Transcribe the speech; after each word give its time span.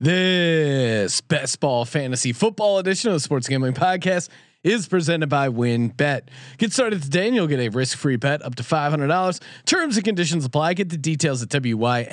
This 0.00 1.20
best 1.22 1.58
ball 1.58 1.84
fantasy 1.84 2.32
football 2.32 2.78
edition 2.78 3.08
of 3.10 3.14
the 3.16 3.20
Sports 3.20 3.48
Gambling 3.48 3.72
Podcast 3.72 4.28
is 4.62 4.86
presented 4.86 5.28
by 5.28 5.48
WynnBet. 5.48 6.28
Get 6.56 6.72
started 6.72 7.02
today 7.02 7.26
and 7.26 7.34
you'll 7.34 7.48
get 7.48 7.58
a 7.58 7.68
risk-free 7.68 8.14
bet 8.14 8.40
up 8.42 8.54
to 8.54 8.62
$500. 8.62 9.40
Terms 9.66 9.96
and 9.96 10.04
conditions 10.04 10.44
apply. 10.44 10.74
Get 10.74 10.90
the 10.90 10.96
details 10.96 11.42
at 11.42 11.48
wynnbet.com 11.48 12.10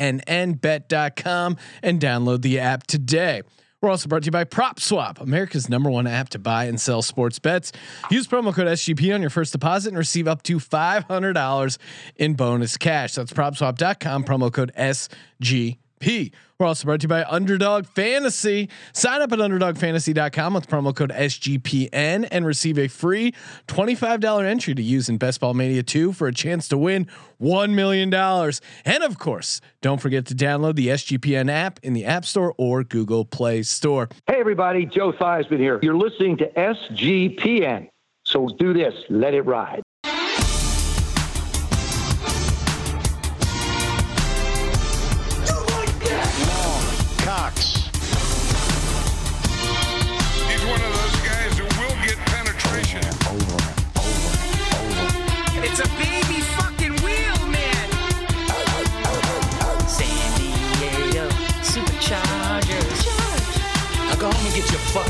and 1.84 2.02
download 2.02 2.42
the 2.42 2.60
app 2.60 2.88
today. 2.88 3.44
We're 3.82 3.92
also 3.92 4.10
brought 4.10 4.24
to 4.24 4.28
you 4.28 4.32
by 4.32 4.46
PropSwap, 4.46 5.22
America's 5.22 5.70
number 5.70 5.92
one 5.92 6.08
app 6.08 6.30
to 6.30 6.40
buy 6.40 6.66
and 6.66 6.82
sell 6.82 7.04
sports 7.04 7.38
bets. 7.38 7.72
Use 8.10 8.26
promo 8.26 8.52
code 8.52 8.66
SGP 8.66 9.14
on 9.14 9.22
your 9.22 9.30
first 9.30 9.52
deposit 9.52 9.90
and 9.90 9.98
receive 10.00 10.28
up 10.28 10.42
to 10.44 10.58
$500 10.58 11.78
in 12.16 12.34
bonus 12.34 12.78
cash. 12.78 13.14
That's 13.14 13.32
propswap.com, 13.32 14.24
promo 14.24 14.52
code 14.52 14.72
SGP. 14.76 16.32
We're 16.58 16.68
also 16.68 16.86
brought 16.86 17.02
to 17.02 17.04
you 17.04 17.10
by 17.10 17.26
Underdog 17.26 17.86
Fantasy. 17.86 18.70
Sign 18.94 19.22
up 19.22 19.34
at 19.34 19.40
underdogfantasy.com 19.40 20.54
with 20.54 20.70
promo 20.70 20.96
code 20.96 21.10
SGPN 21.10 22.30
and 22.32 22.46
receive 22.46 22.80
a 22.80 22.88
free 22.88 23.34
$25 23.68 24.46
entry 24.46 24.74
to 24.74 24.82
use 24.82 25.10
in 25.10 25.18
Best 25.18 25.42
Ball 25.42 25.54
Mania 25.54 25.84
2 25.84 26.14
for 26.14 26.28
a 26.28 26.34
chance 26.34 26.70
to 26.70 26.78
win 26.78 27.08
$1 27.42 27.74
million. 27.74 28.14
And 28.14 29.04
of 29.04 29.20
course, 29.20 29.60
don't 29.82 30.00
forget 30.00 30.28
to 30.28 30.34
download 30.34 30.76
the 30.76 30.88
SGPN 30.88 31.52
app 31.52 31.78
in 31.84 31.92
the 31.92 32.06
App 32.06 32.24
Store 32.24 32.56
or 32.58 32.86
Google 32.86 33.26
Play 33.26 33.62
Store. 33.64 34.08
Hey, 34.26 34.40
everybody, 34.40 34.86
Joe 34.86 35.12
Theismann 35.12 35.60
here. 35.60 35.82
You're 35.84 35.98
listening 35.98 36.38
to 36.38 36.48
SGPN. 36.54 37.90
So 38.24 38.48
do 38.58 38.72
this, 38.74 38.94
let 39.10 39.34
it 39.34 39.42
ride. 39.42 39.84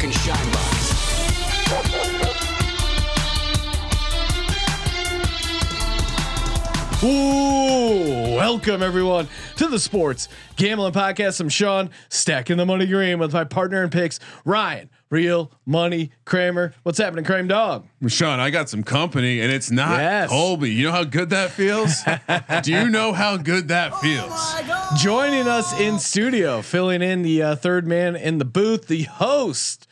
Fucking 0.06 0.12
shine 0.12 0.52
box. 0.52 2.06
Ooh, 7.04 8.36
welcome 8.36 8.82
everyone 8.82 9.28
to 9.58 9.68
the 9.68 9.78
Sports 9.78 10.28
Gambling 10.56 10.94
Podcast. 10.94 11.40
I'm 11.40 11.50
Sean, 11.50 11.90
stacking 12.10 12.58
the 12.58 12.66
money 12.66 12.88
green 12.88 13.20
with 13.20 13.32
my 13.34 13.44
partner 13.44 13.84
in 13.84 13.90
picks, 13.90 14.20
Ryan. 14.44 14.90
Real 15.12 15.52
money, 15.66 16.12
Kramer. 16.26 16.74
What's 16.84 16.98
happening, 16.98 17.24
Kramer 17.26 17.48
Dog? 17.50 17.86
Sean, 18.08 18.40
I 18.40 18.50
got 18.50 18.70
some 18.70 18.82
company, 18.82 19.40
and 19.42 19.52
it's 19.52 19.70
not 19.70 20.00
Yes. 20.00 20.30
Colby. 20.30 20.72
You 20.72 20.86
know 20.86 20.92
how 20.94 21.04
good 21.04 21.30
that 21.30 21.52
feels? 21.52 22.02
Do 22.64 22.72
you 22.72 22.90
know 22.90 23.14
how 23.14 23.38
good 23.38 23.68
that 23.68 23.96
feels? 24.02 24.56
Joining 25.04 25.48
us 25.48 25.80
in 25.80 26.00
studio, 26.00 26.62
filling 26.64 27.02
in 27.04 27.22
the 27.22 27.44
uh, 27.44 27.56
third 27.56 27.86
man 27.86 28.16
in 28.16 28.40
the 28.40 28.46
booth, 28.46 28.88
the 28.88 29.04
host 29.04 29.85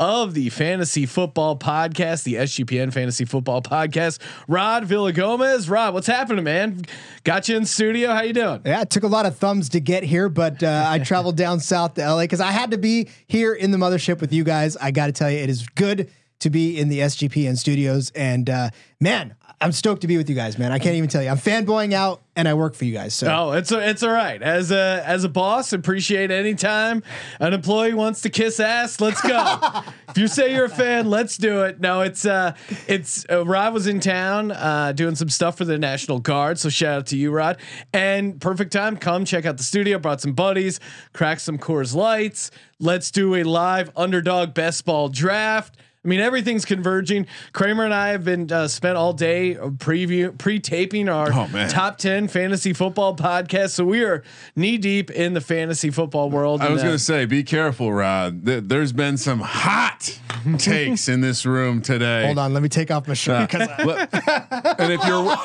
of 0.00 0.32
the 0.32 0.48
Fantasy 0.48 1.04
Football 1.04 1.58
Podcast, 1.58 2.24
the 2.24 2.34
SGPN 2.34 2.90
Fantasy 2.90 3.26
Football 3.26 3.60
Podcast, 3.60 4.18
Rod 4.48 4.84
Villagomez. 4.84 5.70
Rod, 5.70 5.92
what's 5.92 6.06
happening, 6.06 6.42
man? 6.42 6.80
Got 7.22 7.50
you 7.50 7.58
in 7.58 7.66
studio. 7.66 8.12
How 8.12 8.22
you 8.22 8.32
doing? 8.32 8.62
Yeah, 8.64 8.80
it 8.80 8.88
took 8.88 9.02
a 9.02 9.08
lot 9.08 9.26
of 9.26 9.36
thumbs 9.36 9.68
to 9.68 9.80
get 9.80 10.02
here, 10.02 10.30
but 10.30 10.62
uh, 10.62 10.86
I 10.88 11.00
traveled 11.00 11.36
down 11.36 11.60
south 11.60 11.94
to 11.94 12.00
LA 12.00 12.22
because 12.22 12.40
I 12.40 12.50
had 12.50 12.70
to 12.70 12.78
be 12.78 13.10
here 13.26 13.52
in 13.52 13.72
the 13.72 13.78
mothership 13.78 14.22
with 14.22 14.32
you 14.32 14.42
guys. 14.42 14.74
I 14.78 14.90
got 14.90 15.06
to 15.06 15.12
tell 15.12 15.30
you, 15.30 15.38
it 15.38 15.50
is 15.50 15.68
good 15.74 16.10
to 16.40 16.50
be 16.50 16.78
in 16.78 16.88
the 16.88 17.00
SGPN 17.00 17.56
studios, 17.56 18.10
and 18.14 18.48
uh, 18.50 18.70
man, 19.00 19.34
I'm 19.62 19.72
stoked 19.72 20.00
to 20.00 20.06
be 20.06 20.16
with 20.16 20.30
you 20.30 20.34
guys, 20.34 20.58
man. 20.58 20.72
I 20.72 20.78
can't 20.78 20.94
even 20.96 21.10
tell 21.10 21.22
you, 21.22 21.28
I'm 21.28 21.36
fanboying 21.36 21.92
out, 21.92 22.22
and 22.34 22.48
I 22.48 22.54
work 22.54 22.74
for 22.74 22.86
you 22.86 22.94
guys. 22.94 23.12
So 23.12 23.28
Oh, 23.30 23.52
it's 23.52 23.70
a, 23.70 23.90
it's 23.90 24.02
all 24.02 24.12
right. 24.12 24.40
As 24.40 24.70
a 24.70 25.02
as 25.04 25.22
a 25.24 25.28
boss, 25.28 25.74
appreciate 25.74 26.30
any 26.30 26.54
time 26.54 27.02
an 27.40 27.52
employee 27.52 27.92
wants 27.92 28.22
to 28.22 28.30
kiss 28.30 28.58
ass. 28.58 29.00
Let's 29.02 29.20
go. 29.20 29.82
if 30.08 30.16
you 30.16 30.28
say 30.28 30.54
you're 30.54 30.64
a 30.64 30.68
fan, 30.70 31.10
let's 31.10 31.36
do 31.36 31.62
it. 31.64 31.78
No, 31.78 32.00
it's 32.00 32.24
uh 32.24 32.54
it's 32.88 33.26
uh, 33.30 33.44
Rod 33.44 33.74
was 33.74 33.86
in 33.86 34.00
town 34.00 34.50
uh, 34.50 34.92
doing 34.92 35.14
some 35.14 35.28
stuff 35.28 35.58
for 35.58 35.66
the 35.66 35.76
National 35.78 36.20
Guard. 36.20 36.58
So 36.58 36.70
shout 36.70 36.98
out 37.00 37.06
to 37.08 37.18
you, 37.18 37.30
Rod. 37.30 37.58
And 37.92 38.40
perfect 38.40 38.72
time. 38.72 38.96
Come 38.96 39.26
check 39.26 39.44
out 39.44 39.58
the 39.58 39.62
studio. 39.62 39.98
Brought 39.98 40.22
some 40.22 40.32
buddies. 40.32 40.80
Crack 41.12 41.38
some 41.38 41.58
Coors 41.58 41.94
Lights. 41.94 42.50
Let's 42.78 43.10
do 43.10 43.34
a 43.34 43.42
live 43.42 43.90
underdog 43.94 44.54
best 44.54 44.86
ball 44.86 45.10
draft. 45.10 45.76
I 46.02 46.08
mean, 46.08 46.20
everything's 46.20 46.64
converging. 46.64 47.26
Kramer 47.52 47.84
and 47.84 47.92
I 47.92 48.08
have 48.08 48.24
been 48.24 48.50
uh, 48.50 48.68
spent 48.68 48.96
all 48.96 49.12
day 49.12 49.54
preview 49.56 50.36
pre-taping 50.38 51.10
our 51.10 51.30
Oh, 51.30 51.66
top 51.68 51.98
ten 51.98 52.26
fantasy 52.26 52.72
football 52.72 53.14
podcast. 53.14 53.70
So 53.72 53.84
we 53.84 54.02
are 54.04 54.22
knee 54.56 54.78
deep 54.78 55.10
in 55.10 55.34
the 55.34 55.42
fantasy 55.42 55.90
football 55.90 56.30
world. 56.30 56.62
I 56.62 56.70
was 56.70 56.80
uh, 56.80 56.86
going 56.86 56.94
to 56.96 57.02
say, 57.04 57.26
be 57.26 57.42
careful, 57.42 57.92
Rod. 57.92 58.46
Th- 58.46 58.64
There's 58.64 58.92
been 58.94 59.18
some 59.18 59.40
hot 59.40 60.18
takes 60.58 61.06
in 61.06 61.20
this 61.20 61.44
room 61.44 61.82
today. 61.82 62.24
hold 62.24 62.38
on, 62.38 62.54
let 62.54 62.62
me 62.62 62.70
take 62.70 62.90
off 62.90 63.06
my 63.06 63.12
shirt 63.12 63.52
Uh, 63.54 63.66
because 63.66 63.86
let- 63.86 64.80
and 64.80 64.92
if 64.94 65.04
you're, 65.06 65.20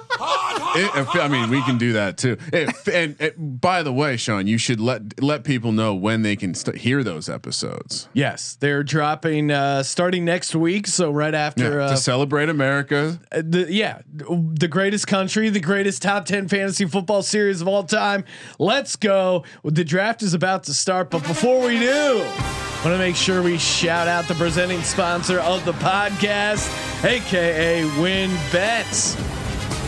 I 0.20 1.28
mean, 1.30 1.50
we 1.50 1.62
can 1.62 1.78
do 1.78 1.92
that 1.94 2.16
too. 2.18 2.36
If, 2.52 2.86
and, 2.88 3.16
and 3.20 3.60
by 3.60 3.82
the 3.82 3.92
way, 3.92 4.16
Sean, 4.16 4.46
you 4.46 4.58
should 4.58 4.80
let 4.80 5.22
let 5.22 5.44
people 5.44 5.72
know 5.72 5.94
when 5.94 6.22
they 6.22 6.36
can 6.36 6.54
st- 6.54 6.76
hear 6.78 7.02
those 7.04 7.28
episodes. 7.28 8.08
yes, 8.12 8.56
they're 8.60 8.82
dropping 8.82 9.50
uh, 9.50 9.82
starting 9.82 10.24
next 10.24 10.54
week. 10.54 10.86
So 10.86 11.10
right 11.10 11.34
after, 11.34 11.78
Yeah, 11.78 11.84
uh, 11.86 11.90
to 11.90 11.96
celebrate 11.96 12.48
America. 12.48 13.18
the 13.30 13.66
yeah, 13.70 14.00
the 14.12 14.68
greatest 14.68 15.06
country, 15.06 15.48
the 15.48 15.60
greatest 15.60 16.02
top 16.02 16.24
10 16.26 16.48
fantasy 16.48 16.84
football 16.86 17.22
series 17.22 17.60
of 17.60 17.68
all 17.68 17.84
time. 17.84 18.24
Let's 18.58 18.96
go. 18.96 19.44
The 19.64 19.84
draft 19.84 20.22
is 20.22 20.34
about 20.34 20.64
to 20.64 20.74
start, 20.74 21.10
but 21.10 21.22
before 21.26 21.64
we 21.64 21.78
do, 21.78 22.18
want 22.18 22.94
to 22.94 22.98
make 22.98 23.16
sure 23.16 23.42
we 23.42 23.58
shout 23.58 24.08
out 24.08 24.26
the 24.28 24.34
presenting 24.34 24.82
sponsor 24.82 25.40
of 25.40 25.64
the 25.64 25.72
podcast, 25.72 26.68
aka 27.04 27.84
Win 28.00 28.30
Bets. 28.52 29.16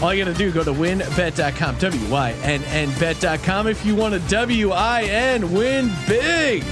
All 0.03 0.15
you 0.15 0.25
got 0.25 0.33
to 0.33 0.39
do, 0.39 0.51
go 0.51 0.65
to 0.65 0.73
wynnbet.com, 0.73 1.77
W 1.77 2.11
Y 2.11 2.33
N 2.43 2.65
N 2.65 2.91
bet.com 2.99 3.67
if 3.67 3.85
you 3.85 3.95
want 3.95 4.15
to 4.15 4.21
W 4.31 4.71
I 4.71 5.03
N 5.03 5.53
win 5.53 5.93
big 6.09 6.65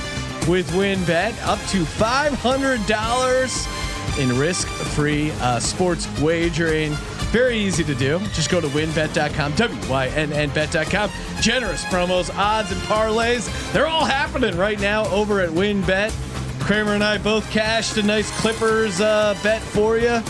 with 0.48 0.70
WynnBet 0.70 1.38
up 1.46 1.58
to 1.68 1.84
$500 1.84 4.18
in 4.18 4.38
risk 4.38 4.66
free 4.66 5.30
uh, 5.40 5.60
sports 5.60 6.08
wagering. 6.20 6.92
Very 7.30 7.58
easy 7.58 7.84
to 7.84 7.94
do. 7.94 8.18
Just 8.32 8.50
go 8.50 8.62
to 8.62 8.68
wynnbet.com, 8.68 9.52
W 9.52 9.90
Y 9.90 10.06
N 10.08 10.32
N 10.32 10.48
bet.com. 10.50 11.10
Generous 11.40 11.84
promos, 11.84 12.34
odds, 12.34 12.72
and 12.72 12.80
parlays. 12.82 13.50
They're 13.72 13.86
all 13.86 14.06
happening 14.06 14.56
right 14.56 14.80
now 14.80 15.06
over 15.08 15.42
at 15.42 15.50
WynnBet. 15.50 16.14
Kramer 16.60 16.94
and 16.94 17.04
I 17.04 17.18
both 17.18 17.48
cashed 17.50 17.98
a 17.98 18.02
nice 18.02 18.30
Clippers 18.40 19.02
uh, 19.02 19.36
bet 19.42 19.60
for 19.60 19.98
you. 19.98 20.22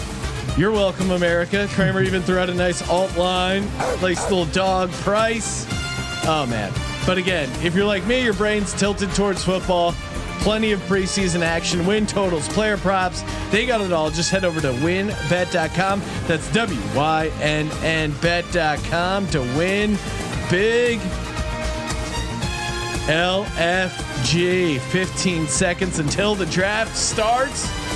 You're 0.59 0.73
welcome, 0.73 1.13
America. 1.13 1.69
Kramer 1.71 2.03
even 2.03 2.21
threw 2.21 2.39
out 2.39 2.51
a 2.51 2.55
nice 2.55 2.83
alt 2.91 3.17
line, 3.17 3.65
nice 4.03 4.21
little 4.29 4.47
dog 4.47 4.91
price. 4.91 5.69
Oh 6.27 6.47
man! 6.51 6.73
But 7.07 7.17
again, 7.17 7.49
if 7.65 7.77
you're 7.77 7.87
like 7.87 8.05
me, 8.07 8.25
your 8.25 8.35
brain's 8.35 8.75
tilted 8.75 9.15
towards 9.15 9.45
football. 9.45 9.93
Plenty 10.41 10.73
of 10.73 10.81
preseason 10.81 11.43
action, 11.43 11.87
win 11.87 12.07
totals, 12.07 12.49
player 12.49 12.77
props. 12.77 13.23
They 13.53 13.67
got 13.67 13.83
it 13.83 13.93
all. 13.93 14.11
Just 14.11 14.33
head 14.33 14.45
over 14.45 14.61
to 14.61 14.73
wynnbet.com. 14.73 16.03
That's 16.27 16.53
W 16.53 16.81
Y 16.93 17.31
N 17.41 17.71
N 17.85 18.13
bet.com 18.21 19.29
to 19.29 19.41
win 19.57 19.97
big. 20.51 20.99
LFG. 23.07 24.81
15 24.81 25.47
seconds 25.47 26.01
until 26.01 26.35
the 26.35 26.47
draft 26.47 26.97
starts. 26.97 27.88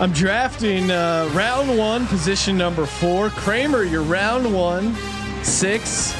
I'm 0.00 0.10
drafting 0.12 0.90
uh, 0.90 1.30
round 1.32 1.78
one, 1.78 2.06
position 2.06 2.56
number 2.58 2.86
four. 2.86 3.30
Kramer, 3.30 3.84
you're 3.84 4.02
round 4.02 4.52
one, 4.52 4.96
six. 5.44 6.12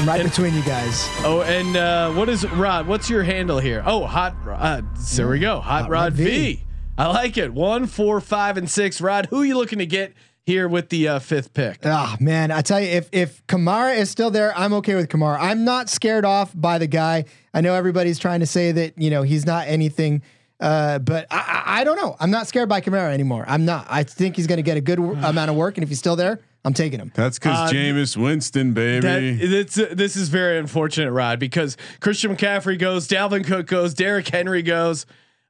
I'm 0.00 0.08
right 0.08 0.22
between 0.24 0.54
you 0.54 0.62
guys. 0.62 1.06
Oh, 1.24 1.42
and 1.46 1.76
uh, 1.76 2.12
what 2.12 2.28
is 2.28 2.48
Rod? 2.52 2.86
What's 2.86 3.08
your 3.08 3.22
handle 3.22 3.58
here? 3.58 3.82
Oh, 3.86 4.06
hot. 4.06 4.34
Rod 4.44 4.60
uh, 4.60 4.82
there 5.14 5.28
we 5.28 5.38
go. 5.38 5.60
Hot, 5.60 5.82
Hot 5.82 5.90
Rod 5.90 6.02
Rod 6.04 6.12
v. 6.14 6.24
V. 6.24 6.64
I 6.96 7.06
like 7.08 7.36
it. 7.36 7.52
One, 7.52 7.86
four, 7.86 8.20
five, 8.20 8.56
and 8.56 8.68
six. 8.68 9.00
Rod, 9.00 9.26
who 9.26 9.42
are 9.42 9.44
you 9.44 9.56
looking 9.56 9.78
to 9.78 9.86
get 9.86 10.14
here 10.44 10.66
with 10.66 10.88
the 10.88 11.06
uh, 11.06 11.18
fifth 11.20 11.54
pick? 11.54 11.78
Ah 11.84 12.16
man, 12.18 12.50
I 12.50 12.62
tell 12.62 12.80
you, 12.80 12.88
if 12.88 13.08
if 13.12 13.46
Kamara 13.46 13.96
is 13.96 14.10
still 14.10 14.30
there, 14.32 14.56
I'm 14.56 14.72
okay 14.74 14.96
with 14.96 15.08
Kamara. 15.08 15.38
I'm 15.40 15.64
not 15.64 15.88
scared 15.88 16.24
off 16.24 16.50
by 16.54 16.78
the 16.78 16.88
guy. 16.88 17.26
I 17.54 17.60
know 17.60 17.74
everybody's 17.74 18.18
trying 18.18 18.40
to 18.40 18.46
say 18.46 18.72
that 18.72 18.98
you 19.00 19.10
know 19.10 19.22
he's 19.22 19.46
not 19.46 19.68
anything, 19.68 20.22
uh, 20.60 20.98
but 20.98 21.26
I, 21.30 21.36
I 21.36 21.80
I 21.80 21.84
don't 21.84 21.96
know. 21.96 22.16
I'm 22.18 22.30
not 22.30 22.46
scared 22.48 22.68
by 22.68 22.80
Kamara 22.80 23.12
anymore. 23.12 23.44
I'm 23.46 23.64
not. 23.64 23.86
I 23.88 24.02
think 24.02 24.36
he's 24.36 24.46
going 24.46 24.56
to 24.56 24.62
get 24.62 24.76
a 24.76 24.80
good 24.80 24.98
amount 24.98 25.50
of 25.50 25.56
work, 25.56 25.76
and 25.76 25.82
if 25.84 25.88
he's 25.88 25.98
still 25.98 26.16
there, 26.16 26.40
I'm 26.64 26.74
taking 26.74 26.98
him. 26.98 27.12
That's 27.14 27.38
because 27.38 27.70
Uh, 27.70 27.72
Jameis 27.72 28.16
Winston, 28.16 28.72
baby. 28.72 29.06
That, 29.06 29.22
it's, 29.22 29.74
this 29.76 30.16
is 30.16 30.28
very 30.28 30.58
unfortunate, 30.58 31.12
Rod, 31.12 31.38
because 31.38 31.76
Christian 32.00 32.34
McCaffrey 32.36 32.78
goes, 32.78 33.06
Dalvin 33.06 33.44
Cook 33.46 33.66
goes, 33.68 33.94
Derrick 33.94 34.26
Henry 34.28 34.62
goes. 34.62 35.06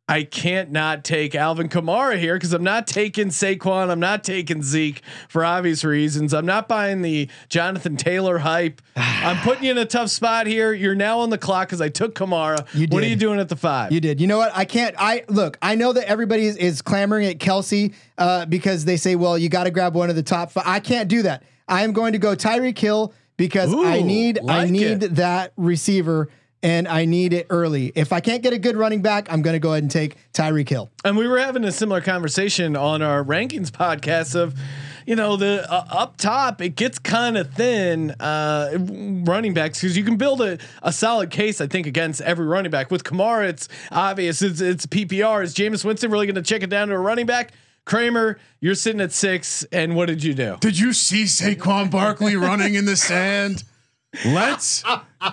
I 0.09 0.23
can't 0.23 0.71
not 0.71 1.05
take 1.05 1.35
Alvin 1.35 1.69
Kamara 1.69 2.19
here 2.19 2.35
because 2.35 2.55
I'm 2.55 2.65
not 2.65 2.87
taking 2.87 3.29
Saquon. 3.29 3.91
I'm 3.91 4.01
not 4.01 4.25
taking 4.25 4.63
Zeke 4.63 5.03
for 5.29 5.45
obvious 5.45 5.85
reasons. 5.85 6.33
I'm 6.33 6.47
not 6.47 6.67
buying 6.67 7.03
the 7.03 7.29
Jonathan 7.51 7.99
Taylor 7.99 8.39
hype. 8.39 8.81
I'm 8.97 9.37
putting 9.43 9.65
you 9.65 9.71
in 9.71 9.79
a 9.79 9.85
tough 9.85 10.09
spot 10.09 10.47
here. 10.47 10.73
You're 10.73 10.95
now 10.95 11.21
on 11.21 11.29
the 11.29 11.37
clock 11.37 11.69
because 11.69 11.83
I 11.83 11.91
took 11.91 12.15
Kamara. 12.15 12.67
You 12.73 12.87
What 12.89 13.03
are 13.03 13.07
you 13.07 13.17
doing 13.17 13.39
at 13.39 13.51
the 13.51 13.57
five? 13.57 13.93
You 13.93 14.01
did. 14.01 14.19
You 14.19 14.27
know 14.27 14.39
what? 14.39 14.51
I 14.55 14.65
can't. 14.65 14.95
I 14.99 15.25
look. 15.29 15.59
I 15.61 15.75
know 15.75 15.93
that 15.93 16.09
everybody 16.09 16.47
is, 16.47 16.57
is 16.57 16.81
clamoring 16.81 17.27
at 17.27 17.39
Kelce 17.39 17.93
uh, 18.17 18.47
because 18.47 18.87
they 18.87 18.97
say, 18.97 19.15
"Well, 19.15 19.37
you 19.37 19.51
got 19.51 19.65
to 19.65 19.71
grab 19.71 19.95
one 19.95 20.09
of 20.09 20.17
the 20.17 20.23
top 20.23 20.53
five. 20.53 20.65
I 20.67 20.81
can't 20.81 21.09
do 21.09 21.23
that. 21.23 21.43
I 21.69 21.83
am 21.83 21.93
going 21.93 22.15
to 22.15 22.19
go 22.19 22.35
Tyreek 22.35 22.79
Hill 22.79 23.13
because 23.37 23.73
I 23.73 23.99
Ooh, 23.99 24.05
need. 24.05 24.41
I 24.49 24.67
need 24.67 25.03
it. 25.03 25.15
that 25.17 25.53
receiver, 25.57 26.29
and 26.63 26.89
I 26.89 27.05
need 27.05 27.33
it 27.33 27.47
early. 27.51 27.93
If 27.95 28.13
I 28.13 28.21
can't 28.21 28.43
get 28.43 28.53
a 28.53 28.59
good 28.59 28.77
running 28.77 29.03
back, 29.03 29.31
I'm 29.31 29.43
going 29.43 29.55
to 29.55 29.61
go 29.61 29.73
ahead 29.73 29.85
and 29.85 29.91
take 29.91 30.17
Tyreek 30.33 30.69
Hill. 30.69 30.91
And 31.05 31.17
we 31.17 31.29
were 31.29 31.39
having 31.39 31.65
a 31.65 31.73
similar 31.73 32.01
conversation 32.01 32.77
on 32.77 33.03
our 33.03 33.23
rankings 33.23 33.71
podcast 33.71 34.35
of, 34.35 34.59
you 35.07 35.15
know, 35.15 35.37
the 35.37 35.67
uh, 35.71 35.85
up 35.91 36.17
top 36.17 36.61
it 36.61 36.71
gets 36.71 36.99
kind 36.99 37.39
of 37.39 37.53
thin 37.55 38.11
uh, 38.21 38.73
running 38.77 39.55
backs 39.55 39.81
because 39.81 39.97
you 39.97 40.05
can 40.05 40.17
build 40.17 40.41
a, 40.41 40.59
a 40.83 40.93
solid 40.93 41.31
case 41.31 41.61
I 41.61 41.67
think 41.67 41.87
against 41.87 42.21
every 42.23 42.47
running 42.47 42.71
back. 42.71 42.91
With 42.91 43.05
Kamara, 43.05 43.49
it's 43.49 43.69
obvious 43.91 44.43
it's 44.43 44.61
it's 44.61 44.87
PPR. 44.87 45.43
Is 45.45 45.55
Jameis 45.55 45.85
Winston 45.85 46.11
really 46.11 46.27
going 46.27 46.35
to 46.35 46.43
check 46.43 46.63
it 46.63 46.71
down 46.71 46.89
to 46.89 46.95
a 46.95 46.99
running 46.99 47.27
back? 47.27 47.53
Kramer, 47.85 48.39
you're 48.61 48.75
sitting 48.75 49.01
at 49.01 49.13
six, 49.13 49.65
and 49.73 49.97
what 49.97 50.07
did 50.07 50.23
you 50.23 50.35
do? 50.35 50.59
Did 50.61 50.79
you 50.79 50.93
see 50.93 51.25
Saquon 51.25 51.91
Barkley 51.91 52.37
running 52.37 52.75
in 52.75 52.85
the 52.85 52.97
sand? 52.97 53.65
Let's 54.25 54.83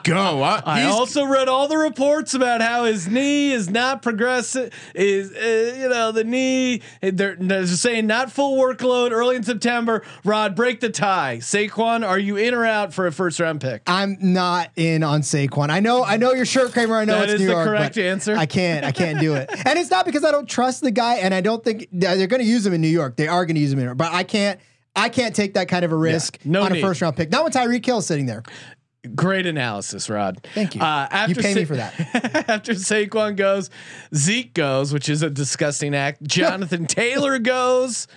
go. 0.04 0.44
I, 0.44 0.62
I 0.66 0.84
also 0.84 1.26
read 1.26 1.48
all 1.48 1.68
the 1.70 1.78
reports 1.78 2.34
about 2.34 2.60
how 2.62 2.84
his 2.84 3.08
knee 3.08 3.52
is 3.52 3.70
not 3.70 4.02
progressive. 4.02 4.74
Is 4.94 5.32
uh, 5.32 5.78
you 5.80 5.88
know 5.88 6.12
the 6.12 6.26
knee? 6.26 6.82
They're, 7.02 7.38
they're 7.40 7.68
saying 7.68 8.06
not 8.08 8.32
full 8.34 8.58
workload 8.58 9.12
early 9.12 9.38
in 9.38 9.44
September. 9.44 10.04
Rod, 10.26 10.56
break 10.58 10.82
the 10.82 10.90
tie. 10.90 11.38
Saquon, 11.40 12.06
are 12.06 12.20
you 12.20 12.36
in 12.36 12.54
or 12.54 12.66
out 12.66 12.94
for 12.94 13.08
a 13.08 13.12
first 13.14 13.40
round 13.40 13.62
pick? 13.62 13.84
I'm 13.88 14.18
not 14.20 14.72
in 14.76 15.04
on 15.04 15.22
Saquon. 15.22 15.70
I 15.70 15.80
know. 15.80 16.04
I 16.04 16.18
know 16.18 16.34
your 16.34 16.46
shirt, 16.46 16.74
Kramer. 16.74 16.98
I 16.98 17.06
know 17.06 17.20
That 17.20 17.30
it's 17.30 17.34
is 17.36 17.40
New 17.42 17.48
the 17.48 17.54
York. 17.54 17.66
correct 17.68 17.98
answer. 17.98 18.36
I 18.36 18.46
can't. 18.46 18.84
I 18.86 18.92
can't 18.92 19.20
do 19.20 19.36
it. 19.36 19.50
And 19.66 19.80
it's 19.80 19.90
not 19.90 20.06
because 20.06 20.24
I 20.24 20.32
don't 20.32 20.48
trust 20.48 20.82
the 20.82 20.92
guy, 20.92 21.16
and 21.16 21.34
I 21.34 21.42
don't 21.42 21.64
think 21.64 21.88
they're 21.92 22.28
going 22.28 22.42
to 22.42 22.48
use 22.48 22.66
him 22.66 22.74
in 22.74 22.82
New 22.82 22.88
York. 22.88 23.16
They 23.16 23.28
are 23.28 23.46
going 23.46 23.56
to 23.56 23.62
use 23.62 23.72
him 23.72 23.80
in 23.80 23.86
New 23.86 23.88
York, 23.90 23.98
but 23.98 24.12
I 24.14 24.24
can't. 24.24 24.60
I 24.96 25.10
can't 25.10 25.36
take 25.36 25.54
that 25.56 25.68
kind 25.68 25.84
of 25.86 25.92
a 25.92 25.96
risk 25.96 26.40
no 26.46 26.64
on 26.64 26.72
need. 26.72 26.80
a 26.80 26.82
first 26.88 27.02
round 27.02 27.16
pick. 27.18 27.30
Not 27.32 27.44
when 27.44 27.52
Tyreek 27.52 27.86
Hill's 27.86 28.06
sitting 28.08 28.26
there. 28.26 28.44
Great 29.14 29.46
analysis, 29.46 30.10
Rod. 30.10 30.46
Thank 30.56 30.74
you. 30.76 30.82
Uh, 30.82 31.08
after 31.12 31.34
You 31.36 31.42
pay 31.42 31.54
me 31.54 31.66
for 31.66 31.76
that. 31.76 31.94
after 32.50 32.74
Saquon 32.74 33.36
goes, 33.36 33.70
Zeke 34.16 34.54
goes, 34.54 34.92
which 34.94 35.10
is 35.10 35.22
a 35.22 35.30
disgusting 35.30 35.94
act. 35.94 36.24
Jonathan 36.28 36.88
Taylor 36.88 37.38
goes. 37.38 38.08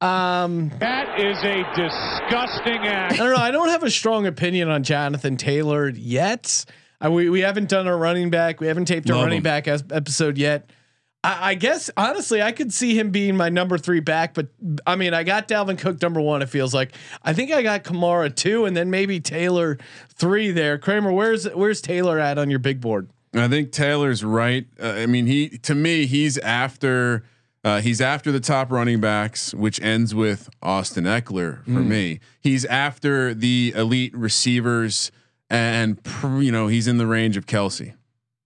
Um, 0.00 0.70
That 0.78 1.20
is 1.20 1.36
a 1.44 1.64
disgusting 1.74 2.86
act. 2.86 3.14
I 3.14 3.16
don't 3.16 3.30
know. 3.32 3.36
I 3.36 3.50
don't 3.50 3.68
have 3.68 3.82
a 3.82 3.90
strong 3.90 4.26
opinion 4.26 4.68
on 4.70 4.84
Jonathan 4.84 5.36
Taylor 5.36 5.88
yet. 5.90 6.64
I, 7.00 7.08
we 7.10 7.28
we 7.28 7.40
haven't 7.40 7.68
done 7.68 7.86
a 7.86 7.96
running 7.96 8.30
back. 8.30 8.60
We 8.60 8.68
haven't 8.68 8.86
taped 8.86 9.08
a 9.10 9.14
Love 9.14 9.24
running 9.24 9.38
him. 9.38 9.42
back 9.42 9.68
as, 9.68 9.84
episode 9.90 10.38
yet. 10.38 10.70
I, 11.24 11.50
I 11.50 11.54
guess 11.54 11.90
honestly, 11.96 12.40
I 12.42 12.52
could 12.52 12.72
see 12.72 12.98
him 12.98 13.10
being 13.10 13.36
my 13.36 13.48
number 13.48 13.78
three 13.78 14.00
back. 14.00 14.34
But 14.34 14.48
I 14.86 14.96
mean, 14.96 15.14
I 15.14 15.24
got 15.24 15.48
Dalvin 15.48 15.78
Cook 15.78 16.00
number 16.00 16.20
one. 16.20 16.42
It 16.42 16.48
feels 16.48 16.72
like 16.74 16.92
I 17.22 17.32
think 17.32 17.50
I 17.50 17.62
got 17.62 17.84
Kamara 17.84 18.34
two, 18.34 18.64
and 18.64 18.76
then 18.76 18.90
maybe 18.90 19.20
Taylor 19.20 19.78
three 20.08 20.50
there. 20.50 20.78
Kramer, 20.78 21.12
where's 21.12 21.44
where's 21.50 21.80
Taylor 21.80 22.18
at 22.18 22.38
on 22.38 22.50
your 22.50 22.60
big 22.60 22.80
board? 22.80 23.08
I 23.34 23.48
think 23.48 23.72
Taylor's 23.72 24.24
right. 24.24 24.66
Uh, 24.80 24.88
I 24.88 25.06
mean, 25.06 25.26
he 25.26 25.50
to 25.58 25.74
me, 25.74 26.06
he's 26.06 26.38
after 26.38 27.24
uh, 27.64 27.80
he's 27.80 28.00
after 28.00 28.32
the 28.32 28.40
top 28.40 28.70
running 28.70 29.00
backs, 29.00 29.52
which 29.52 29.80
ends 29.82 30.14
with 30.14 30.48
Austin 30.62 31.04
Ekeler 31.04 31.64
for 31.64 31.70
me. 31.80 32.20
He's 32.40 32.64
after 32.64 33.34
the 33.34 33.74
elite 33.76 34.16
receivers, 34.16 35.10
and 35.50 36.02
pr- 36.02 36.38
you 36.38 36.52
know 36.52 36.68
he's 36.68 36.86
in 36.86 36.98
the 36.98 37.06
range 37.06 37.36
of 37.36 37.46
Kelce. 37.46 37.94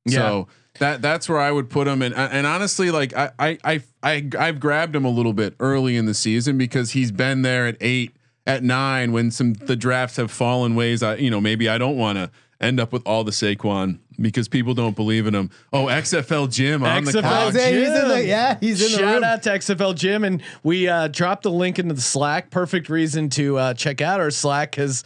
So 0.09 0.49
that 0.79 1.03
that's 1.03 1.29
where 1.29 1.39
I 1.39 1.51
would 1.51 1.71
put 1.71 1.87
him. 1.87 2.03
And 2.03 2.15
and 2.15 2.47
honestly, 2.47 2.91
like 2.91 3.15
I 3.15 3.31
I 3.39 3.59
I, 3.65 3.83
I 4.03 4.29
I've 4.39 4.61
grabbed 4.61 4.97
him 4.97 5.05
a 5.05 5.11
little 5.11 5.33
bit 5.33 5.55
early 5.61 5.97
in 5.97 6.07
the 6.07 6.15
season 6.15 6.59
because 6.59 6.93
he's 6.93 7.13
been 7.13 7.43
there 7.43 7.67
at 7.67 7.77
eight, 7.81 8.15
at 8.47 8.63
nine 8.63 9.13
when 9.13 9.31
some 9.31 9.55
the 9.55 9.77
drafts 9.77 10.17
have 10.17 10.31
fallen 10.31 10.75
ways. 10.75 11.03
I 11.03 11.17
you 11.17 11.31
know 11.31 11.41
maybe 11.41 11.69
I 11.69 11.79
don't 11.79 11.97
want 11.97 12.19
to 12.19 12.31
end 12.61 12.79
up 12.81 12.93
with 12.93 13.03
all 13.05 13.25
the 13.25 13.33
Saquon 13.33 13.99
because 14.21 14.47
people 14.47 14.73
don't 14.73 14.95
believe 14.95 15.27
in 15.27 15.35
him. 15.35 15.51
Oh, 15.73 15.87
XFL 15.87 16.49
Jim 16.51 16.85
on 16.85 17.05
the 17.05 17.11
XFL 17.11 17.23
couch. 17.23 17.55
He's 17.55 17.65
in 17.89 18.09
the- 18.09 18.17
Jim. 18.19 18.27
yeah, 18.29 18.57
he's 18.61 18.81
in 18.85 18.93
the 18.93 18.99
Shout 18.99 19.25
out 19.25 19.43
to 19.43 19.51
XFL 19.51 19.95
Jim, 19.97 20.23
and 20.23 20.43
we 20.63 20.87
uh, 20.89 21.09
dropped 21.09 21.43
the 21.43 21.51
link 21.51 21.79
into 21.81 21.95
the 21.95 22.01
Slack. 22.01 22.51
Perfect 22.51 22.89
reason 22.89 23.29
to 23.31 23.59
uh, 23.59 23.75
check 23.75 24.01
out 24.01 24.21
our 24.21 24.31
Slack 24.31 24.71
because 24.71 25.03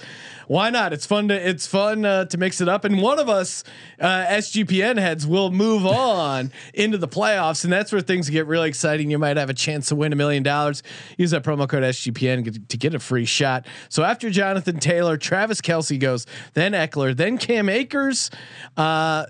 why 0.47 0.71
not? 0.71 0.93
It's 0.93 1.07
fun 1.07 1.29
to 1.29 1.49
it's 1.49 1.67
fun 1.67 2.05
uh, 2.05 2.27
to 2.27 2.39
mix 2.39 2.61
it 2.61 2.69
up, 2.69 2.85
and 2.85 3.03
one 3.03 3.19
of 3.19 3.29
us 3.29 3.65
uh, 4.01 4.27
SGPN 4.27 4.99
heads 4.99 5.27
will 5.27 5.51
move 5.51 5.85
on 5.87 6.53
into 6.75 6.99
the 6.99 7.09
playoffs, 7.09 7.65
and 7.65 7.73
that's 7.73 7.93
where 7.93 8.01
things 8.01 8.31
get 8.31 8.47
really 8.47 8.69
exciting. 8.69 9.11
You 9.11 9.19
might 9.19 9.37
have 9.37 9.51
a 9.51 9.55
chance 9.55 9.89
to 9.89 9.97
win 9.97 10.13
a 10.13 10.17
million 10.17 10.43
dollars. 10.43 10.83
Use 11.17 11.31
that 11.33 11.43
promo 11.43 11.69
code 11.69 11.83
SGPN 11.83 12.69
to 12.69 12.77
get 12.77 12.95
a 12.95 12.99
free 12.99 13.25
shot. 13.25 13.67
So 13.89 14.03
after 14.03 14.31
Jonathan 14.31 14.79
Taylor, 14.79 15.17
Travis 15.17 15.61
Kelce 15.61 15.99
goes, 15.99 16.27
then 16.55 16.73
Ekeler, 16.73 17.17
then 17.17 17.39
Cam 17.39 17.69
Akers 17.69 18.31
uh, 18.77 18.81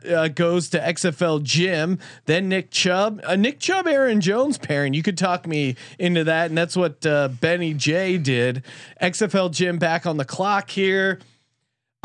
uh, 0.09 0.29
goes 0.29 0.69
to 0.71 0.79
XFL 0.79 1.43
Jim, 1.43 1.99
then 2.27 2.49
Nick 2.49 2.71
Chubb, 2.71 3.21
uh, 3.25 3.37
Nick 3.37 3.61
Chubb, 3.61 3.87
Aaron 3.87 4.21
Jones 4.21 4.59
pairing. 4.59 4.95
You 4.95 5.03
could 5.03 5.19
talk 5.19 5.47
me 5.47 5.77
into 5.99 6.25
that, 6.25 6.51
and 6.51 6.59
that's 6.59 6.77
what 6.77 7.05
uh, 7.07 7.29
Benny 7.29 7.75
J 7.75 8.19
did. 8.19 8.63
XFL 9.01 9.51
Jim 9.51 9.79
back 9.79 10.07
on 10.07 10.17
the 10.17 10.25
clock 10.25 10.71
here. 10.71 11.06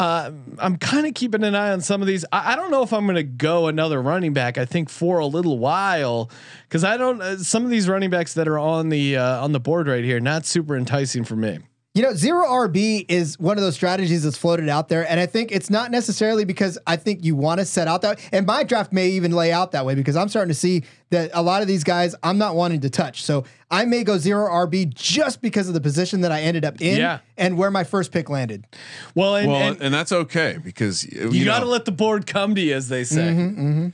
Uh, 0.01 0.31
I'm 0.57 0.77
kind 0.77 1.06
of 1.06 1.13
keeping 1.13 1.44
an 1.44 1.53
eye 1.53 1.69
on 1.69 1.81
some 1.81 2.01
of 2.01 2.07
these. 2.07 2.25
I, 2.31 2.53
I 2.53 2.56
don't 2.56 2.71
know 2.71 2.81
if 2.81 2.92
I'm 2.92 3.06
going 3.06 3.18
to 3.18 3.24
go 3.24 3.68
another 3.68 4.01
running 4.01 4.33
back. 4.33 4.57
I 4.57 4.65
think 4.65 4.89
for 4.89 5.19
a 5.19 5.27
little 5.27 5.59
while 5.59 6.31
because 6.68 6.83
I 6.83 6.98
don't. 6.98 7.21
Uh, 7.21 7.38
some 7.38 7.65
of 7.65 7.69
these 7.69 7.88
running 7.88 8.09
backs 8.09 8.33
that 8.33 8.48
are 8.48 8.57
on 8.57 8.89
the 8.89 9.18
uh, 9.18 9.44
on 9.44 9.51
the 9.51 9.59
board 9.59 9.88
right 9.88 10.03
here 10.03 10.19
not 10.19 10.48
super 10.48 10.75
enticing 10.75 11.24
for 11.24 11.36
me. 11.36 11.59
You 11.93 12.03
know, 12.03 12.13
zero 12.13 12.45
RB 12.47 13.05
is 13.09 13.38
one 13.38 13.57
of 13.57 13.63
those 13.63 13.75
strategies 13.75 14.23
that's 14.23 14.38
floated 14.38 14.69
out 14.69 14.88
there. 14.88 15.09
And 15.09 15.19
I 15.19 15.25
think 15.25 15.51
it's 15.51 15.69
not 15.69 15.91
necessarily 15.91 16.45
because 16.45 16.77
I 16.88 16.95
think 16.95 17.25
you 17.25 17.35
want 17.35 17.59
to 17.59 17.65
set 17.65 17.89
out 17.89 18.01
that. 18.03 18.17
And 18.31 18.45
my 18.45 18.63
draft 18.63 18.93
may 18.93 19.09
even 19.09 19.33
lay 19.33 19.51
out 19.51 19.73
that 19.73 19.85
way 19.85 19.93
because 19.93 20.15
I'm 20.15 20.29
starting 20.29 20.47
to 20.47 20.57
see 20.57 20.83
that 21.10 21.31
a 21.33 21.41
lot 21.41 21.62
of 21.62 21.67
these 21.67 21.83
guys 21.83 22.15
I'm 22.24 22.38
not 22.38 22.55
wanting 22.55 22.79
to 22.81 22.89
touch. 22.89 23.24
So 23.24 23.43
I 23.69 23.83
may 23.83 24.05
go 24.05 24.17
zero 24.17 24.48
RB 24.50 24.93
just 24.93 25.41
because 25.41 25.67
of 25.67 25.74
the 25.74 25.81
position 25.81 26.21
that 26.21 26.31
I 26.31 26.43
ended 26.43 26.63
up 26.63 26.79
in 26.79 26.98
Yeah. 26.98 27.19
and 27.38 27.57
where 27.57 27.69
my 27.69 27.83
first 27.83 28.13
pick 28.13 28.29
landed. 28.29 28.65
Well, 29.13 29.36
and, 29.36 29.51
Well, 29.51 29.62
and 29.62 29.81
and, 29.81 29.93
that's 29.93 30.13
okay 30.13 30.60
because 30.63 31.03
you, 31.03 31.31
you, 31.31 31.43
got 31.43 31.60
to 31.60 31.65
let 31.65 31.83
the 31.83 31.91
board 31.91 32.25
come 32.25 32.55
to 32.55 32.62
you, 32.62 32.74
as 32.74 32.88
they 32.88 33.03
say. 33.03 33.21
Mm-hmm, 33.21 33.67
mm-hmm. 33.67 33.88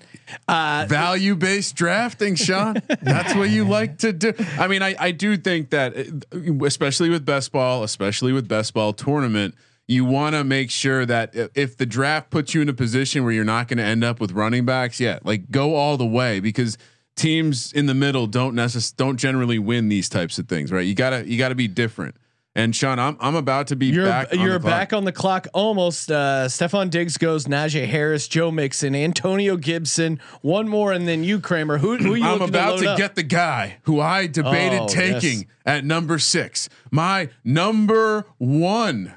Value 0.47 1.35
based 1.35 1.75
drafting, 1.75 2.35
Sean. 2.35 2.81
That's 3.01 3.35
what 3.35 3.49
you 3.49 3.63
like 3.65 3.99
to 3.99 4.13
do. 4.13 4.33
I 4.57 4.67
mean, 4.67 4.81
I, 4.81 4.95
I 4.99 5.11
do 5.11 5.37
think 5.37 5.69
that, 5.71 5.97
uh, 5.97 6.65
especially 6.65 7.09
with 7.09 7.25
best 7.25 7.51
ball, 7.51 7.83
especially 7.83 8.33
with 8.33 8.47
best 8.47 8.73
ball 8.73 8.93
tournament, 8.93 9.55
you 9.87 10.03
want 10.03 10.35
to 10.35 10.43
make 10.43 10.69
sure 10.69 11.05
that 11.05 11.31
if 11.55 11.77
the 11.77 11.85
draft 11.85 12.29
puts 12.29 12.53
you 12.53 12.61
in 12.61 12.69
a 12.69 12.73
position 12.73 13.23
where 13.23 13.31
you're 13.31 13.45
not 13.45 13.67
going 13.69 13.77
to 13.77 13.83
end 13.83 14.03
up 14.03 14.19
with 14.19 14.33
running 14.33 14.65
backs, 14.65 14.99
yeah, 14.99 15.19
like 15.23 15.49
go 15.49 15.75
all 15.75 15.95
the 15.95 16.05
way 16.05 16.39
because 16.41 16.77
teams 17.15 17.71
in 17.73 17.85
the 17.85 17.93
middle 17.93 18.27
don't 18.27 18.53
necess- 18.53 18.95
don't 18.95 19.17
generally 19.17 19.59
win 19.59 19.89
these 19.89 20.09
types 20.09 20.37
of 20.39 20.47
things, 20.47 20.71
right? 20.71 20.85
You 20.85 20.93
gotta 20.93 21.27
you 21.29 21.37
gotta 21.37 21.55
be 21.55 21.67
different. 21.67 22.15
And 22.57 22.75
Sean, 22.75 22.97
I'm 22.97 23.15
I'm 23.19 23.35
about 23.35 23.67
to 23.67 23.75
be 23.75 23.85
You're 23.85 24.05
back. 24.07 24.33
on 24.33 24.39
you're 24.39 24.53
the 24.53 24.59
clock. 24.59 24.71
back 24.71 24.93
on 24.93 25.05
the 25.05 25.11
clock 25.11 25.47
almost. 25.53 26.11
Uh, 26.11 26.47
Stefon 26.47 26.89
Diggs 26.89 27.17
goes, 27.17 27.45
Najee 27.45 27.85
Harris, 27.87 28.27
Joe 28.27 28.49
Mixon, 28.51 28.95
Antonio 28.95 29.57
Gibson, 29.57 30.19
one 30.41 30.67
more, 30.67 30.91
and 30.91 31.07
then 31.07 31.23
you, 31.23 31.39
Kramer. 31.39 31.77
Who, 31.77 31.97
who 31.97 32.15
are 32.15 32.17
you 32.17 32.23
I'm 32.25 32.39
looking 32.39 32.49
about 32.49 32.75
load 32.77 32.81
to, 32.81 32.89
up? 32.93 32.97
get 32.97 33.13
the 33.15 33.21
guy 33.21 33.77
who 33.83 34.01
I 34.01 34.25
debated 34.25 34.79
Oh, 34.81 34.87
taking 34.87 35.39
yes. 35.41 35.45
at 35.67 35.85
number 35.85 36.17
six. 36.17 36.67
My 36.89 37.29
number 37.43 38.25
one, 38.39 39.13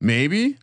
maybe. 0.00 0.56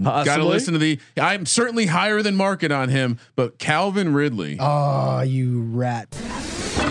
Got 0.00 0.36
to 0.36 0.44
listen 0.44 0.72
to 0.74 0.78
the. 0.78 0.98
I'm 1.20 1.44
certainly 1.46 1.86
higher 1.86 2.22
than 2.22 2.34
market 2.36 2.70
on 2.72 2.88
him, 2.88 3.18
but 3.36 3.58
Calvin 3.58 4.12
Ridley. 4.12 4.58
Oh, 4.60 5.20
you 5.22 5.62
rat. 5.62 6.08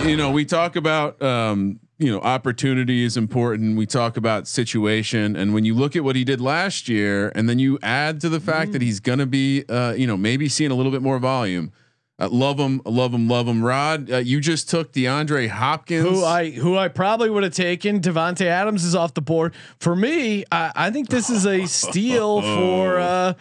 You 0.05 0.15
know, 0.17 0.31
we 0.31 0.43
talk 0.45 0.75
about 0.77 1.21
um, 1.21 1.79
you 1.97 2.11
know 2.11 2.19
opportunity 2.19 3.03
is 3.03 3.17
important. 3.17 3.77
We 3.77 3.85
talk 3.85 4.17
about 4.17 4.47
situation, 4.47 5.35
and 5.35 5.53
when 5.53 5.65
you 5.65 5.73
look 5.73 5.95
at 5.95 6.03
what 6.03 6.15
he 6.15 6.23
did 6.23 6.41
last 6.41 6.89
year, 6.89 7.31
and 7.35 7.47
then 7.47 7.59
you 7.59 7.79
add 7.81 8.21
to 8.21 8.29
the 8.29 8.39
fact 8.39 8.71
that 8.73 8.81
he's 8.81 8.99
going 8.99 9.19
to 9.19 9.25
be, 9.25 9.63
uh, 9.69 9.93
you 9.93 10.07
know, 10.07 10.17
maybe 10.17 10.49
seeing 10.49 10.71
a 10.71 10.75
little 10.75 10.91
bit 10.91 11.01
more 11.01 11.19
volume. 11.19 11.71
Uh, 12.19 12.29
love 12.29 12.59
him, 12.59 12.79
love 12.85 13.11
him, 13.11 13.27
love 13.27 13.47
him. 13.47 13.63
Rod, 13.63 14.11
uh, 14.11 14.17
you 14.17 14.39
just 14.39 14.69
took 14.69 14.93
DeAndre 14.93 15.49
Hopkins. 15.49 16.07
who 16.07 16.23
I 16.23 16.51
who 16.51 16.77
I 16.77 16.87
probably 16.87 17.29
would 17.29 17.43
have 17.43 17.55
taken. 17.55 18.01
Davante 18.01 18.45
Adams 18.45 18.83
is 18.83 18.93
off 18.93 19.15
the 19.15 19.21
board 19.21 19.53
for 19.79 19.95
me. 19.95 20.45
I, 20.51 20.71
I 20.75 20.91
think 20.91 21.09
this 21.09 21.31
is 21.31 21.47
a 21.47 21.65
steal 21.65 22.41
for 22.55 22.99
uh, 22.99 23.33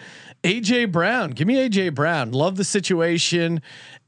AJ 0.42 0.90
Brown. 0.90 1.30
Give 1.32 1.46
me 1.46 1.56
AJ 1.56 1.94
Brown. 1.94 2.32
Love 2.32 2.56
the 2.56 2.64
situation. 2.64 3.60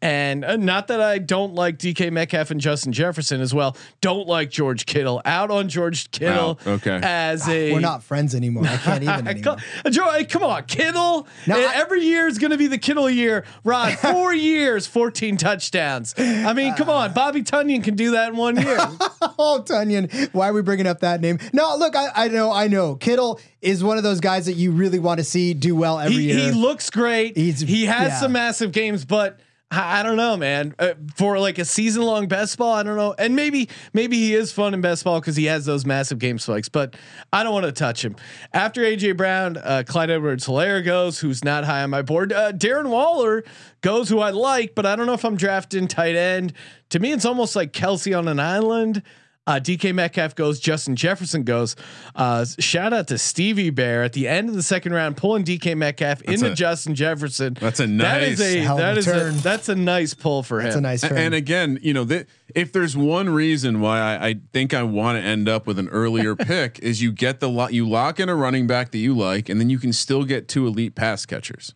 And 0.04 0.44
uh, 0.44 0.56
not 0.56 0.88
that 0.88 1.00
I 1.00 1.16
don't 1.16 1.54
like 1.54 1.78
DK 1.78 2.12
Metcalf 2.12 2.50
and 2.50 2.60
Justin 2.60 2.92
Jefferson 2.92 3.40
as 3.40 3.54
well. 3.54 3.74
Don't 4.02 4.28
like 4.28 4.50
George 4.50 4.84
Kittle. 4.84 5.22
Out 5.24 5.50
on 5.50 5.70
George 5.70 6.10
Kittle. 6.10 6.58
Out, 6.60 6.66
okay. 6.66 7.00
As 7.02 7.48
a 7.48 7.72
We're 7.72 7.80
not 7.80 8.02
friends 8.02 8.34
anymore. 8.34 8.64
I 8.66 8.76
can't 8.76 9.02
even 9.02 9.08
I 9.26 9.30
anymore. 9.30 9.56
co- 9.56 10.24
come 10.28 10.42
on, 10.42 10.64
Kittle. 10.64 11.26
No, 11.46 11.58
Eh, 11.58 11.66
I- 11.66 11.76
every 11.76 12.02
year 12.04 12.26
is 12.28 12.38
going 12.38 12.50
to 12.50 12.58
be 12.58 12.66
the 12.66 12.76
Kittle 12.76 13.08
year. 13.08 13.46
Rod, 13.64 13.94
four 13.98 14.34
years, 14.34 14.86
fourteen 14.86 15.38
touchdowns. 15.38 16.14
I 16.18 16.52
mean, 16.52 16.74
come 16.74 16.90
on, 16.90 17.14
Bobby 17.14 17.42
Tonyan 17.42 17.82
can 17.82 17.96
do 17.96 18.10
that 18.10 18.28
in 18.28 18.36
one 18.36 18.56
year. 18.56 18.76
oh, 19.38 19.64
Tonyan, 19.66 20.28
why 20.34 20.50
are 20.50 20.52
we 20.52 20.60
bringing 20.60 20.86
up 20.86 21.00
that 21.00 21.22
name? 21.22 21.38
No, 21.54 21.76
look, 21.78 21.96
I, 21.96 22.10
I 22.14 22.28
know, 22.28 22.52
I 22.52 22.68
know. 22.68 22.96
Kittle 22.96 23.40
is 23.62 23.82
one 23.82 23.96
of 23.96 24.02
those 24.02 24.20
guys 24.20 24.44
that 24.44 24.52
you 24.52 24.72
really 24.72 24.98
want 24.98 25.16
to 25.20 25.24
see 25.24 25.54
do 25.54 25.74
well 25.74 25.98
every 25.98 26.16
he, 26.16 26.22
year. 26.34 26.38
he 26.38 26.50
looks 26.52 26.90
great. 26.90 27.38
He's- 27.38 27.60
he 27.60 27.86
has 27.86 28.08
yeah. 28.10 28.20
some 28.20 28.32
massive 28.32 28.70
games, 28.72 29.06
but 29.06 29.40
I, 29.70 30.02
don't 30.02 30.16
know, 30.16 30.36
man. 30.36 30.74
Uh, 30.78 30.94
for 31.16 31.38
like 31.38 31.58
a 31.58 31.64
season 31.64 32.02
long 32.02 32.28
best 32.28 32.56
ball, 32.58 32.74
I 32.74 32.82
don't 32.82 32.96
know. 32.96 33.14
And 33.18 33.34
maybe 33.34 33.68
maybe 33.92 34.16
he 34.16 34.34
is 34.34 34.52
fun 34.52 34.72
in 34.72 34.80
best 34.80 35.04
ball 35.04 35.20
because 35.20 35.36
he 35.36 35.46
has 35.46 35.64
those 35.64 35.84
massive 35.84 36.18
game 36.18 36.38
spikes. 36.38 36.68
But 36.68 36.94
I 37.32 37.42
don't 37.42 37.52
want 37.52 37.66
to 37.66 37.72
touch 37.72 38.04
him. 38.04 38.14
After 38.52 38.82
AJ 38.82 39.16
Brown, 39.16 39.56
uh, 39.56 39.82
Clyde 39.86 40.10
Edwards-Helaire 40.10 40.84
goes, 40.84 41.18
who's 41.18 41.42
not 41.42 41.64
high 41.64 41.82
on 41.82 41.90
my 41.90 42.02
board. 42.02 42.32
Uh, 42.32 42.52
Darren 42.52 42.88
Waller 42.88 43.42
goes, 43.80 44.08
who 44.08 44.20
I 44.20 44.30
like, 44.30 44.74
but 44.74 44.86
I 44.86 44.94
don't 44.96 45.06
know 45.06 45.14
if 45.14 45.24
I'm 45.24 45.36
drafting 45.36 45.88
tight 45.88 46.14
end. 46.14 46.52
To 46.90 47.00
me, 47.00 47.12
it's 47.12 47.24
almost 47.24 47.56
like 47.56 47.72
Kelce 47.72 48.16
on 48.16 48.28
an 48.28 48.38
island. 48.38 49.02
Uh, 49.46 49.60
DK 49.60 49.94
Metcalf 49.94 50.34
goes, 50.34 50.58
Justin 50.58 50.96
Jefferson 50.96 51.42
goes. 51.42 51.76
Uh, 52.14 52.46
shout 52.58 52.94
out 52.94 53.08
to 53.08 53.18
Stevie 53.18 53.68
Bear 53.68 54.02
at 54.02 54.14
the 54.14 54.26
end 54.26 54.48
of 54.48 54.54
the 54.54 54.62
second 54.62 54.94
round, 54.94 55.18
pulling 55.18 55.44
DK 55.44 55.76
Metcalf 55.76 56.22
into 56.22 56.52
a- 56.52 56.54
Justin 56.54 56.94
Jefferson. 56.94 57.52
that's 57.60 57.78
a 57.78 57.86
that 57.86 58.22
is 58.22 58.38
nice- 58.40 58.54
a 58.54 58.60
Hell 58.60 58.76
of 58.76 58.78
that 58.80 58.96
a 58.96 58.98
is 59.00 59.06
a 59.06 59.42
that's 59.42 59.68
a 59.68 59.74
nice 59.74 60.14
pull 60.14 60.42
for 60.42 60.60
It's 60.62 60.74
him. 60.74 60.78
a 60.78 60.80
nice 60.88 61.02
A- 61.02 61.08
turn. 61.10 61.18
And 61.18 61.34
again, 61.34 61.78
you 61.82 61.92
know, 61.92 62.04
that 62.04 62.26
if 62.54 62.72
there's 62.72 62.96
one 62.96 63.28
reason 63.28 63.80
why 63.80 63.98
I, 64.00 64.28
I 64.28 64.34
think 64.54 64.72
I 64.72 64.82
want 64.82 65.18
to 65.18 65.22
end 65.22 65.46
up 65.46 65.66
with 65.66 65.78
an 65.78 65.88
earlier 65.90 66.34
pick 66.36 66.78
is 66.78 67.02
you 67.02 67.12
get 67.12 67.40
the 67.40 67.50
lot, 67.50 67.74
you 67.74 67.86
lock 67.86 68.18
in 68.18 68.30
a 68.30 68.34
running 68.34 68.66
back 68.66 68.92
that 68.92 68.98
you 68.98 69.14
like, 69.14 69.50
and 69.50 69.60
then 69.60 69.68
you 69.68 69.78
can 69.78 69.92
still 69.92 70.24
get 70.24 70.48
two 70.48 70.66
elite 70.66 70.94
pass 70.94 71.26
catchers. 71.26 71.74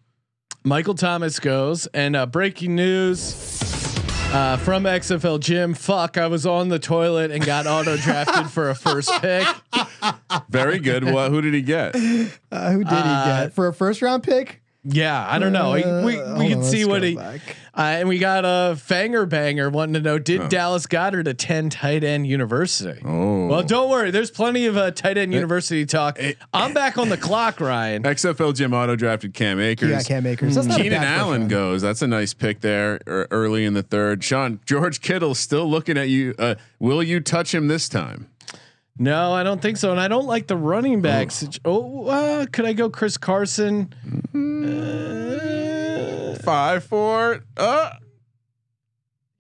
Michael 0.65 0.95
Thomas 0.95 1.39
goes, 1.39 1.87
and 1.89 2.17
uh, 2.17 2.25
breaking 2.25 2.75
news. 2.77 3.78
Uh, 4.31 4.59
from 4.59 4.85
XFL 4.85 5.41
Jim, 5.41 5.73
fuck! 5.73 6.19
I 6.19 6.27
was 6.27 6.45
on 6.45 6.69
the 6.69 6.79
toilet 6.79 7.31
and 7.31 7.45
got 7.45 7.67
auto 7.67 7.97
drafted 7.97 8.51
for 8.51 8.69
a 8.69 8.75
first 8.75 9.11
pick. 9.23 9.47
Very 10.51 10.79
good. 10.79 11.03
Well, 11.03 11.31
who 11.31 11.41
did 11.41 11.55
he 11.55 11.63
get? 11.63 11.95
Uh, 11.95 12.71
who 12.71 12.85
did 12.85 12.93
he 12.93 13.03
get 13.03 13.55
for 13.55 13.69
a 13.69 13.73
first 13.73 14.03
round 14.03 14.23
pick? 14.23 14.61
Yeah, 14.85 15.27
I 15.27 15.39
don't 15.39 15.53
know. 15.55 15.73
Uh, 15.73 16.05
we 16.05 16.17
hold 16.17 16.39
we 16.39 16.45
on, 16.47 16.51
can 16.51 16.65
see 16.65 16.85
what 16.85 17.01
go 17.01 17.07
he. 17.07 17.41
Back. 17.79 17.97
Uh, 17.97 17.99
and 18.01 18.09
we 18.09 18.19
got 18.19 18.45
a 18.45 18.75
fanger 18.75 19.29
banger 19.29 19.71
wanting 19.71 19.95
to 19.95 20.01
know: 20.01 20.19
Did 20.19 20.49
Dallas 20.49 20.87
Goedert 20.87 21.29
attend 21.29 21.73
tight 21.73 22.03
end 22.05 22.27
university? 22.27 23.01
Oh. 23.05 23.47
Well, 23.47 23.63
don't 23.63 23.89
worry. 23.89 24.11
There's 24.11 24.31
plenty 24.31 24.67
of 24.67 24.77
uh, 24.77 24.91
tight 24.91 25.17
end 25.17 25.33
university 25.33 25.87
talk. 25.87 26.19
I'm 26.53 26.75
back 26.75 26.99
on 26.99 27.09
the 27.09 27.17
clock, 27.29 27.61
Ryan. 27.61 28.03
XFL 28.03 28.55
Jim 28.55 28.75
auto 28.75 28.97
drafted 28.97 29.33
Cam 29.33 29.61
Akers. 29.61 29.91
Yeah, 29.91 30.03
Cam 30.03 30.27
Akers. 30.27 30.55
That's 30.55 30.67
not 30.67 30.81
a 30.81 30.83
Keenan 30.83 31.01
bad 31.01 31.19
Allen 31.19 31.41
round. 31.43 31.51
goes. 31.51 31.83
That's 31.83 32.03
a 32.03 32.09
nice 32.09 32.35
pick 32.35 32.61
there 32.61 33.01
er, 33.07 33.29
early 33.31 33.65
in 33.65 33.75
the 33.75 33.83
third. 33.83 34.25
Sean 34.25 34.61
George 34.67 35.01
Kittle 35.01 35.35
still 35.35 35.69
looking 35.69 35.97
at 35.97 36.09
you. 36.09 36.35
Uh, 36.39 36.57
will 36.79 37.03
you 37.03 37.21
touch 37.21 37.55
him 37.55 37.69
this 37.69 37.89
time? 37.89 38.29
No, 39.01 39.33
I 39.33 39.45
don't 39.45 39.63
think 39.63 39.77
so, 39.77 39.93
and 39.93 40.01
I 40.01 40.09
don't 40.09 40.27
like 40.27 40.49
the 40.49 40.57
running 40.57 41.01
backs. 41.01 41.49
Oh, 41.65 42.07
uh, 42.09 42.47
could 42.47 42.65
I 42.65 42.73
go 42.73 42.91
Chris 42.91 43.17
Carson? 43.17 43.95
Uh, 44.35 45.28
Five, 46.49 46.85
four. 46.85 47.41
Uh, 47.57 47.91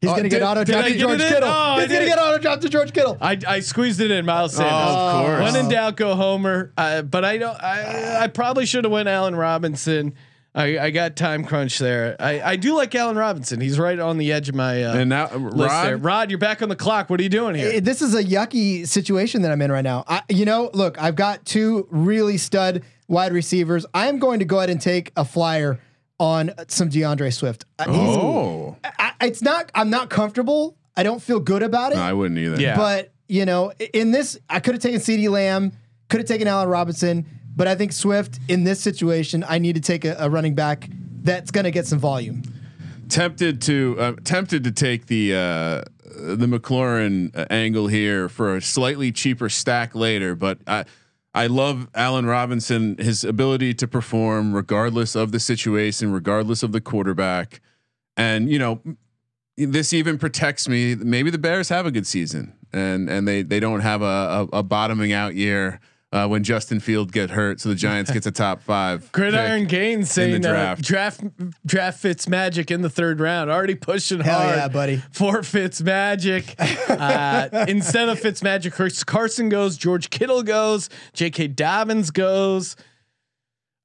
He's 0.00 0.10
Oh, 0.10 0.12
gonna 0.14 0.28
did- 0.28 0.38
get 0.38 0.42
auto 0.44 0.62
did 0.62 0.76
I 0.76 0.78
drafted 0.82 0.92
to 0.94 0.98
George? 1.00 1.18
Kittle. 1.20 1.48
Oh, 1.48 1.52
I 1.52 1.80
He's 1.80 1.88
gonna 1.88 2.00
did. 2.00 2.06
get 2.08 2.18
auto 2.20 2.38
drafted 2.38 2.62
to 2.62 2.68
George 2.68 2.92
Kittle. 2.92 3.18
I, 3.20 3.36
I 3.48 3.58
squeezed 3.60 4.00
it 4.00 4.12
in, 4.12 4.24
Miles 4.26 4.54
Sanders. 4.54 4.72
of 4.72 5.24
course. 5.24 5.52
When 5.52 5.64
in 5.64 5.68
doubt, 5.68 5.96
go 5.96 6.14
Homer. 6.14 6.72
Uh, 6.78 7.02
but 7.02 7.24
I 7.24 7.36
don't. 7.36 7.60
I, 7.60 8.22
I 8.22 8.26
probably 8.28 8.64
should 8.64 8.84
have 8.84 8.92
went 8.92 9.08
Allen 9.08 9.34
Robinson. 9.34 10.14
I, 10.54 10.78
I 10.78 10.90
got 10.90 11.16
time 11.16 11.44
crunch 11.44 11.78
there. 11.80 12.14
I, 12.20 12.40
I 12.40 12.56
do 12.56 12.76
like 12.76 12.94
Allen 12.94 13.16
Robinson. 13.16 13.60
He's 13.60 13.76
right 13.78 13.98
on 13.98 14.18
the 14.18 14.32
edge 14.32 14.48
of 14.48 14.54
my 14.54 14.84
uh, 14.84 14.94
and 14.94 15.10
now 15.10 15.34
list 15.34 15.82
there. 15.82 15.96
Rod. 15.96 16.04
Rod, 16.04 16.30
you're 16.30 16.38
back 16.38 16.62
on 16.62 16.68
the 16.68 16.76
clock. 16.76 17.10
What 17.10 17.18
are 17.18 17.22
you 17.24 17.28
doing 17.28 17.56
here? 17.56 17.80
This 17.80 18.00
is 18.00 18.14
a 18.14 18.22
yucky 18.22 18.86
situation 18.86 19.42
that 19.42 19.50
I'm 19.50 19.60
in 19.62 19.72
right 19.72 19.82
now. 19.84 20.04
I, 20.06 20.22
you 20.28 20.44
know, 20.44 20.70
look, 20.74 21.00
I've 21.02 21.16
got 21.16 21.44
two 21.44 21.88
really 21.90 22.38
stud 22.38 22.82
wide 23.08 23.32
receivers. 23.32 23.84
I'm 23.94 24.20
going 24.20 24.38
to 24.38 24.44
go 24.44 24.58
ahead 24.58 24.70
and 24.70 24.80
take 24.80 25.10
a 25.16 25.24
flyer 25.24 25.80
on 26.18 26.50
some 26.68 26.88
D'Andre 26.88 27.30
Swift. 27.30 27.64
Uh, 27.78 27.84
Oh, 27.88 28.76
I, 28.84 29.12
it's 29.22 29.42
not. 29.42 29.70
I'm 29.74 29.90
not 29.90 30.10
comfortable. 30.10 30.76
I 30.96 31.02
don't 31.02 31.22
feel 31.22 31.38
good 31.40 31.62
about 31.62 31.92
it. 31.92 31.96
no, 31.96 32.02
I 32.02 32.12
wouldn't 32.12 32.38
either. 32.38 32.60
Yeah. 32.60 32.76
But 32.76 33.12
you 33.28 33.44
know, 33.44 33.72
in 33.92 34.10
this, 34.10 34.38
I 34.48 34.60
could 34.60 34.74
have 34.74 34.82
taken 34.82 35.00
CeeDee 35.00 35.28
Lamb, 35.30 35.72
could 36.08 36.18
have 36.20 36.26
taken 36.26 36.48
Allen 36.48 36.68
Robinson, 36.68 37.26
but 37.54 37.68
I 37.68 37.74
think 37.74 37.92
Swift 37.92 38.38
in 38.48 38.64
this 38.64 38.80
situation, 38.80 39.44
I 39.48 39.58
need 39.58 39.74
to 39.74 39.80
take 39.82 40.04
a, 40.04 40.16
a 40.18 40.30
running 40.30 40.54
back 40.54 40.88
that's 41.22 41.50
going 41.50 41.64
to 41.64 41.70
get 41.70 41.86
some 41.86 41.98
volume. 41.98 42.42
tempted 43.08 43.60
to 43.62 43.96
uh, 43.98 44.12
tempted 44.24 44.64
to 44.64 44.72
take 44.72 45.06
the 45.06 45.34
uh, 45.34 45.82
the 46.16 46.46
McLaurin 46.46 47.36
uh, 47.36 47.46
angle 47.50 47.86
here 47.86 48.28
for 48.28 48.56
a 48.56 48.62
slightly 48.62 49.12
cheaper 49.12 49.48
stack 49.48 49.94
later, 49.94 50.34
but 50.34 50.58
I 50.66 50.84
I 51.38 51.46
love 51.46 51.86
Allen 51.94 52.26
Robinson, 52.26 52.96
his 52.98 53.22
ability 53.22 53.72
to 53.74 53.86
perform 53.86 54.52
regardless 54.52 55.14
of 55.14 55.30
the 55.30 55.38
situation, 55.38 56.10
regardless 56.10 56.64
of 56.64 56.72
the 56.72 56.80
quarterback, 56.80 57.60
and 58.16 58.50
you 58.50 58.58
know 58.58 58.80
this 59.56 59.92
even 59.92 60.18
protects 60.18 60.68
me. 60.68 60.96
Maybe 60.96 61.30
the 61.30 61.38
Bears 61.38 61.68
have 61.68 61.86
a 61.86 61.92
good 61.92 62.08
season, 62.08 62.54
and 62.72 63.08
and 63.08 63.28
they 63.28 63.42
they 63.42 63.60
don't 63.60 63.82
have 63.82 64.02
a, 64.02 64.48
a, 64.52 64.58
a 64.58 64.62
bottoming 64.64 65.12
out 65.12 65.36
year. 65.36 65.78
Uh, 66.10 66.26
when 66.26 66.42
Justin 66.42 66.80
Field 66.80 67.12
get 67.12 67.28
hurt, 67.28 67.60
so 67.60 67.68
the 67.68 67.74
Giants 67.74 68.10
gets 68.10 68.26
a 68.26 68.30
top 68.30 68.62
five. 68.62 69.12
Gridiron. 69.12 69.66
Gaines 69.66 70.10
saying 70.10 70.36
uh, 70.44 70.50
draft. 70.50 70.82
draft 70.82 71.20
draft 71.66 72.00
Fitz 72.00 72.26
Magic 72.26 72.70
in 72.70 72.80
the 72.80 72.88
third 72.88 73.20
round. 73.20 73.50
Already 73.50 73.74
pushing 73.74 74.20
Hell 74.20 74.38
hard. 74.40 74.56
yeah, 74.56 74.68
buddy. 74.68 75.02
For 75.12 75.42
Fitz 75.42 75.82
Magic. 75.82 76.54
uh, 76.88 77.66
instead 77.68 78.08
of 78.08 78.18
Fitz 78.18 78.42
Magic, 78.42 78.72
Chris 78.72 79.04
Carson 79.04 79.50
goes, 79.50 79.76
George 79.76 80.08
Kittle 80.08 80.42
goes, 80.42 80.88
J.K. 81.12 81.48
Dobbins 81.48 82.10
goes. 82.10 82.74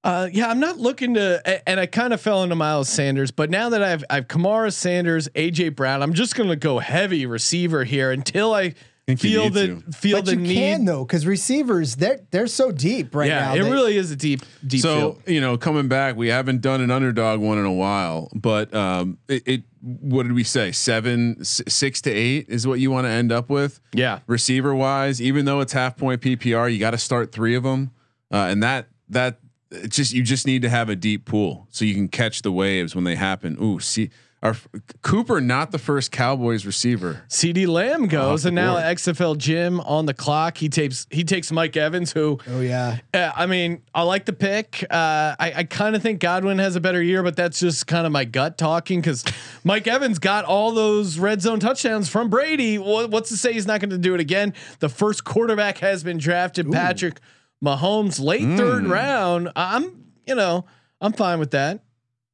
Uh, 0.06 0.30
yeah, 0.32 0.48
I'm 0.48 0.62
not 0.62 0.78
looking 0.78 1.16
to, 1.16 1.70
and 1.70 1.78
I 1.78 1.88
kind 1.88 2.14
of 2.14 2.22
fell 2.22 2.44
into 2.44 2.56
Miles 2.56 2.88
Sanders, 2.88 3.32
but 3.32 3.50
now 3.50 3.70
that 3.70 3.84
I've 3.84 4.04
I've 4.10 4.28
Kamara 4.30 4.72
Sanders, 4.72 5.28
AJ 5.36 5.76
Brown, 5.76 6.02
I'm 6.02 6.14
just 6.14 6.36
gonna 6.36 6.56
go 6.56 6.80
heavy 6.80 7.26
receiver 7.26 7.84
here 7.84 8.12
until 8.12 8.54
I 8.54 8.64
Think 8.64 8.76
you 8.76 8.84
feel 9.18 9.50
the 9.50 9.68
to. 9.68 9.92
feel 9.92 10.18
but 10.20 10.26
the 10.26 10.32
you 10.32 10.38
need. 10.38 10.54
can 10.56 10.86
though, 10.86 11.04
because 11.06 11.26
receivers 11.26 11.96
they're 11.98 12.20
they're 12.32 12.48
so 12.48 12.72
deep 12.72 13.14
right 13.14 13.28
now. 13.30 13.40
yeah, 13.40 13.46
now. 13.48 13.54
it 13.56 13.64
that- 13.66 13.72
really 13.72 13.98
is 13.98 14.12
a 14.12 14.16
deep 14.16 14.42
deep 14.66 14.82
so 14.82 14.96
field. 14.96 15.22
you 15.28 15.42
know 15.42 15.58
coming 15.58 15.88
back 15.90 16.16
we 16.16 16.30
haven't 16.30 16.62
done 16.62 16.80
an 16.82 16.90
underdog 16.90 17.40
one 17.42 17.58
in 17.58 17.66
a 17.66 17.74
while 17.74 18.30
but 18.34 18.74
um 18.74 19.18
it, 19.28 19.44
it 19.46 19.64
what 19.82 20.24
did 20.24 20.32
we 20.32 20.44
say 20.46 20.72
seven 20.72 21.36
s- 21.42 21.62
six 21.68 22.00
to 22.02 22.10
eight 22.12 22.48
is 22.48 22.66
what 22.66 22.80
you 22.80 22.90
want 22.92 23.06
to 23.06 23.10
end 23.12 23.32
up 23.34 23.50
with 23.50 23.82
Yeah. 23.94 24.20
receiver 24.28 24.74
wise 24.74 25.22
even 25.22 25.44
though 25.44 25.60
it's 25.60 25.74
half 25.74 25.98
point 25.98 26.22
ppr 26.22 26.72
you 26.72 26.80
got 26.80 26.92
to 26.92 26.98
start 26.98 27.34
three 27.34 27.56
of 27.56 27.64
them 27.64 27.92
uh, 28.32 28.48
and 28.50 28.64
that 28.64 28.88
that 29.10 29.40
it's 29.72 29.98
just 29.98 30.14
you 30.14 30.24
just 30.24 30.48
need 30.48 30.62
to 30.62 30.70
have 30.70 30.88
a 30.88 30.96
deep 30.96 31.26
pool 31.26 31.68
so 31.72 31.84
you 31.84 31.94
can 31.94 32.08
catch 32.08 32.42
the 32.44 32.52
waves 32.54 32.96
when 32.96 33.04
they 33.04 33.16
happen 33.16 33.58
ooh 33.62 33.80
see 33.82 34.10
our 34.44 34.56
cooper 35.02 35.40
not 35.42 35.72
the 35.72 35.80
first 35.80 36.12
cowboys 36.12 36.66
receiver 36.66 37.24
CeeDee 37.30 37.66
Lamb 37.66 38.08
goes, 38.08 38.46
and 38.46 38.54
now 38.54 38.74
board. 38.74 38.84
XFL 38.98 39.38
Jim 39.38 39.80
on 39.80 40.06
the 40.06 40.14
clock. 40.14 40.58
He 40.58 40.68
takes 40.70 41.08
he 41.10 41.24
takes 41.24 41.52
Mike 41.52 41.76
Evans, 41.78 42.12
who 42.12 42.40
Oh 42.48 42.60
yeah. 42.60 42.98
uh, 43.14 43.32
I 43.36 43.46
mean, 43.46 43.82
I 43.96 44.02
like 44.04 44.26
the 44.26 44.34
pick. 44.34 44.84
Uh, 44.92 45.36
I, 45.40 45.54
I 45.56 45.64
kind 45.64 45.96
of 45.96 46.02
think 46.04 46.20
Godwin 46.20 46.60
has 46.60 46.76
a 46.76 46.82
better 46.82 47.02
year, 47.02 47.24
but 47.24 47.36
that's 47.38 47.60
just 47.60 47.88
kind 47.88 48.06
of 48.06 48.12
my 48.12 48.26
gut 48.26 48.58
talking 48.58 49.00
because 49.00 49.24
Mike 49.64 49.88
Evans 49.88 50.20
got 50.20 50.44
all 50.46 50.72
those 50.74 51.18
red 51.18 51.42
zone 51.42 51.62
touchdowns 51.62 52.10
from 52.10 52.30
Brady. 52.30 52.78
What, 52.78 53.12
what's 53.12 53.30
to 53.30 53.38
say 53.38 53.54
he's 53.54 53.66
not 53.66 53.80
going 53.80 53.92
to 53.92 53.98
do 53.98 54.14
it 54.14 54.20
again? 54.20 54.54
The 54.80 54.90
first 54.90 55.24
quarterback 55.24 55.78
has 55.78 56.04
been 56.04 56.18
drafted, 56.18 56.70
Patrick 56.70 57.20
Mahomes, 57.64 58.20
late 58.20 58.42
Mm. 58.44 58.58
third 58.58 58.86
round. 58.88 59.50
I'm, 59.56 60.04
you 60.28 60.36
know, 60.36 60.66
I'm 61.00 61.14
fine 61.14 61.40
with 61.40 61.52
that. 61.52 61.83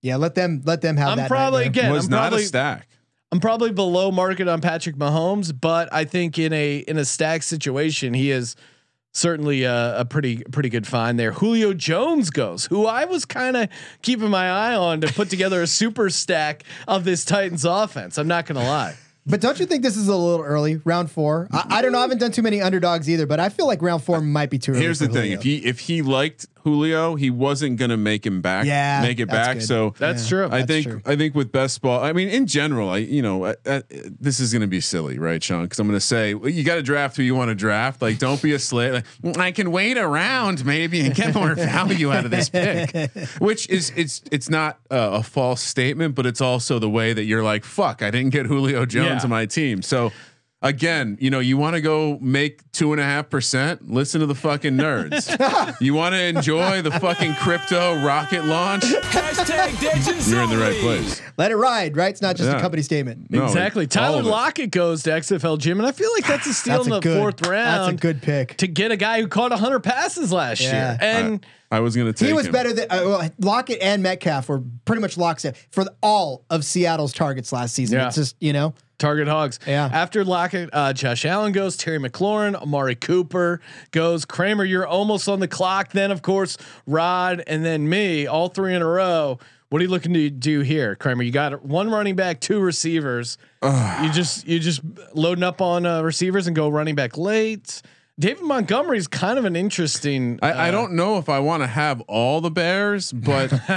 Yeah, 0.01 0.15
let 0.15 0.35
them 0.35 0.61
let 0.65 0.81
them 0.81 0.97
have 0.97 1.09
I'm 1.09 1.17
that. 1.17 1.27
probably 1.27 1.65
nightmare. 1.65 1.83
again. 1.83 1.91
was 1.91 2.05
I'm 2.05 2.11
not 2.11 2.29
probably 2.29 2.43
a 2.43 2.47
stack 2.47 2.87
I'm 3.31 3.39
probably 3.39 3.71
below 3.71 4.11
market 4.11 4.47
on 4.47 4.59
Patrick 4.59 4.95
Mahomes, 4.95 5.53
but 5.59 5.87
I 5.93 6.05
think 6.05 6.39
in 6.39 6.51
a 6.51 6.77
in 6.79 6.97
a 6.97 7.05
stack 7.05 7.43
situation, 7.43 8.13
he 8.13 8.31
is 8.31 8.55
certainly 9.13 9.63
a, 9.63 9.99
a 9.99 10.05
pretty 10.05 10.37
pretty 10.45 10.69
good 10.69 10.87
find 10.87 11.19
there. 11.19 11.31
Julio 11.31 11.73
Jones 11.73 12.31
goes, 12.31 12.65
who 12.65 12.87
I 12.87 13.05
was 13.05 13.25
kind 13.25 13.55
of 13.55 13.69
keeping 14.01 14.29
my 14.29 14.49
eye 14.49 14.75
on 14.75 15.01
to 15.01 15.13
put 15.13 15.29
together 15.29 15.61
a 15.61 15.67
super 15.67 16.09
stack 16.09 16.63
of 16.87 17.03
this 17.03 17.23
Titans 17.23 17.65
offense. 17.65 18.17
I'm 18.17 18.27
not 18.27 18.47
gonna 18.47 18.63
lie. 18.63 18.95
But 19.27 19.41
don't 19.41 19.59
you 19.59 19.67
think 19.67 19.83
this 19.83 19.95
is 19.95 20.07
a 20.07 20.15
little 20.15 20.43
early, 20.43 20.77
round 20.77 21.11
four? 21.11 21.47
I, 21.51 21.65
I 21.69 21.81
don't 21.83 21.91
know. 21.91 21.99
I 21.99 22.01
haven't 22.01 22.17
done 22.17 22.31
too 22.31 22.41
many 22.41 22.61
underdogs 22.61 23.07
either, 23.07 23.27
but 23.27 23.39
I 23.39 23.49
feel 23.49 23.67
like 23.67 23.79
round 23.83 24.01
four 24.01 24.21
might 24.21 24.49
be 24.49 24.57
too 24.57 24.71
early. 24.71 24.81
Here's 24.81 24.97
the 24.97 25.05
for 25.05 25.13
thing: 25.13 25.33
if 25.33 25.43
he 25.43 25.57
if 25.57 25.81
he 25.81 26.01
liked 26.01 26.47
Julio, 26.69 27.15
he 27.15 27.29
wasn't 27.29 27.77
gonna 27.77 27.97
make 27.97 28.25
him 28.25 28.41
back. 28.41 28.65
Yeah, 28.65 29.01
make 29.01 29.19
it 29.19 29.27
back. 29.27 29.57
good. 29.57 29.65
So 29.65 29.93
That's 29.97 30.27
true. 30.27 30.45
I 30.45 30.61
That's 30.63 30.67
think 30.67 30.85
true. 30.87 31.01
I 31.05 31.15
think 31.15 31.35
with 31.35 31.51
best 31.51 31.81
ball, 31.81 32.03
I 32.03 32.13
mean 32.13 32.29
in 32.29 32.45
general, 32.47 32.89
I 32.89 32.97
you 32.97 33.21
know 33.21 33.43
uh, 33.45 33.53
uh, 33.65 33.81
this 33.89 34.39
is 34.39 34.51
going 34.53 34.61
to 34.61 34.67
be 34.67 34.81
silly, 34.81 35.17
right, 35.19 35.41
Sean? 35.43 35.63
Because 35.63 35.79
I'm 35.79 35.87
going 35.87 35.99
to 35.99 36.05
say 36.05 36.33
well, 36.33 36.49
you 36.49 36.63
got 36.63 36.75
to 36.75 36.81
draft 36.83 37.17
who 37.17 37.23
you 37.23 37.35
want 37.35 37.49
to 37.49 37.55
draft. 37.55 38.01
Like, 38.01 38.19
don't 38.19 38.41
be 38.41 38.53
a 38.53 38.59
slave. 38.59 38.93
Like, 38.93 39.05
"Mm, 39.23 39.37
I 39.37 39.51
can 39.51 39.71
wait 39.71 39.97
around 39.97 40.65
maybe 40.65 41.01
and 41.01 41.15
get 41.15 41.33
more 41.35 41.55
value 41.55 42.11
out 42.11 42.25
of 42.25 42.31
this 42.31 42.49
pick, 42.49 43.11
which 43.39 43.67
is 43.69 43.91
it's 43.95 44.21
it's 44.31 44.49
not 44.49 44.79
uh, 44.91 45.09
a 45.13 45.23
false 45.23 45.61
statement, 45.61 46.15
but 46.15 46.25
it's 46.25 46.41
also 46.41 46.79
the 46.79 46.89
way 46.89 47.13
that 47.13 47.23
you're 47.23 47.43
like, 47.43 47.63
fuck, 47.65 48.01
I 48.03 48.11
didn't 48.11 48.31
get 48.31 48.45
Julio 48.45 48.85
Jones 48.85 49.05
Yeah. 49.07 49.23
on 49.23 49.29
my 49.29 49.45
team, 49.45 49.81
so. 49.81 50.11
Again, 50.61 51.17
you 51.21 51.29
know, 51.29 51.39
you 51.39 51.55
want 51.55 51.75
to 51.75 51.81
go 51.81 52.17
make 52.19 52.69
two 52.73 52.91
and 52.91 52.99
a 52.99 53.03
half 53.05 53.29
percent. 53.29 53.89
Listen 53.89 54.19
to 54.19 54.25
the 54.25 54.35
fucking 54.35 54.73
nerds. 54.75 55.29
you 55.81 55.93
want 55.93 56.15
to 56.15 56.21
enjoy 56.21 56.81
the 56.81 56.91
fucking 56.91 57.33
crypto 57.35 58.03
rocket 58.03 58.43
launch. 58.43 58.83
You're 58.83 58.99
in 60.43 60.49
the 60.49 60.57
right 60.59 60.77
place. 60.81 61.21
Let 61.37 61.51
it 61.51 61.55
ride, 61.55 61.95
right? 61.95 62.09
It's 62.09 62.21
not 62.21 62.35
just 62.35 62.49
a 62.49 62.59
company 62.59 62.81
statement. 62.81 63.31
No, 63.31 63.45
exactly. 63.45 63.87
Tyler 63.87 64.19
of. 64.19 64.25
Lockett 64.25 64.71
goes 64.71 65.03
to 65.03 65.11
XFL 65.11 65.57
Jim, 65.59 65.79
and 65.79 65.87
I 65.87 65.93
feel 65.93 66.09
like 66.13 66.27
that's 66.27 66.45
a 66.45 66.53
steal 66.53 66.73
That's 66.73 66.87
in 66.87 66.91
the 66.91 66.99
good, 66.99 67.17
fourth 67.17 67.47
round. 67.47 67.93
That's 67.93 67.93
a 67.93 67.95
good 67.95 68.21
pick. 68.21 68.57
to 68.57 68.67
get 68.67 68.91
a 68.91 68.97
guy 68.97 69.21
who 69.21 69.29
caught 69.29 69.51
100 69.51 69.79
passes 69.79 70.33
last 70.33 70.59
Yeah. 70.61 70.91
year. 70.91 70.97
And 71.01 71.45
I 71.71 71.79
was 71.79 71.95
gonna 71.95 72.11
take. 72.11 72.27
He 72.27 72.33
was 72.33 72.47
him. 72.47 72.51
better 72.51 72.73
than 72.73 72.85
uh, 72.89 73.01
well, 73.05 73.29
Lockett 73.39 73.79
and 73.81 74.03
Metcalf 74.03 74.49
were 74.49 74.61
pretty 74.85 75.01
much 75.01 75.17
lockstep 75.17 75.55
for 75.71 75.83
the, 75.85 75.95
all 76.03 76.43
of 76.49 76.65
Seattle's 76.65 77.13
targets 77.13 77.53
last 77.53 77.75
season. 77.75 77.99
Yeah. 77.99 78.07
It's 78.07 78.15
just 78.15 78.35
you 78.39 78.51
know 78.53 78.73
Target 78.99 79.27
Hogs. 79.27 79.59
Yeah. 79.65 79.89
After 79.91 80.23
Lockett, 80.23 80.69
uh, 80.73 80.93
Josh 80.93 81.25
Allen 81.25 81.51
goes. 81.51 81.75
Terry 81.75 81.97
McLaurin, 81.97 82.55
Amari 82.55 82.95
Cooper 82.95 83.61
goes. 83.91 84.25
Kramer, 84.25 84.65
you're 84.65 84.85
almost 84.85 85.27
on 85.27 85.39
the 85.39 85.47
clock. 85.47 85.91
Then, 85.91 86.11
of 86.11 86.21
course, 86.21 86.57
Rod, 86.85 87.43
and 87.47 87.65
then 87.65 87.89
me, 87.89 88.27
all 88.27 88.49
three 88.49 88.75
in 88.75 88.81
a 88.81 88.87
row. 88.87 89.39
What 89.69 89.79
are 89.81 89.85
you 89.85 89.89
looking 89.91 90.13
to 90.15 90.29
do 90.29 90.61
here, 90.61 90.95
Kramer? 90.95 91.23
You 91.23 91.31
got 91.31 91.63
one 91.63 91.91
running 91.91 92.15
back, 92.15 92.39
two 92.41 92.59
receivers. 92.59 93.37
you 93.63 94.11
just 94.11 94.47
you 94.47 94.59
just 94.59 94.81
loading 95.13 95.43
up 95.43 95.61
on 95.61 95.85
uh, 95.85 96.01
receivers 96.01 96.47
and 96.47 96.55
go 96.55 96.69
running 96.69 96.95
back 96.95 97.17
late. 97.17 97.81
David 98.19 98.43
Montgomery 98.43 98.97
is 98.97 99.07
kind 99.07 99.39
of 99.39 99.45
an 99.45 99.55
interesting. 99.55 100.39
I, 100.41 100.51
I 100.51 100.67
uh, 100.67 100.71
don't 100.71 100.91
know 100.91 101.19
if 101.19 101.29
I 101.29 101.39
want 101.39 101.63
to 101.63 101.67
have 101.67 102.01
all 102.01 102.41
the 102.41 102.51
Bears, 102.51 103.13
but 103.13 103.49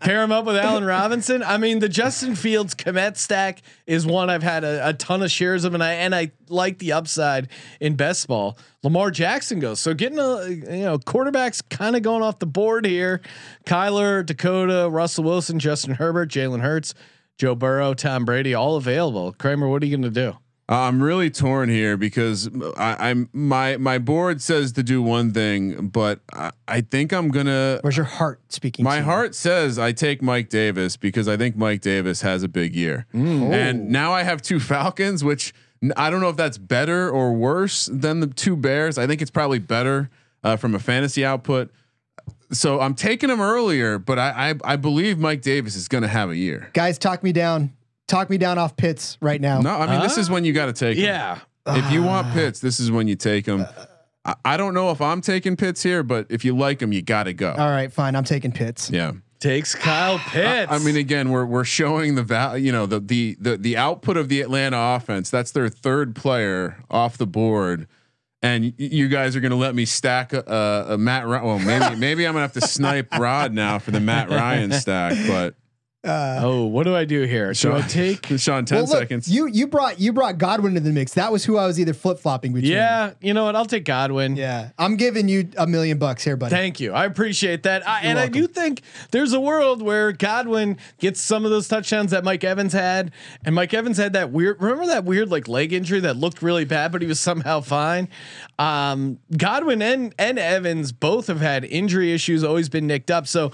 pair 0.00 0.22
him 0.22 0.30
up 0.30 0.44
with 0.44 0.56
Allen 0.56 0.84
Robinson. 0.84 1.42
I 1.42 1.56
mean, 1.56 1.78
the 1.78 1.88
Justin 1.88 2.34
Fields 2.34 2.74
Kmet 2.74 3.16
stack 3.16 3.62
is 3.86 4.06
one 4.06 4.28
I've 4.28 4.42
had 4.42 4.64
a, 4.64 4.90
a 4.90 4.92
ton 4.92 5.22
of 5.22 5.30
shares 5.30 5.64
of, 5.64 5.72
and 5.72 5.82
I 5.82 5.94
and 5.94 6.14
I 6.14 6.32
like 6.50 6.78
the 6.78 6.92
upside 6.92 7.48
in 7.80 7.96
best 7.96 8.28
ball. 8.28 8.58
Lamar 8.82 9.10
Jackson 9.10 9.60
goes, 9.60 9.80
so 9.80 9.94
getting 9.94 10.18
a 10.18 10.48
you 10.48 10.82
know 10.82 10.98
quarterbacks 10.98 11.62
kind 11.70 11.96
of 11.96 12.02
going 12.02 12.22
off 12.22 12.38
the 12.38 12.46
board 12.46 12.84
here. 12.84 13.22
Kyler, 13.64 14.26
Dakota, 14.26 14.90
Russell 14.90 15.24
Wilson, 15.24 15.58
Justin 15.58 15.94
Herbert, 15.94 16.28
Jalen 16.28 16.60
Hurts, 16.60 16.92
Joe 17.38 17.54
Burrow, 17.54 17.94
Tom 17.94 18.26
Brady, 18.26 18.52
all 18.52 18.76
available. 18.76 19.32
Kramer, 19.32 19.68
what 19.68 19.82
are 19.82 19.86
you 19.86 19.96
going 19.96 20.12
to 20.12 20.20
do? 20.32 20.36
I'm 20.68 21.02
really 21.02 21.28
torn 21.28 21.68
here 21.68 21.96
because 21.96 22.48
I, 22.76 23.10
I'm 23.10 23.28
my 23.32 23.76
my 23.76 23.98
board 23.98 24.40
says 24.40 24.72
to 24.72 24.82
do 24.82 25.02
one 25.02 25.32
thing, 25.32 25.88
but 25.88 26.20
I, 26.32 26.52
I 26.68 26.80
think 26.80 27.12
I'm 27.12 27.28
gonna. 27.28 27.80
where's 27.82 27.96
your 27.96 28.06
heart 28.06 28.40
speaking? 28.48 28.84
My 28.84 28.98
to? 28.98 29.04
heart 29.04 29.34
says 29.34 29.78
I 29.78 29.92
take 29.92 30.22
Mike 30.22 30.48
Davis 30.48 30.96
because 30.96 31.28
I 31.28 31.36
think 31.36 31.56
Mike 31.56 31.80
Davis 31.80 32.22
has 32.22 32.42
a 32.42 32.48
big 32.48 32.74
year, 32.74 33.06
and 33.12 33.90
now 33.90 34.12
I 34.12 34.22
have 34.22 34.40
two 34.40 34.60
Falcons, 34.60 35.22
which 35.24 35.52
I 35.96 36.10
don't 36.10 36.20
know 36.20 36.28
if 36.28 36.36
that's 36.36 36.58
better 36.58 37.10
or 37.10 37.32
worse 37.34 37.86
than 37.92 38.20
the 38.20 38.28
two 38.28 38.56
Bears. 38.56 38.98
I 38.98 39.06
think 39.06 39.20
it's 39.20 39.32
probably 39.32 39.58
better 39.58 40.10
uh, 40.44 40.56
from 40.56 40.74
a 40.74 40.78
fantasy 40.78 41.24
output. 41.24 41.70
So 42.52 42.80
I'm 42.80 42.94
taking 42.94 43.30
him 43.30 43.40
earlier, 43.40 43.98
but 43.98 44.18
I 44.18 44.50
I, 44.64 44.72
I 44.74 44.76
believe 44.76 45.18
Mike 45.18 45.42
Davis 45.42 45.74
is 45.74 45.88
going 45.88 46.02
to 46.02 46.08
have 46.08 46.30
a 46.30 46.36
year. 46.36 46.70
guys. 46.72 46.98
Talk 46.98 47.22
me 47.22 47.32
down. 47.32 47.72
Talk 48.12 48.28
me 48.28 48.36
down 48.36 48.58
off 48.58 48.76
Pitts 48.76 49.16
right 49.22 49.40
now. 49.40 49.62
No, 49.62 49.70
I 49.70 49.90
mean 49.90 50.02
this 50.02 50.18
is 50.18 50.28
when 50.28 50.44
you 50.44 50.52
got 50.52 50.66
to 50.66 50.74
take. 50.74 50.98
him. 50.98 51.04
Yeah. 51.06 51.38
If 51.66 51.90
you 51.90 52.02
want 52.02 52.26
ah. 52.26 52.34
Pitts, 52.34 52.60
this 52.60 52.78
is 52.78 52.90
when 52.90 53.08
you 53.08 53.16
take 53.16 53.46
them. 53.46 53.64
I, 54.22 54.34
I 54.44 54.56
don't 54.58 54.74
know 54.74 54.90
if 54.90 55.00
I'm 55.00 55.22
taking 55.22 55.56
Pitts 55.56 55.82
here, 55.82 56.02
but 56.02 56.26
if 56.28 56.44
you 56.44 56.54
like 56.54 56.80
them, 56.80 56.92
you 56.92 57.00
got 57.00 57.22
to 57.22 57.32
go. 57.32 57.52
All 57.52 57.70
right, 57.70 57.90
fine. 57.90 58.14
I'm 58.14 58.24
taking 58.24 58.52
Pitts. 58.52 58.90
Yeah. 58.90 59.12
Takes 59.40 59.74
Kyle 59.74 60.18
Pitts. 60.26 60.70
I 60.70 60.78
mean, 60.80 60.96
again, 60.96 61.30
we're 61.30 61.46
we're 61.46 61.64
showing 61.64 62.14
the 62.14 62.22
value, 62.22 62.66
you 62.66 62.70
know, 62.72 62.84
the 62.84 63.00
the 63.00 63.34
the 63.40 63.56
the 63.56 63.76
output 63.78 64.18
of 64.18 64.28
the 64.28 64.42
Atlanta 64.42 64.76
offense. 64.78 65.30
That's 65.30 65.50
their 65.52 65.70
third 65.70 66.14
player 66.14 66.84
off 66.90 67.16
the 67.16 67.26
board, 67.26 67.88
and 68.42 68.64
y- 68.64 68.72
you 68.76 69.08
guys 69.08 69.34
are 69.36 69.40
going 69.40 69.52
to 69.52 69.56
let 69.56 69.74
me 69.74 69.86
stack 69.86 70.34
a, 70.34 70.44
a, 70.46 70.94
a 70.94 70.98
Matt. 70.98 71.26
Ryan. 71.26 71.44
Well, 71.46 71.58
maybe 71.58 71.96
maybe 71.98 72.26
I'm 72.26 72.34
gonna 72.34 72.42
have 72.42 72.52
to 72.52 72.60
snipe 72.60 73.10
Rod 73.18 73.54
now 73.54 73.78
for 73.78 73.90
the 73.90 74.00
Matt 74.00 74.28
Ryan 74.28 74.70
stack, 74.72 75.16
but 75.26 75.54
oh, 76.04 76.64
what 76.66 76.84
do 76.84 76.94
I 76.96 77.04
do 77.04 77.22
here? 77.22 77.54
Should 77.54 77.72
I 77.72 77.82
take? 77.82 78.26
Sean 78.38 78.64
ten 78.64 78.78
Well, 78.78 78.86
look, 78.86 78.98
seconds. 78.98 79.28
you 79.28 79.46
you 79.46 79.66
brought 79.66 80.00
you 80.00 80.12
brought 80.12 80.38
Godwin 80.38 80.74
to 80.74 80.80
the 80.80 80.90
mix. 80.90 81.14
That 81.14 81.30
was 81.30 81.44
who 81.44 81.56
I 81.56 81.66
was 81.66 81.78
either 81.78 81.94
flip 81.94 82.18
flopping 82.18 82.52
between. 82.52 82.72
Yeah, 82.72 83.12
you 83.20 83.34
know 83.34 83.44
what? 83.44 83.54
I'll 83.56 83.64
take 83.66 83.84
Godwin. 83.84 84.36
yeah. 84.36 84.70
I'm 84.78 84.96
giving 84.96 85.28
you 85.28 85.48
a 85.56 85.66
million 85.66 85.98
bucks 85.98 86.24
here, 86.24 86.36
buddy. 86.36 86.54
Thank 86.54 86.80
you. 86.80 86.92
I 86.92 87.04
appreciate 87.04 87.62
that. 87.64 87.86
I, 87.86 88.00
and 88.00 88.16
welcome. 88.16 88.34
I 88.34 88.38
do 88.40 88.46
think 88.46 88.82
there's 89.10 89.32
a 89.32 89.40
world 89.40 89.82
where 89.82 90.12
Godwin 90.12 90.76
gets 90.98 91.20
some 91.20 91.44
of 91.44 91.50
those 91.50 91.68
touchdowns 91.68 92.10
that 92.10 92.24
Mike 92.24 92.42
Evans 92.44 92.72
had. 92.72 93.12
And 93.44 93.54
Mike 93.54 93.72
Evans 93.74 93.96
had 93.96 94.12
that 94.14 94.30
weird, 94.30 94.60
remember 94.60 94.86
that 94.86 95.04
weird 95.04 95.30
like 95.30 95.46
leg 95.48 95.72
injury 95.72 96.00
that 96.00 96.16
looked 96.16 96.42
really 96.42 96.64
bad, 96.64 96.90
but 96.92 97.02
he 97.02 97.08
was 97.08 97.20
somehow 97.20 97.60
fine. 97.60 98.08
Um, 98.58 99.18
Godwin 99.36 99.82
and, 99.82 100.14
and 100.18 100.38
Evans 100.38 100.92
both 100.92 101.26
have 101.28 101.40
had 101.40 101.64
injury 101.64 102.12
issues, 102.12 102.42
always 102.44 102.68
been 102.68 102.86
nicked 102.86 103.10
up. 103.10 103.26
So 103.26 103.52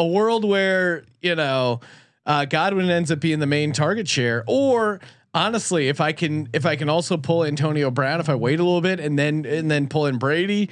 a 0.00 0.06
world 0.06 0.44
where, 0.44 1.04
you 1.22 1.36
know, 1.36 1.80
uh, 2.26 2.44
Godwin 2.44 2.90
ends 2.90 3.12
up 3.12 3.20
being 3.20 3.38
the 3.38 3.46
main 3.46 3.72
target 3.72 4.08
share 4.08 4.42
or, 4.48 5.00
honestly, 5.32 5.88
if 5.88 6.00
I 6.00 6.12
can, 6.12 6.48
if 6.52 6.66
I 6.66 6.74
can 6.74 6.88
also 6.88 7.16
pull 7.16 7.44
Antonio 7.44 7.90
Brown, 7.90 8.18
if 8.18 8.28
I 8.28 8.34
wait 8.34 8.58
a 8.58 8.64
little 8.64 8.80
bit 8.80 8.98
and 8.98 9.18
then 9.18 9.46
and 9.46 9.70
then 9.70 9.86
pull 9.88 10.06
in 10.06 10.18
Brady, 10.18 10.68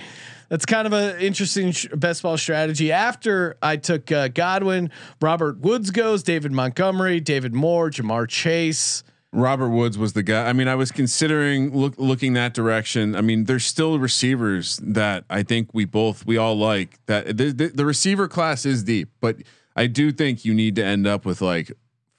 that's 0.48 0.66
kind 0.66 0.86
of 0.86 0.92
an 0.92 1.20
interesting 1.20 1.72
sh- 1.72 1.86
best 1.94 2.22
ball 2.22 2.36
strategy. 2.36 2.90
After 2.90 3.56
I 3.62 3.76
took 3.76 4.10
uh, 4.10 4.28
Godwin, 4.28 4.90
Robert 5.20 5.58
Woods 5.60 5.90
goes, 5.90 6.22
David 6.22 6.52
Montgomery, 6.52 7.20
David 7.20 7.54
Moore, 7.54 7.90
Ja'Marr 7.90 8.28
Chase. 8.28 9.04
Robert 9.32 9.68
Woods 9.68 9.98
was 9.98 10.14
the 10.14 10.22
guy. 10.22 10.48
I 10.48 10.52
mean, 10.54 10.68
I 10.68 10.74
was 10.74 10.90
considering 10.90 11.76
look, 11.76 11.94
looking 11.98 12.32
that 12.32 12.54
direction. 12.54 13.14
I 13.14 13.20
mean, 13.20 13.44
there's 13.44 13.64
still 13.64 13.98
receivers 13.98 14.78
that 14.82 15.24
I 15.28 15.42
think 15.42 15.70
we 15.74 15.84
both 15.84 16.24
we 16.26 16.36
all 16.38 16.56
like. 16.56 16.98
That 17.06 17.36
the, 17.36 17.52
the, 17.52 17.68
the 17.68 17.84
receiver 17.84 18.26
class 18.28 18.64
is 18.64 18.82
deep, 18.82 19.10
but 19.20 19.36
I 19.76 19.86
do 19.86 20.12
think 20.12 20.44
you 20.44 20.54
need 20.54 20.76
to 20.76 20.84
end 20.84 21.06
up 21.06 21.24
with 21.26 21.40
like 21.42 21.70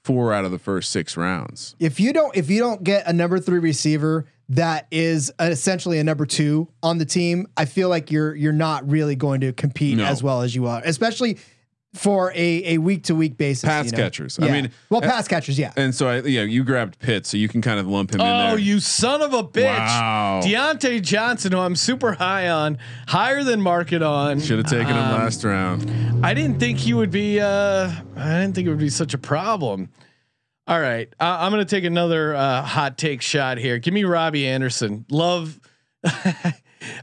four 0.04 0.32
out 0.32 0.44
of 0.44 0.50
the 0.52 0.58
first 0.58 0.90
six 0.92 1.16
rounds. 1.16 1.74
if 1.78 2.00
you 2.00 2.12
don't 2.12 2.34
if 2.36 2.48
you 2.48 2.58
don't 2.60 2.82
get 2.84 3.06
a 3.06 3.12
number 3.12 3.38
three 3.38 3.58
receiver 3.58 4.24
that 4.48 4.86
is 4.90 5.30
essentially 5.38 5.98
a 5.98 6.04
number 6.04 6.26
two 6.26 6.68
on 6.82 6.98
the 6.98 7.04
team, 7.04 7.46
I 7.56 7.64
feel 7.66 7.88
like 7.88 8.10
you're 8.10 8.34
you're 8.34 8.52
not 8.52 8.88
really 8.88 9.14
going 9.16 9.40
to 9.42 9.52
compete 9.52 9.98
No. 9.98 10.04
as 10.04 10.22
well 10.22 10.42
as 10.42 10.54
you 10.54 10.66
are, 10.66 10.80
especially 10.84 11.38
for 11.94 12.30
a 12.32 12.74
a 12.74 12.78
week 12.78 13.04
to 13.04 13.14
week 13.14 13.36
basis. 13.36 13.64
Pass 13.64 13.86
you 13.86 13.92
know? 13.92 13.98
catchers. 13.98 14.38
I 14.38 14.50
mean, 14.50 14.70
well, 14.90 15.00
pass 15.00 15.26
catchers, 15.26 15.58
yeah. 15.58 15.72
And 15.76 15.94
so 15.94 16.08
I 16.08 16.20
yeah, 16.20 16.42
you 16.42 16.62
grabbed 16.62 16.98
Pitt, 17.00 17.26
so 17.26 17.36
you 17.36 17.48
can 17.48 17.60
kind 17.62 17.80
of 17.80 17.86
lump 17.86 18.12
him 18.12 18.20
in 18.20 18.26
there. 18.26 18.52
Oh, 18.52 18.56
you 18.56 18.78
son 18.80 19.22
of 19.22 19.34
a 19.34 19.42
bitch! 19.42 19.76
Wow. 19.76 20.40
Diontae 20.42 21.02
Johnson, 21.02 21.52
who 21.52 21.58
I'm 21.58 21.74
super 21.76 22.12
high 22.12 22.48
on, 22.48 22.78
higher 23.08 23.42
than 23.42 23.60
market 23.60 24.02
on. 24.02 24.40
should 24.40 24.58
have 24.58 24.70
taken 24.70 24.94
him 24.94 24.96
Um, 24.96 25.20
last 25.20 25.42
round. 25.42 26.24
I 26.24 26.32
didn't 26.34 26.60
think 26.60 26.78
he 26.78 26.94
would 26.94 27.10
be. 27.10 27.40
Uh, 27.40 27.90
I 28.16 28.40
didn't 28.40 28.54
think 28.54 28.66
it 28.66 28.70
would 28.70 28.78
be 28.78 28.90
such 28.90 29.14
a 29.14 29.18
problem. 29.18 29.88
All 30.66 30.80
right, 30.80 31.12
uh, 31.18 31.38
I'm 31.40 31.50
gonna 31.50 31.64
take 31.64 31.84
another 31.84 32.34
uh, 32.36 32.62
hot 32.62 32.98
take 32.98 33.20
shot 33.22 33.58
here. 33.58 33.78
Give 33.78 33.92
me 33.92 34.04
Robbie 34.04 34.46
Anderson. 34.46 35.06
Love. 35.10 35.58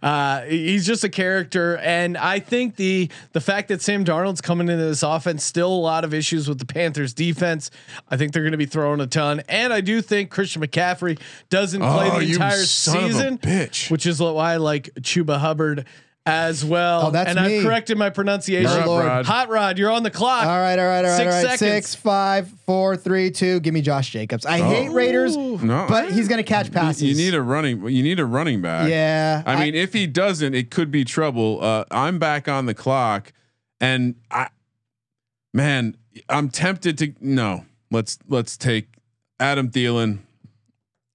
uh, 0.02 0.42
he's 0.44 0.86
just 0.86 1.04
a 1.04 1.10
character, 1.10 1.78
and 1.78 2.18
I 2.18 2.40
think 2.40 2.76
the 2.76 3.10
the 3.34 3.42
fact 3.42 3.68
that 3.70 3.82
Sam 3.82 4.04
Darnold's 4.06 4.42
coming 4.42 4.70
into 4.70 4.84
this 4.84 5.04
offense 5.04 5.44
still 5.44 5.72
a 5.72 5.76
lot 5.76 6.04
of 6.04 6.14
issues 6.14 6.48
with 6.48 6.60
the 6.60 6.66
Panthers 6.66 7.14
defense. 7.14 7.70
I 8.10 8.18
think 8.18 8.34
they're 8.34 8.44
going 8.44 8.52
to 8.54 8.58
be 8.58 8.66
throwing 8.66 9.00
a 9.02 9.08
ton, 9.08 9.42
and 9.50 9.72
I 9.74 9.82
do 9.82 10.02
think 10.02 10.30
Christian 10.32 10.62
McCaffrey 10.62 11.20
doesn't 11.50 11.82
play 11.82 12.10
Oh, 12.12 12.20
the 12.20 12.32
entire 12.32 12.58
son 12.64 12.98
of 12.98 13.04
a 13.04 13.08
season, 13.14 13.38
bitch. 13.40 13.92
which 13.92 14.06
is 14.06 14.20
why 14.22 14.54
I 14.54 14.58
like 14.58 14.90
Chuba 15.02 15.38
Hubbard 15.40 15.86
as 16.28 16.64
well. 16.66 17.08
Oh, 17.08 17.12
that's 17.12 17.36
and 17.36 17.46
me. 17.48 17.58
I've 17.60 17.64
corrected 17.64 17.98
my 17.98 18.10
pronunciation. 18.10 18.70
Oh, 18.84 18.86
Lord. 18.86 19.06
Rod. 19.06 19.26
Hot 19.26 19.50
Rod, 19.50 19.78
you're 19.78 19.90
on 19.92 20.04
the 20.04 20.12
clock. 20.12 20.46
All 20.46 20.60
right, 20.60 20.78
all 20.78 20.86
right, 20.86 21.06
all 21.06 21.12
right, 21.12 21.18
Six 21.18 21.26
all 21.26 21.32
right. 21.32 21.42
seconds. 21.42 21.60
Six, 21.60 21.96
five, 21.96 22.50
four, 22.66 22.98
three, 22.98 23.32
two. 23.32 23.60
Give 23.62 23.74
me 23.74 23.82
Josh 23.82 24.10
Jacobs. 24.12 24.46
I 24.46 24.58
hate 24.60 24.90
Raiders, 24.90 25.38
No. 25.38 25.86
but 25.88 26.12
he's 26.12 26.28
gonna 26.28 26.44
catch 26.44 26.72
passes. 26.72 27.04
You 27.04 27.16
need 27.16 27.34
a 27.34 27.42
running. 27.42 27.88
You 27.88 28.04
need 28.04 28.20
a 28.20 28.26
running 28.26 28.62
back. 28.62 28.90
Yeah, 28.90 29.42
I 29.46 29.54
I- 29.54 29.60
mean, 29.66 29.76
if 29.76 29.94
he 29.94 30.06
doesn't, 30.06 30.54
it 30.54 30.70
could 30.70 30.92
be 30.92 31.06
trouble. 31.06 31.60
Uh, 31.64 31.86
I'm 31.92 32.20
back 32.20 32.48
on 32.50 32.66
the 32.66 32.74
clock, 32.74 33.32
and 33.80 34.16
I, 34.30 34.50
man, 35.54 35.96
I'm 36.30 36.50
tempted 36.50 36.98
to 37.00 37.14
no. 37.22 37.66
Let's 37.90 38.20
let's 38.28 38.58
take 38.58 38.90
Adam 39.40 39.70
Thielen. 39.70 40.20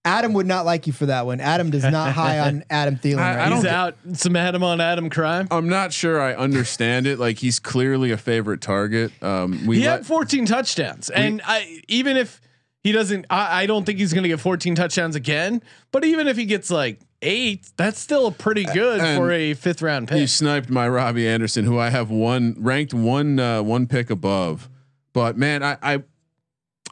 Adam 0.05 0.33
would 0.33 0.47
not 0.47 0.65
like 0.65 0.87
you 0.87 0.93
for 0.93 1.07
that 1.07 1.27
one. 1.27 1.41
Adam 1.41 1.71
does 1.71 1.85
not 1.85 2.12
high 2.15 2.41
on 2.41 2.65
Adam 2.71 2.97
Thielen. 2.97 3.19
I- 3.19 3.37
right 3.37 3.53
I. 3.53 3.55
He's 3.57 3.65
out. 3.65 3.97
Some 4.15 4.35
Adam 4.37 4.62
on 4.65 4.81
Adam 4.81 5.09
crime. 5.11 5.47
I'm 5.51 5.69
not 5.69 5.93
sure 5.93 6.21
I 6.21 6.35
understand 6.35 7.07
it. 7.07 7.19
Like 7.19 7.38
he's 7.38 7.59
clearly 7.61 8.11
a 8.11 8.17
favorite 8.17 8.61
target. 8.61 9.12
Um, 9.23 9.67
we 9.67 9.79
He 9.79 9.85
let- 9.87 9.99
had 9.99 10.07
14 10.07 10.47
touchdowns, 10.47 11.09
and 11.11 11.41
I 11.45 11.83
even 11.88 12.17
if 12.17 12.41
he 12.83 12.91
doesn't, 12.91 13.27
I, 13.31 13.62
I 13.62 13.67
don't 13.67 13.85
think 13.85 14.01
he's 14.01 14.12
going 14.12 14.25
to 14.25 14.29
get 14.29 14.41
14 14.41 14.75
touchdowns 14.75 15.15
again. 15.15 15.62
But 15.93 16.05
even 16.05 16.27
if 16.27 16.37
he 16.37 16.47
gets 16.47 16.69
like 16.69 16.99
eight, 17.25 17.71
that's 17.77 18.01
still 18.01 18.33
pretty 18.33 18.65
good 18.65 19.01
and 19.01 19.17
for 19.17 19.31
a 19.31 19.55
fifth 19.55 19.83
round 19.83 20.09
pick. 20.09 20.19
you 20.19 20.27
sniped 20.27 20.69
my 20.69 20.88
Robbie 20.88 21.29
Anderson, 21.29 21.65
who 21.65 21.79
I 21.79 21.91
have 21.91 22.11
one 22.11 22.57
ranked 22.59 22.93
one 22.93 23.38
uh, 23.38 23.62
one 23.62 23.87
pick 23.87 24.11
above. 24.11 24.69
But 25.12 25.37
man, 25.37 25.62
I, 25.62 25.77
I 25.81 26.03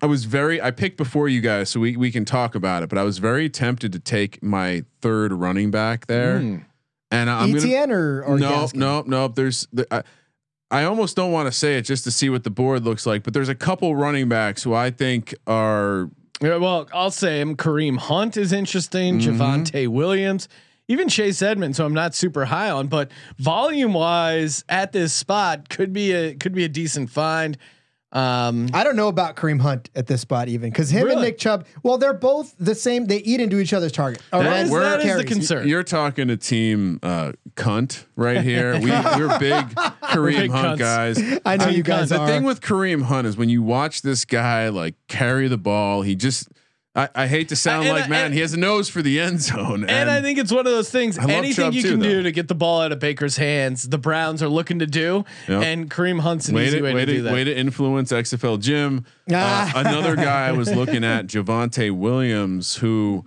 I 0.03 0.07
was 0.07 0.25
very 0.25 0.61
I 0.61 0.71
picked 0.71 0.97
before 0.97 1.29
you 1.29 1.41
guys, 1.41 1.71
so 1.71 1.81
we 1.81 1.97
we 1.97 2.11
can 2.11 2.25
talk 2.25 2.55
about 2.55 2.83
it. 2.83 2.89
But 2.89 2.99
I 2.99 3.03
was 3.03 3.19
very 3.19 3.49
tempted 3.49 3.93
to 3.93 3.99
take 3.99 4.43
my 4.43 4.85
third 5.01 5.33
running 5.33 5.71
back 5.71 6.07
there, 6.07 6.37
and 6.37 6.65
I'm 7.31 7.53
gonna 7.53 7.65
ETN 7.65 7.91
or 7.91 8.25
or 8.25 8.39
no 8.39 8.51
Gaskin? 8.51 8.75
no 8.75 9.03
no. 9.07 9.29
There's 9.29 9.67
the, 9.73 9.87
I, 9.93 10.03
I 10.71 10.85
almost 10.85 11.17
don't 11.17 11.33
want 11.33 11.47
to 11.47 11.53
say 11.53 11.77
it 11.77 11.83
just 11.83 12.05
to 12.05 12.11
see 12.11 12.31
what 12.31 12.45
the 12.45 12.51
board 12.51 12.85
looks 12.85 13.05
like, 13.05 13.25
but 13.25 13.35
there's 13.35 13.49
a 13.49 13.55
couple 13.55 13.95
running 13.97 14.29
backs 14.29 14.63
who 14.63 14.73
I 14.73 14.91
think 14.91 15.35
are 15.47 16.11
Yeah, 16.41 16.57
well, 16.57 16.89
I'll 16.95 17.11
say 17.11 17.41
him. 17.41 17.57
Kareem 17.57 17.99
Hunt 17.99 18.37
is 18.37 18.53
interesting. 18.53 19.19
Mm-hmm. 19.19 19.43
Javonte 19.43 19.89
Williams, 19.89 20.49
even 20.89 21.09
Chase 21.09 21.43
Edmonds, 21.43 21.79
who 21.79 21.85
I'm 21.85 21.95
not 21.95 22.15
super 22.15 22.47
high 22.47 22.71
on, 22.71 22.87
but 22.87 23.11
volume 23.37 23.93
wise 23.93 24.65
at 24.69 24.93
this 24.93 25.13
spot 25.13 25.69
could 25.69 25.93
be 25.93 26.13
a 26.13 26.35
could 26.35 26.55
be 26.55 26.65
a 26.65 26.69
decent 26.69 27.11
find. 27.11 27.59
Um, 28.13 28.69
I 28.75 28.83
don't 28.83 28.97
know 28.97 29.07
about 29.09 29.37
Kareem 29.37 29.61
Hunt 29.61 29.89
at 29.95 30.09
this 30.09 30.21
spot 30.23 30.49
even 30.49 30.71
because 30.71 30.91
him 30.91 31.09
and 31.09 31.21
Nick 31.21 31.39
Chubb. 31.39 31.65
Well, 31.85 31.97
they're 31.97 32.13
both 32.13 32.55
the 32.59 32.75
same. 32.75 33.07
They 33.07 33.19
eat 33.19 33.41
into 33.41 33.61
each 33.61 33.73
other's 33.73 33.93
target. 33.93 34.21
Or 34.33 34.43
That 34.43 34.49
runs 34.51 34.69
is- 34.69 34.75
or 34.75 34.81
that 34.81 35.01
is 35.05 35.17
the 35.17 35.25
concern. 35.25 35.69
You're 35.69 35.85
talking 35.85 36.27
to 36.29 36.37
team 36.37 36.99
uh, 37.05 37.33
cunt 37.55 38.07
right 38.17 38.41
here. 38.43 38.73
We 38.81 38.91
we're 38.91 39.39
big 39.39 39.65
Kareem 39.75 40.37
big 40.39 40.51
Hunt 40.51 40.77
cunts. 40.77 40.79
guys. 40.79 41.41
I 41.45 41.57
know 41.57 41.67
Team 41.67 41.77
you 41.77 41.83
guys 41.85 42.09
the 42.09 42.19
are. 42.19 42.27
thing 42.27 42.43
with 42.43 42.61
Kareem 42.61 43.03
Hunt 43.03 43.27
is 43.29 43.37
when 43.37 43.49
you 43.49 43.63
watch 43.63 44.03
this 44.03 44.25
guy 44.25 44.69
like 44.71 44.95
carry 45.07 45.47
the 45.49 45.59
ball, 45.59 46.03
he 46.03 46.17
just 46.17 46.49
I, 46.95 47.09
I 47.15 47.27
hate 47.29 47.51
to 47.51 47.57
sound 47.57 47.87
And 47.87 47.95
like 47.97 48.07
I- 48.07 48.09
man, 48.09 48.25
and- 48.27 48.35
he 48.35 48.41
has 48.41 48.53
a 48.53 48.57
nose 48.57 48.89
for 48.89 49.01
the 49.01 49.21
end 49.21 49.41
zone. 49.41 49.85
and 49.89 50.11
I 50.11 50.21
think 50.21 50.39
it's 50.41 50.51
one 50.51 50.67
of 50.67 50.73
those 50.73 50.91
things. 50.91 51.17
Anything 51.19 51.53
Chubb 51.67 51.75
you 51.75 51.83
too, 51.83 51.91
can 51.93 52.01
do 52.01 52.23
to 52.25 52.33
get 52.33 52.49
the 52.49 52.55
ball 52.57 52.81
out 52.81 52.91
of 52.91 52.99
Baker's 52.99 53.37
hands, 53.37 53.85
the 53.85 53.97
Browns 53.99 54.43
are 54.43 54.49
looking 54.49 54.81
to 54.81 54.87
do. 54.87 55.25
Yep. 55.49 55.63
And 55.63 55.89
Kareem 55.91 56.19
Hunt's 56.21 56.49
an 56.49 56.57
way 56.57 56.67
easy 56.67 56.79
to, 56.79 56.83
way, 56.83 56.95
way, 56.95 57.05
to, 57.05 57.13
do 57.13 57.23
that. 57.23 57.33
way 57.33 57.45
to 57.45 57.57
influence 57.57 58.11
XFL 58.11 58.61
Jim. 58.61 59.05
Uh, 59.31 59.35
Ah. 59.37 59.73
another 59.77 60.17
guy 60.17 60.49
I 60.49 60.53
was 60.53 60.75
looking 60.75 61.05
at, 61.05 61.29
Javonte 61.29 61.93
Williams, 61.97 62.75
who, 62.77 63.25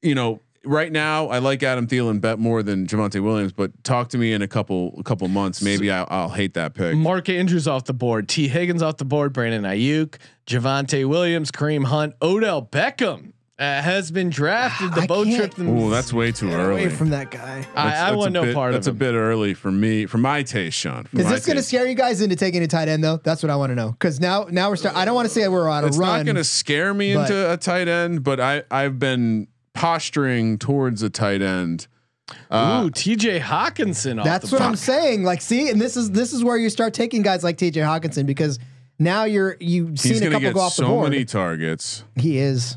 you 0.00 0.14
know, 0.14 0.40
right 0.68 0.92
now 0.92 1.28
I 1.28 1.38
like 1.38 1.62
Adam 1.62 1.86
Thielen 1.86 2.20
bet 2.20 2.38
more 2.38 2.62
than 2.62 2.86
Javonte 2.86 3.22
Williams, 3.22 3.52
but 3.52 3.82
talk 3.84 4.08
to 4.10 4.18
me 4.18 4.32
in 4.32 4.42
a 4.42 4.48
couple 4.48 4.94
a 4.98 5.02
couple 5.02 5.26
months, 5.28 5.62
maybe 5.62 5.90
I'll, 5.90 6.06
I'll 6.10 6.28
hate 6.28 6.54
that 6.54 6.74
pick. 6.74 6.96
Mark 6.96 7.28
Andrews 7.28 7.66
off 7.66 7.84
the 7.84 7.94
board, 7.94 8.28
T 8.28 8.48
Higgins 8.48 8.82
off 8.82 8.98
the 8.98 9.04
board, 9.04 9.32
Brandon 9.32 9.62
Aiyuk, 9.62 10.16
Javonte 10.46 11.08
Williams, 11.08 11.50
Kareem 11.50 11.86
Hunt, 11.86 12.14
Odell 12.22 12.62
Beckham 12.62 13.32
uh, 13.58 13.82
has 13.82 14.12
been 14.12 14.30
drafted. 14.30 14.94
The 14.94 15.00
I 15.02 15.06
boat 15.06 15.24
trip. 15.26 15.54
Oh, 15.58 15.90
that's 15.90 16.12
way 16.12 16.30
too 16.30 16.48
Get 16.48 16.60
early. 16.60 16.84
away 16.84 16.94
from 16.94 17.10
that 17.10 17.30
guy. 17.32 17.66
I, 17.74 18.10
I 18.10 18.12
want 18.12 18.32
no 18.32 18.44
bit- 18.44 18.54
part 18.54 18.70
of 18.70 18.74
it. 18.74 18.78
That's 18.78 18.86
of 18.86 18.94
a 18.94 18.98
bit 18.98 19.14
early 19.14 19.52
for 19.54 19.72
me, 19.72 20.06
for 20.06 20.18
my 20.18 20.44
taste, 20.44 20.78
Sean. 20.78 21.04
for 21.04 21.18
Is 21.18 21.28
this 21.28 21.44
going 21.44 21.56
to 21.56 21.62
scare 21.64 21.84
you 21.86 21.94
guys 21.96 22.20
into 22.20 22.36
taking 22.36 22.62
a 22.62 22.68
tight 22.68 22.86
end 22.88 23.02
though? 23.02 23.16
That's 23.16 23.42
what 23.42 23.50
I 23.50 23.56
want 23.56 23.70
to 23.70 23.74
know. 23.74 23.90
Because 23.90 24.20
now, 24.20 24.46
now 24.50 24.68
we're 24.70 24.76
starting. 24.76 25.00
I 25.00 25.04
don't 25.04 25.16
want 25.16 25.26
to 25.26 25.34
say 25.34 25.48
we're 25.48 25.68
on 25.68 25.82
a 25.82 25.88
It's 25.88 25.96
run. 25.96 26.08
It's 26.08 26.18
not 26.20 26.24
going 26.26 26.36
to 26.36 26.44
scare 26.44 26.94
me 26.94 27.14
but- 27.14 27.22
into 27.30 27.52
a 27.52 27.56
tight 27.56 27.88
end, 27.88 28.22
but 28.22 28.38
I 28.38 28.62
I've 28.70 28.98
been 29.00 29.48
posturing 29.78 30.58
towards 30.58 31.02
a 31.02 31.10
tight 31.10 31.40
end. 31.40 31.86
Uh, 32.50 32.82
Ooh, 32.84 32.90
T.J. 32.90 33.40
Hockenson. 33.40 34.18
Off 34.18 34.24
That's 34.24 34.50
the 34.50 34.56
what 34.56 34.62
I'm 34.62 34.76
saying. 34.76 35.22
Like, 35.22 35.40
see, 35.40 35.70
and 35.70 35.80
this 35.80 35.96
is 35.96 36.10
this 36.10 36.32
is 36.32 36.44
where 36.44 36.56
you 36.56 36.68
start 36.68 36.92
taking 36.92 37.22
guys 37.22 37.44
like 37.44 37.56
T.J. 37.56 37.80
Hockenson 37.80 38.26
because 38.26 38.58
now 38.98 39.24
you're 39.24 39.56
you've 39.60 39.98
seen 39.98 40.22
a 40.22 40.26
couple 40.26 40.40
get 40.40 40.54
go 40.54 40.60
off 40.60 40.76
the 40.76 40.82
board. 40.82 40.90
so 40.90 40.94
board. 40.94 41.10
many 41.10 41.24
targets. 41.24 42.04
He 42.16 42.38
is. 42.38 42.76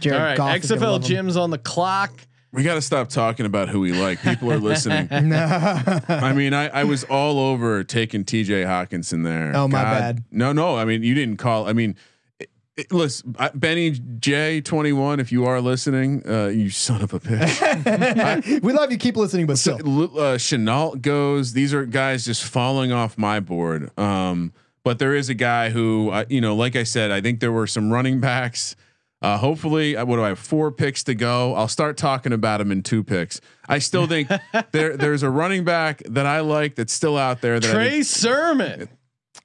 Jared 0.00 0.20
All 0.20 0.26
right, 0.26 0.36
Goff 0.36 0.56
XFL 0.56 0.80
love. 0.80 1.04
Jim's 1.04 1.36
on 1.36 1.50
the 1.50 1.58
clock. 1.58 2.12
We 2.52 2.62
got 2.62 2.74
to 2.74 2.82
stop 2.82 3.08
talking 3.08 3.46
about 3.46 3.68
who 3.68 3.80
we 3.80 3.92
like. 3.92 4.20
People 4.22 4.52
are 4.52 4.58
listening. 4.58 5.08
no. 5.28 6.00
I 6.08 6.32
mean, 6.32 6.54
I, 6.54 6.68
I 6.68 6.84
was 6.84 7.04
all 7.04 7.38
over 7.38 7.84
taking 7.84 8.24
TJ 8.24 8.64
Hockenson 8.64 9.24
there. 9.24 9.52
Oh, 9.54 9.68
my 9.68 9.82
bad. 9.82 10.24
No, 10.30 10.52
no. 10.52 10.76
I 10.76 10.86
mean, 10.86 11.02
you 11.02 11.14
didn't 11.14 11.36
call. 11.36 11.68
I 11.68 11.74
mean, 11.74 11.96
it, 12.76 12.92
listen, 12.92 13.34
I- 13.38 13.50
Benny 13.54 13.90
J 13.90 14.60
twenty 14.60 14.92
one. 14.92 15.20
If 15.20 15.32
you 15.32 15.44
are 15.46 15.60
listening, 15.60 16.22
uh, 16.28 16.46
you 16.48 16.70
son 16.70 17.02
of 17.02 17.12
a 17.14 17.20
bitch. 17.20 18.60
we 18.62 18.72
love 18.72 18.90
you. 18.92 18.98
Keep 18.98 19.16
listening, 19.16 19.46
but 19.46 19.58
So, 19.58 19.76
still. 19.78 20.04
uh, 20.18 20.36
Shenault 20.36 21.00
goes. 21.02 21.52
These 21.52 21.72
are 21.74 21.84
guys 21.86 22.24
just 22.24 22.44
falling 22.44 22.92
off 22.92 23.16
my 23.18 23.40
board. 23.40 23.90
Um, 23.98 24.52
but 24.84 24.98
there 24.98 25.14
is 25.14 25.28
a 25.28 25.34
guy 25.34 25.70
who, 25.70 26.10
uh, 26.10 26.24
you 26.28 26.40
know, 26.40 26.54
like 26.54 26.76
I 26.76 26.84
said, 26.84 27.10
I 27.10 27.20
think 27.20 27.40
there 27.40 27.50
were 27.52 27.66
some 27.66 27.92
running 27.92 28.20
backs. 28.20 28.76
Uh, 29.22 29.38
hopefully, 29.38 29.96
uh, 29.96 30.04
what 30.04 30.16
do 30.16 30.22
I 30.22 30.28
have? 30.28 30.38
Four 30.38 30.70
picks 30.70 31.02
to 31.04 31.14
go. 31.14 31.54
I'll 31.54 31.66
start 31.68 31.96
talking 31.96 32.32
about 32.34 32.60
him 32.60 32.70
in 32.70 32.82
two 32.82 33.02
picks. 33.02 33.40
I 33.66 33.78
still 33.78 34.06
think 34.06 34.28
there 34.72 34.96
there's 34.96 35.22
a 35.22 35.30
running 35.30 35.64
back 35.64 36.02
that 36.10 36.26
I 36.26 36.40
like 36.40 36.74
that's 36.74 36.92
still 36.92 37.16
out 37.16 37.40
there. 37.40 37.58
That 37.58 37.70
I 37.70 37.72
Trey 37.72 37.90
think, 37.90 38.04
Sermon. 38.04 38.88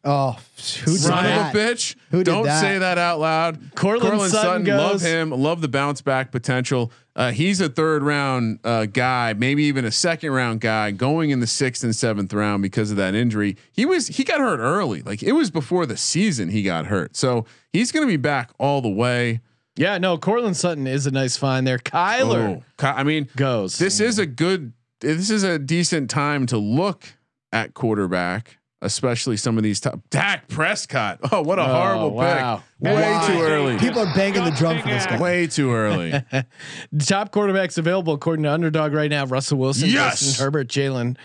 Oh, 0.03 0.31
who 0.31 0.91
did 0.93 0.99
son 1.01 1.23
that? 1.23 1.55
of 1.55 1.55
a 1.55 1.57
bitch. 1.59 1.95
Who 2.09 2.17
did 2.23 2.31
Don't 2.31 2.45
that? 2.45 2.59
say 2.59 2.79
that 2.79 2.97
out 2.97 3.19
loud. 3.19 3.75
Courtland 3.75 4.31
Sutton 4.31 4.65
love 4.65 4.93
goes. 4.93 5.01
him. 5.03 5.29
Love 5.29 5.61
the 5.61 5.67
bounce 5.67 6.01
back 6.01 6.31
potential. 6.31 6.91
Uh, 7.15 7.31
he's 7.31 7.61
a 7.61 7.69
third 7.69 8.01
round 8.01 8.59
uh, 8.63 8.85
guy, 8.87 9.33
maybe 9.33 9.63
even 9.65 9.85
a 9.85 9.91
second 9.91 10.31
round 10.31 10.59
guy, 10.61 10.89
going 10.91 11.29
in 11.29 11.39
the 11.39 11.45
sixth 11.45 11.83
and 11.83 11.95
seventh 11.95 12.33
round 12.33 12.63
because 12.63 12.89
of 12.89 12.97
that 12.97 13.13
injury. 13.13 13.57
He 13.71 13.85
was 13.85 14.07
he 14.07 14.23
got 14.23 14.39
hurt 14.39 14.59
early, 14.59 15.01
like 15.03 15.21
it 15.21 15.33
was 15.33 15.51
before 15.51 15.85
the 15.85 15.97
season 15.97 16.49
he 16.49 16.63
got 16.63 16.87
hurt. 16.87 17.15
So 17.15 17.45
he's 17.71 17.91
going 17.91 18.07
to 18.07 18.11
be 18.11 18.17
back 18.17 18.51
all 18.57 18.81
the 18.81 18.89
way. 18.89 19.41
Yeah, 19.75 19.97
no, 19.99 20.17
Courtland 20.17 20.57
Sutton 20.57 20.87
is 20.87 21.05
a 21.05 21.11
nice 21.11 21.37
find 21.37 21.65
there. 21.67 21.77
Kyler 21.77 22.57
Oh, 22.57 22.63
Ky- 22.77 22.87
I 22.87 23.03
mean, 23.03 23.29
goes. 23.35 23.77
this 23.77 23.99
is 23.99 24.17
a 24.17 24.25
good. 24.25 24.73
This 25.01 25.29
is 25.29 25.43
a 25.43 25.59
decent 25.59 26.09
time 26.09 26.45
to 26.47 26.57
look 26.57 27.03
at 27.51 27.73
quarterback, 27.73 28.57
especially 28.81 29.37
some 29.37 29.57
of 29.57 29.63
these 29.63 29.79
top. 29.79 29.99
Dak 30.09 30.47
Prescott. 30.47 31.19
Oh, 31.31 31.41
what 31.41 31.59
a 31.59 31.63
Oh, 31.63 31.65
horrible 31.73 32.11
wow. 32.11 32.57
pick! 32.57 32.65
Way 32.93 33.01
Wow. 33.01 33.27
too 33.27 33.41
early. 33.41 33.77
People 33.77 34.01
are 34.01 34.13
banging 34.15 34.43
the 34.43 34.51
drum 34.51 34.81
for 34.81 34.87
this 34.89 35.05
guy. 35.05 35.19
Way 35.19 35.47
too 35.47 35.71
early. 35.71 36.11
Top 36.99 37.31
quarterbacks 37.31 37.77
available 37.77 38.13
according 38.13 38.43
to 38.43 38.51
Underdog 38.51 38.93
right 38.93 39.09
now: 39.09 39.25
Russell 39.25 39.57
Wilson, 39.59 39.89
Yes! 39.89 40.19
Justin 40.21 40.43
Herbert, 40.45 40.67
Jalen 40.67 41.17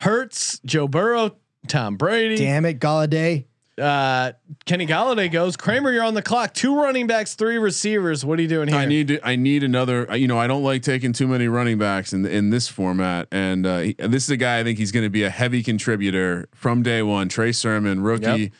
Hurts, 0.00 0.58
Joe 0.64 0.88
Burrow, 0.88 1.36
Tom 1.68 1.96
Brady. 1.96 2.36
Damn 2.36 2.64
it, 2.66 2.80
Golladay. 2.80 3.46
Uh, 3.78 4.32
Kenny 4.64 4.86
Golladay 4.86 5.30
goes. 5.30 5.56
Kramer, 5.56 5.92
you're 5.92 6.02
on 6.02 6.14
the 6.14 6.22
clock. 6.22 6.54
Two 6.54 6.80
running 6.80 7.06
backs, 7.06 7.34
three 7.34 7.58
receivers. 7.58 8.24
What 8.24 8.38
are 8.38 8.42
you 8.42 8.48
doing 8.48 8.68
here? 8.68 8.78
I 8.78 8.86
need 8.86 9.08
to, 9.08 9.26
I 9.26 9.36
need 9.36 9.62
another. 9.62 10.16
You 10.16 10.26
know, 10.28 10.38
I 10.38 10.46
don't 10.46 10.62
like 10.62 10.82
taking 10.82 11.12
too 11.12 11.26
many 11.28 11.46
running 11.48 11.76
backs 11.78 12.12
in 12.12 12.24
in 12.24 12.50
this 12.50 12.68
format, 12.68 13.28
and 13.30 13.66
uh, 13.66 13.78
he, 13.80 13.92
this 13.94 14.24
is 14.24 14.30
a 14.30 14.36
guy 14.38 14.60
I 14.60 14.64
think 14.64 14.78
he's 14.78 14.92
going 14.92 15.04
to 15.04 15.10
be 15.10 15.24
a 15.24 15.30
heavy 15.30 15.62
contributor 15.62 16.48
from 16.54 16.82
day 16.82 17.02
one. 17.02 17.28
Trey 17.28 17.52
Sermon, 17.52 18.00
rookie, 18.00 18.24
Yep. 18.24 18.52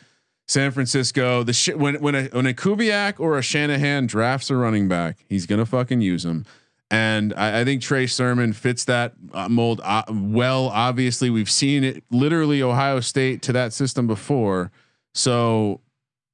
San 0.47 0.71
Francisco. 0.71 1.41
The 1.43 1.53
sh- 1.53 1.69
when 1.75 1.95
when 1.95 2.13
a 2.13 2.23
when 2.25 2.45
a 2.45 2.53
Kubiak 2.53 3.19
or 3.19 3.37
a 3.37 3.41
Shanahan 3.41 4.05
drafts 4.05 4.49
a 4.51 4.55
running 4.55 4.87
back, 4.87 5.25
he's 5.27 5.45
going 5.47 5.59
to 5.59 5.65
fucking 5.65 6.01
use 6.01 6.25
him. 6.25 6.45
And 6.89 7.33
I, 7.35 7.61
I 7.61 7.65
think 7.65 7.81
Trey 7.81 8.07
Sermon 8.07 8.53
fits 8.53 8.85
that 8.85 9.13
uh, 9.33 9.49
mold 9.49 9.81
uh, 9.83 10.03
well. 10.09 10.67
Obviously, 10.67 11.29
we've 11.29 11.49
seen 11.49 11.83
it 11.83 12.03
literally 12.11 12.61
Ohio 12.61 12.99
State 13.01 13.41
to 13.41 13.51
that 13.53 13.73
system 13.73 14.07
before. 14.07 14.71
So 15.17 15.81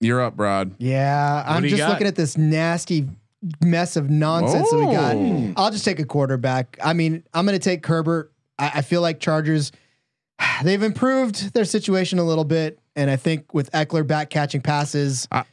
you're 0.02 0.22
up, 0.22 0.34
Rod. 0.38 0.76
Yeah, 0.78 1.44
I'm 1.48 1.64
just 1.64 1.78
got? 1.78 1.92
looking 1.92 2.08
at 2.08 2.16
this 2.16 2.38
nasty 2.38 3.08
mess 3.64 3.96
of 3.96 4.10
nonsense 4.10 4.70
that 4.70 4.78
we 4.78 4.86
got. 4.86 5.58
I'll 5.58 5.72
just 5.72 5.86
take 5.86 6.00
a 6.00 6.06
quarterback. 6.06 6.78
I 6.84 6.92
mean, 6.92 7.24
I'm 7.34 7.46
going 7.46 7.58
to 7.58 7.64
take 7.64 7.86
Herbert. 7.86 8.34
I, 8.60 8.72
I 8.76 8.82
feel 8.82 9.02
like 9.02 9.22
Chargers, 9.22 9.72
they've 10.64 10.84
improved 10.84 11.54
their 11.54 11.64
situation 11.66 12.20
a 12.20 12.24
little 12.24 12.44
bit, 12.44 12.78
and 12.96 13.10
I 13.10 13.16
think 13.16 13.54
with 13.54 13.72
Ekeler 13.72 14.06
back 14.06 14.30
catching 14.30 14.62
passes, 14.62 15.30
I- 15.32 15.46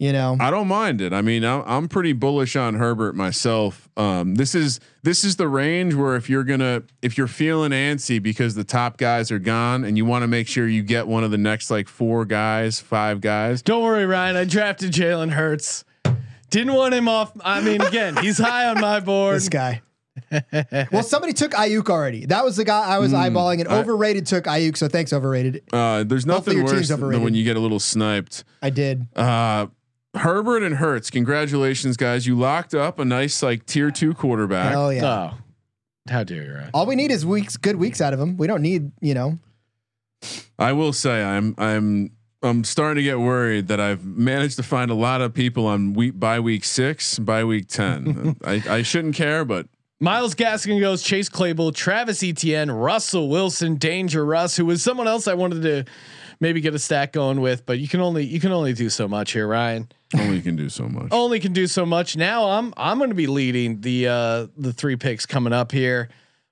You 0.00 0.12
know, 0.12 0.36
I 0.38 0.52
don't 0.52 0.68
mind 0.68 1.00
it. 1.00 1.12
I 1.12 1.22
mean, 1.22 1.44
I'm, 1.44 1.64
I'm 1.66 1.88
pretty 1.88 2.12
bullish 2.12 2.54
on 2.54 2.74
Herbert 2.74 3.16
myself. 3.16 3.88
Um, 3.96 4.36
this 4.36 4.54
is 4.54 4.78
this 5.02 5.24
is 5.24 5.34
the 5.34 5.48
range 5.48 5.94
where 5.94 6.14
if 6.14 6.30
you're 6.30 6.44
gonna 6.44 6.84
if 7.02 7.18
you're 7.18 7.26
feeling 7.26 7.72
antsy 7.72 8.22
because 8.22 8.54
the 8.54 8.62
top 8.62 8.96
guys 8.96 9.32
are 9.32 9.40
gone 9.40 9.82
and 9.84 9.96
you 9.96 10.04
want 10.04 10.22
to 10.22 10.28
make 10.28 10.46
sure 10.46 10.68
you 10.68 10.82
get 10.84 11.08
one 11.08 11.24
of 11.24 11.32
the 11.32 11.38
next 11.38 11.68
like 11.68 11.88
four 11.88 12.24
guys, 12.24 12.78
five 12.78 13.20
guys. 13.20 13.60
Don't 13.60 13.82
worry, 13.82 14.06
Ryan. 14.06 14.36
I 14.36 14.44
drafted 14.44 14.92
Jalen 14.92 15.30
Hurts. 15.32 15.84
Didn't 16.50 16.74
want 16.74 16.94
him 16.94 17.08
off. 17.08 17.32
I 17.40 17.60
mean, 17.60 17.80
again, 17.80 18.16
he's 18.22 18.38
high 18.38 18.68
on 18.68 18.80
my 18.80 19.00
board. 19.00 19.34
this 19.34 19.48
guy. 19.48 19.82
well, 20.92 21.02
somebody 21.02 21.32
took 21.32 21.52
Aiyuk 21.52 21.88
already. 21.90 22.26
That 22.26 22.44
was 22.44 22.56
the 22.56 22.64
guy 22.64 22.84
I 22.86 22.98
was 22.98 23.12
eyeballing, 23.12 23.60
and 23.60 23.68
I- 23.68 23.78
overrated 23.80 24.26
took 24.26 24.44
Aiyuk. 24.44 24.76
So 24.76 24.86
thanks, 24.86 25.12
overrated. 25.12 25.62
Uh, 25.72 26.04
there's 26.04 26.24
nothing 26.26 26.62
worse 26.62 26.88
than 26.88 27.22
when 27.22 27.34
you 27.34 27.42
get 27.44 27.56
a 27.56 27.60
little 27.60 27.80
sniped. 27.80 28.44
I 28.62 28.70
did. 28.70 29.06
Uh, 29.16 29.66
Herbert 30.18 30.62
and 30.62 30.76
Hurts, 30.76 31.10
congratulations, 31.10 31.96
guys! 31.96 32.26
You 32.26 32.36
locked 32.36 32.74
up 32.74 32.98
a 32.98 33.04
nice 33.04 33.42
like 33.42 33.66
tier 33.66 33.90
two 33.90 34.14
quarterback. 34.14 34.72
Hell 34.72 34.92
yeah. 34.92 35.30
Oh, 35.32 35.38
how 36.08 36.24
dare 36.24 36.44
you, 36.44 36.54
Ryan? 36.54 36.70
All 36.74 36.86
we 36.86 36.96
need 36.96 37.10
is 37.10 37.24
weeks, 37.24 37.56
good 37.56 37.76
weeks 37.76 38.00
out 38.00 38.12
of 38.12 38.20
him. 38.20 38.36
We 38.36 38.46
don't 38.46 38.62
need, 38.62 38.92
you 39.00 39.14
know. 39.14 39.38
I 40.58 40.72
will 40.72 40.92
say 40.92 41.22
I'm 41.22 41.54
I'm 41.58 42.10
I'm 42.42 42.64
starting 42.64 42.96
to 42.96 43.02
get 43.02 43.18
worried 43.18 43.68
that 43.68 43.80
I've 43.80 44.04
managed 44.04 44.56
to 44.56 44.62
find 44.62 44.90
a 44.90 44.94
lot 44.94 45.20
of 45.20 45.34
people 45.34 45.66
on 45.66 45.92
week 45.94 46.18
by 46.18 46.40
week 46.40 46.64
six, 46.64 47.18
by 47.18 47.44
week 47.44 47.68
ten. 47.68 48.36
I, 48.44 48.62
I 48.68 48.82
shouldn't 48.82 49.14
care, 49.14 49.44
but 49.44 49.66
Myles 50.00 50.34
Gaskin 50.34 50.80
goes 50.80 51.02
Chase 51.02 51.28
Claypool, 51.28 51.72
Travis 51.72 52.22
Etienne, 52.22 52.70
Russell 52.70 53.28
Wilson, 53.28 53.76
Danger 53.76 54.24
Russ, 54.24 54.56
who 54.56 54.66
was 54.66 54.82
someone 54.82 55.08
else 55.08 55.26
I 55.26 55.34
wanted 55.34 55.62
to 55.62 55.84
maybe 56.40 56.60
get 56.60 56.74
a 56.74 56.78
stack 56.78 57.12
going 57.12 57.40
with, 57.40 57.66
but 57.66 57.78
you 57.78 57.88
can 57.88 58.00
only 58.00 58.24
you 58.24 58.40
can 58.40 58.52
only 58.52 58.72
do 58.72 58.88
so 58.90 59.08
much 59.08 59.32
here, 59.32 59.46
Ryan. 59.46 59.88
only 60.14 60.40
can 60.40 60.56
do 60.56 60.68
so 60.68 60.88
much. 60.88 61.08
Only 61.10 61.40
can 61.40 61.52
do 61.52 61.66
so 61.66 61.84
much. 61.86 62.16
Now 62.16 62.44
I'm 62.50 62.72
I'm 62.76 62.98
going 62.98 63.10
to 63.10 63.16
be 63.16 63.26
leading 63.26 63.80
the 63.80 64.08
uh 64.08 64.46
the 64.56 64.72
three 64.72 64.96
picks 64.96 65.26
coming 65.26 65.52
up 65.52 65.72
here. 65.72 66.08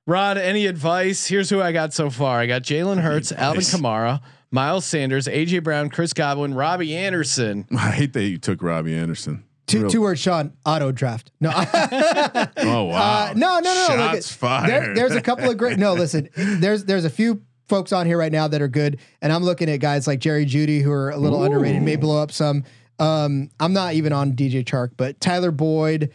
Rod, 0.06 0.38
any 0.38 0.66
advice? 0.66 1.26
Here's 1.26 1.50
who 1.50 1.60
I 1.60 1.72
got 1.72 1.92
so 1.92 2.10
far. 2.10 2.38
I 2.38 2.46
got 2.46 2.62
Jalen 2.62 3.00
Hurts, 3.00 3.32
Alvin 3.32 3.62
Kamara, 3.62 4.20
Miles 4.52 4.84
Sanders, 4.84 5.26
AJ 5.26 5.64
Brown, 5.64 5.90
Chris 5.90 6.12
Godwin, 6.12 6.54
Robbie 6.54 6.94
Anderson. 6.96 7.66
I 7.76 7.90
hate 7.90 8.12
that 8.12 8.22
you 8.24 8.38
took 8.38 8.62
Robbie 8.62 8.94
Anderson. 8.94 9.42
Two 9.66 9.80
Real- 9.80 9.90
two 9.90 10.00
words, 10.02 10.20
Sean. 10.20 10.52
Auto 10.64 10.92
draft. 10.92 11.32
No, 11.40 11.50
Oh 12.58 12.84
wow! 12.84 13.30
Uh, 13.30 13.32
no, 13.34 13.58
no, 13.58 13.60
no. 13.60 13.70
Look 13.88 13.96
Shots 13.98 14.30
at- 14.32 14.38
fired. 14.38 14.70
There, 14.70 14.94
there's 14.94 15.16
a 15.16 15.20
couple 15.20 15.50
of 15.50 15.56
great. 15.56 15.76
No, 15.76 15.94
listen. 15.94 16.28
There's 16.36 16.84
there's 16.84 17.04
a 17.04 17.10
few 17.10 17.42
folks 17.68 17.92
on 17.92 18.06
here 18.06 18.18
right 18.18 18.32
now 18.32 18.48
that 18.48 18.60
are 18.62 18.68
good, 18.68 18.98
and 19.22 19.32
I'm 19.32 19.42
looking 19.42 19.68
at 19.70 19.78
guys 19.78 20.06
like 20.06 20.20
Jerry 20.20 20.46
Jeudy 20.46 20.82
who 20.82 20.90
are 20.92 21.10
a 21.10 21.16
little 21.16 21.42
underrated, 21.42 21.82
may 21.82 21.96
blow 21.96 22.22
up 22.22 22.32
some. 22.32 22.64
Um, 22.98 23.50
I'm 23.60 23.72
not 23.72 23.94
even 23.94 24.12
on 24.12 24.32
DJ 24.32 24.64
Chark, 24.64 24.92
but 24.96 25.20
Tyler 25.20 25.50
Boyd. 25.50 26.12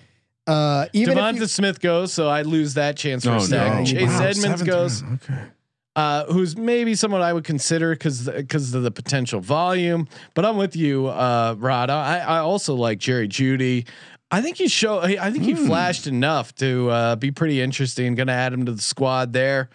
Uh, 0.48 0.88
even 0.94 1.18
if 1.18 1.24
DeVonta 1.24 1.40
you, 1.42 1.46
Smith 1.46 1.80
goes, 1.80 2.12
so 2.12 2.28
I 2.28 2.42
lose 2.42 2.74
that 2.74 2.98
chance 2.98 3.24
for 3.24 3.32
Oh 3.32 3.36
a 3.38 3.42
second. 3.42 3.80
no! 3.80 3.86
Chase 3.86 4.10
Wow, 4.10 4.24
Edmonds 4.24 4.64
goes. 4.64 5.04
round. 5.04 5.20
Okay. 5.30 5.42
uh, 5.96 6.26
who's 6.26 6.58
maybe 6.58 6.96
someone 6.96 7.22
I 7.22 7.32
would 7.32 7.44
consider 7.44 7.92
because 7.94 8.28
because 8.28 8.74
of 8.74 8.82
the 8.84 8.90
potential 8.92 9.40
volume. 9.40 10.08
But 10.34 10.46
I'm 10.46 10.58
with 10.58 10.76
you, 10.76 11.08
uh, 11.08 11.56
Rod. 11.60 11.90
I, 11.92 12.20
I 12.20 12.38
also 12.40 12.74
like 12.74 12.98
Jerry 12.98 13.28
Jeudy. 13.28 13.88
I 14.32 14.42
think 14.42 14.58
he 14.58 14.68
show. 14.68 15.00
I 15.02 15.30
think 15.30 15.44
he 15.44 15.54
flashed 15.54 16.08
enough 16.08 16.56
to 16.56 16.90
uh, 16.90 17.16
be 17.18 17.30
pretty 17.32 17.62
interesting. 17.62 18.16
Going 18.16 18.28
to 18.28 18.34
add 18.34 18.54
him 18.54 18.66
to 18.66 18.72
the 18.72 18.82
squad 18.82 19.34
there. 19.34 19.70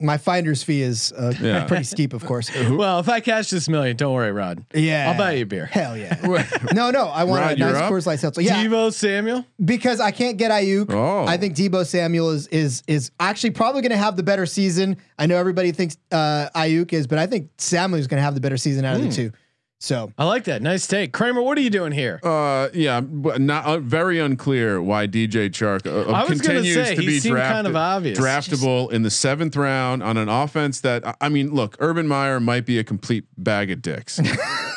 My 0.00 0.16
finder's 0.16 0.62
fee 0.62 0.82
is 0.82 1.12
uh, 1.12 1.32
Yeah. 1.40 1.64
pretty 1.64 1.82
steep, 1.82 2.12
of 2.12 2.24
course. 2.24 2.50
Well, 2.54 3.00
if 3.00 3.08
I 3.08 3.18
cash 3.18 3.50
this 3.50 3.68
million, 3.68 3.96
don't 3.96 4.14
worry, 4.14 4.30
Rod. 4.30 4.64
Yeah, 4.72 5.10
I'll 5.10 5.18
buy 5.18 5.32
you 5.32 5.42
a 5.42 5.46
beer. 5.46 5.66
Hell 5.66 5.96
yeah. 5.96 6.16
no, 6.72 6.92
no, 6.92 7.06
I 7.08 7.24
want 7.24 7.42
Rod, 7.42 7.52
a 7.54 7.58
you're 7.58 7.72
nice 7.72 7.82
up? 7.82 7.92
Coors 7.92 8.06
Light 8.06 8.20
seltzer. 8.20 8.40
Yeah, 8.42 8.62
Deebo 8.64 8.92
Samuel. 8.92 9.44
because 9.64 9.98
I 9.98 10.12
can't 10.12 10.36
get 10.36 10.52
Aiyuk. 10.52 10.92
Oh. 10.92 11.26
I 11.26 11.36
think 11.36 11.56
Deebo 11.56 11.84
Samuel 11.84 12.30
is 12.30 12.46
is 12.48 12.84
is 12.86 13.10
actually 13.18 13.50
probably 13.50 13.82
going 13.82 13.90
to 13.90 13.96
have 13.98 14.16
the 14.16 14.22
better 14.22 14.46
season. 14.46 14.98
I 15.18 15.26
know 15.26 15.36
everybody 15.36 15.72
thinks 15.72 15.96
uh, 16.12 16.48
Aiyuk 16.54 16.92
is, 16.92 17.08
but 17.08 17.18
I 17.18 17.26
think 17.26 17.50
Samuel 17.58 17.98
is 17.98 18.06
going 18.06 18.18
to 18.18 18.24
have 18.24 18.34
the 18.36 18.40
better 18.40 18.56
season 18.56 18.84
out 18.84 18.94
of 18.94 19.02
Hmm. 19.02 19.08
the 19.08 19.14
two. 19.14 19.32
So 19.80 20.12
I 20.18 20.24
like 20.24 20.44
that. 20.44 20.60
Nice 20.60 20.88
take, 20.88 21.12
Kramer. 21.12 21.40
What 21.40 21.56
are 21.56 21.60
you 21.60 21.70
doing 21.70 21.92
here? 21.92 22.18
Uh, 22.24 22.68
yeah, 22.74 23.00
but 23.00 23.40
not 23.40 23.64
uh, 23.64 23.78
very 23.78 24.18
unclear 24.18 24.82
why 24.82 25.06
DJ 25.06 25.50
Chark 25.50 25.86
uh, 25.86 26.10
I 26.10 26.24
was 26.24 26.40
gonna 26.40 26.54
continues 26.60 26.74
say, 26.74 26.94
to 26.96 27.00
he 27.00 27.06
be 27.06 27.20
seemed 27.20 27.36
drafted, 27.36 27.54
kind 27.54 27.66
of 27.68 27.76
obvious. 27.76 28.18
draftable 28.18 28.90
in 28.90 29.02
the 29.02 29.10
seventh 29.10 29.54
round 29.54 30.02
on 30.02 30.16
an 30.16 30.28
offense 30.28 30.80
that 30.80 31.06
I- 31.06 31.14
I 31.20 31.28
mean, 31.28 31.54
look, 31.54 31.76
Urban 31.78 32.08
Meyer 32.08 32.40
might 32.40 32.66
be 32.66 32.78
a 32.80 32.84
complete 32.84 33.24
bag 33.36 33.70
of 33.70 33.80
dicks. 33.82 34.20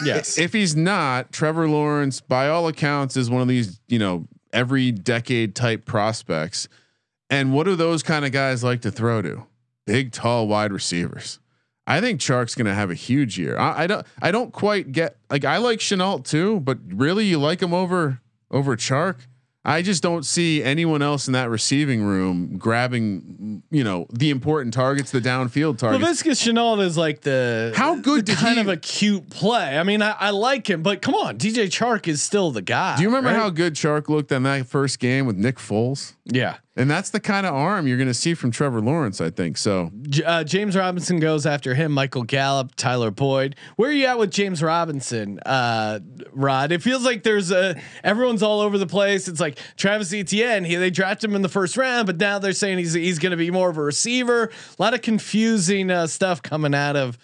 Yes. 0.03 0.39
if 0.39 0.51
he's 0.51 0.75
not, 0.75 1.31
Trevor 1.31 1.67
Lawrence, 1.67 2.21
by 2.21 2.49
all 2.49 2.67
accounts, 2.67 3.15
is 3.15 3.29
one 3.29 3.43
of 3.43 3.47
these 3.47 3.79
you 3.87 3.99
know 3.99 4.27
every 4.51 4.91
decade 4.91 5.53
type 5.55 5.85
prospects. 5.85 6.67
And 7.29 7.53
what 7.53 7.65
do 7.65 7.75
those 7.75 8.01
kind 8.03 8.25
of 8.25 8.31
guys 8.31 8.63
like 8.63 8.81
to 8.81 8.91
throw 8.91 9.21
to? 9.21 9.45
Big, 9.85 10.11
tall, 10.11 10.47
wide 10.47 10.71
receivers. 10.73 11.39
I 11.87 11.99
think 11.99 12.19
Chark's 12.19 12.55
going 12.55 12.67
to 12.67 12.73
have 12.73 12.91
a 12.91 12.95
huge 12.95 13.37
year. 13.39 13.57
I, 13.57 13.83
I 13.83 13.87
don't. 13.87 14.05
I 14.21 14.31
don't 14.31 14.51
quite 14.53 14.91
get 14.91 15.17
like 15.29 15.45
I 15.45 15.57
like 15.57 15.79
Shenault 15.79 16.25
too, 16.25 16.59
but 16.61 16.77
really, 16.87 17.25
you 17.25 17.39
like 17.39 17.61
him 17.61 17.73
over 17.73 18.19
over 18.51 18.75
Chark? 18.75 19.17
I 19.63 19.83
just 19.83 20.01
don't 20.01 20.25
see 20.25 20.63
anyone 20.63 21.03
else 21.03 21.27
in 21.27 21.33
that 21.33 21.47
receiving 21.51 22.01
room 22.01 22.57
grabbing, 22.57 23.61
you 23.69 23.83
know, 23.83 24.07
the 24.11 24.31
important 24.31 24.73
targets, 24.73 25.11
the 25.11 25.21
downfield 25.21 25.77
targets. 25.77 26.23
Laviska 26.23 26.31
Shenault 26.31 26.81
is 26.81 26.97
like 26.97 27.21
the 27.21 27.71
How 27.75 27.95
good 27.95 28.25
the 28.25 28.33
kind 28.33 28.55
he- 28.55 28.61
of 28.61 28.69
a 28.69 28.77
cute 28.77 29.29
play. 29.29 29.77
I 29.77 29.83
mean, 29.83 30.01
I, 30.01 30.15
I 30.19 30.29
like 30.31 30.67
him, 30.67 30.81
but 30.81 31.03
come 31.03 31.13
on, 31.13 31.37
DJ 31.37 31.65
Chark 31.67 32.07
is 32.07 32.23
still 32.23 32.49
the 32.49 32.63
guy. 32.63 32.95
Do 32.95 33.03
you 33.03 33.09
remember 33.09 33.29
right? 33.29 33.35
how 33.37 33.51
good 33.51 33.75
Chark 33.75 34.09
looked 34.09 34.31
in 34.31 34.41
that 34.43 34.65
first 34.65 34.97
game 34.97 35.27
with 35.27 35.35
Nick 35.37 35.57
Foles? 35.57 36.13
Yeah. 36.25 36.57
And 36.77 36.89
that's 36.89 37.09
the 37.09 37.19
kind 37.19 37.45
of 37.45 37.53
arm 37.53 37.85
you're 37.85 37.97
going 37.97 38.07
to 38.07 38.13
see 38.13 38.33
from 38.33 38.49
Trevor 38.49 38.79
Lawrence, 38.79 39.19
I 39.19 39.29
think. 39.29 39.57
So 39.57 39.91
J- 40.03 40.23
uh, 40.23 40.43
James 40.45 40.75
Robinson 40.77 41.19
goes 41.19 41.45
after 41.45 41.75
him. 41.75 41.91
Michael 41.91 42.23
Gallup, 42.23 42.75
Tyler 42.75 43.11
Boyd. 43.11 43.57
Where 43.75 43.89
are 43.89 43.93
you 43.93 44.05
at 44.05 44.17
with 44.17 44.31
James 44.31 44.63
Robinson, 44.63 45.39
uh, 45.45 45.99
Rod? 46.31 46.71
It 46.71 46.81
feels 46.81 47.03
like 47.03 47.23
there's 47.23 47.51
a 47.51 47.79
everyone's 48.05 48.41
all 48.41 48.61
over 48.61 48.77
the 48.77 48.87
place. 48.87 49.27
It's 49.27 49.41
like 49.41 49.59
Travis 49.75 50.13
Etienne. 50.13 50.63
He, 50.63 50.75
they 50.75 50.89
drafted 50.91 51.29
him 51.29 51.35
in 51.35 51.41
the 51.41 51.49
first 51.49 51.75
round, 51.75 52.05
but 52.05 52.17
now 52.17 52.39
they're 52.39 52.53
saying 52.53 52.77
he's 52.77 52.93
he's 52.93 53.19
going 53.19 53.31
to 53.31 53.37
be 53.37 53.51
more 53.51 53.69
of 53.69 53.77
a 53.77 53.83
receiver. 53.83 54.45
A 54.45 54.81
lot 54.81 54.93
of 54.93 55.01
confusing 55.01 55.91
uh, 55.91 56.07
stuff 56.07 56.41
coming 56.41 56.73
out 56.73 56.95
of 56.95 57.17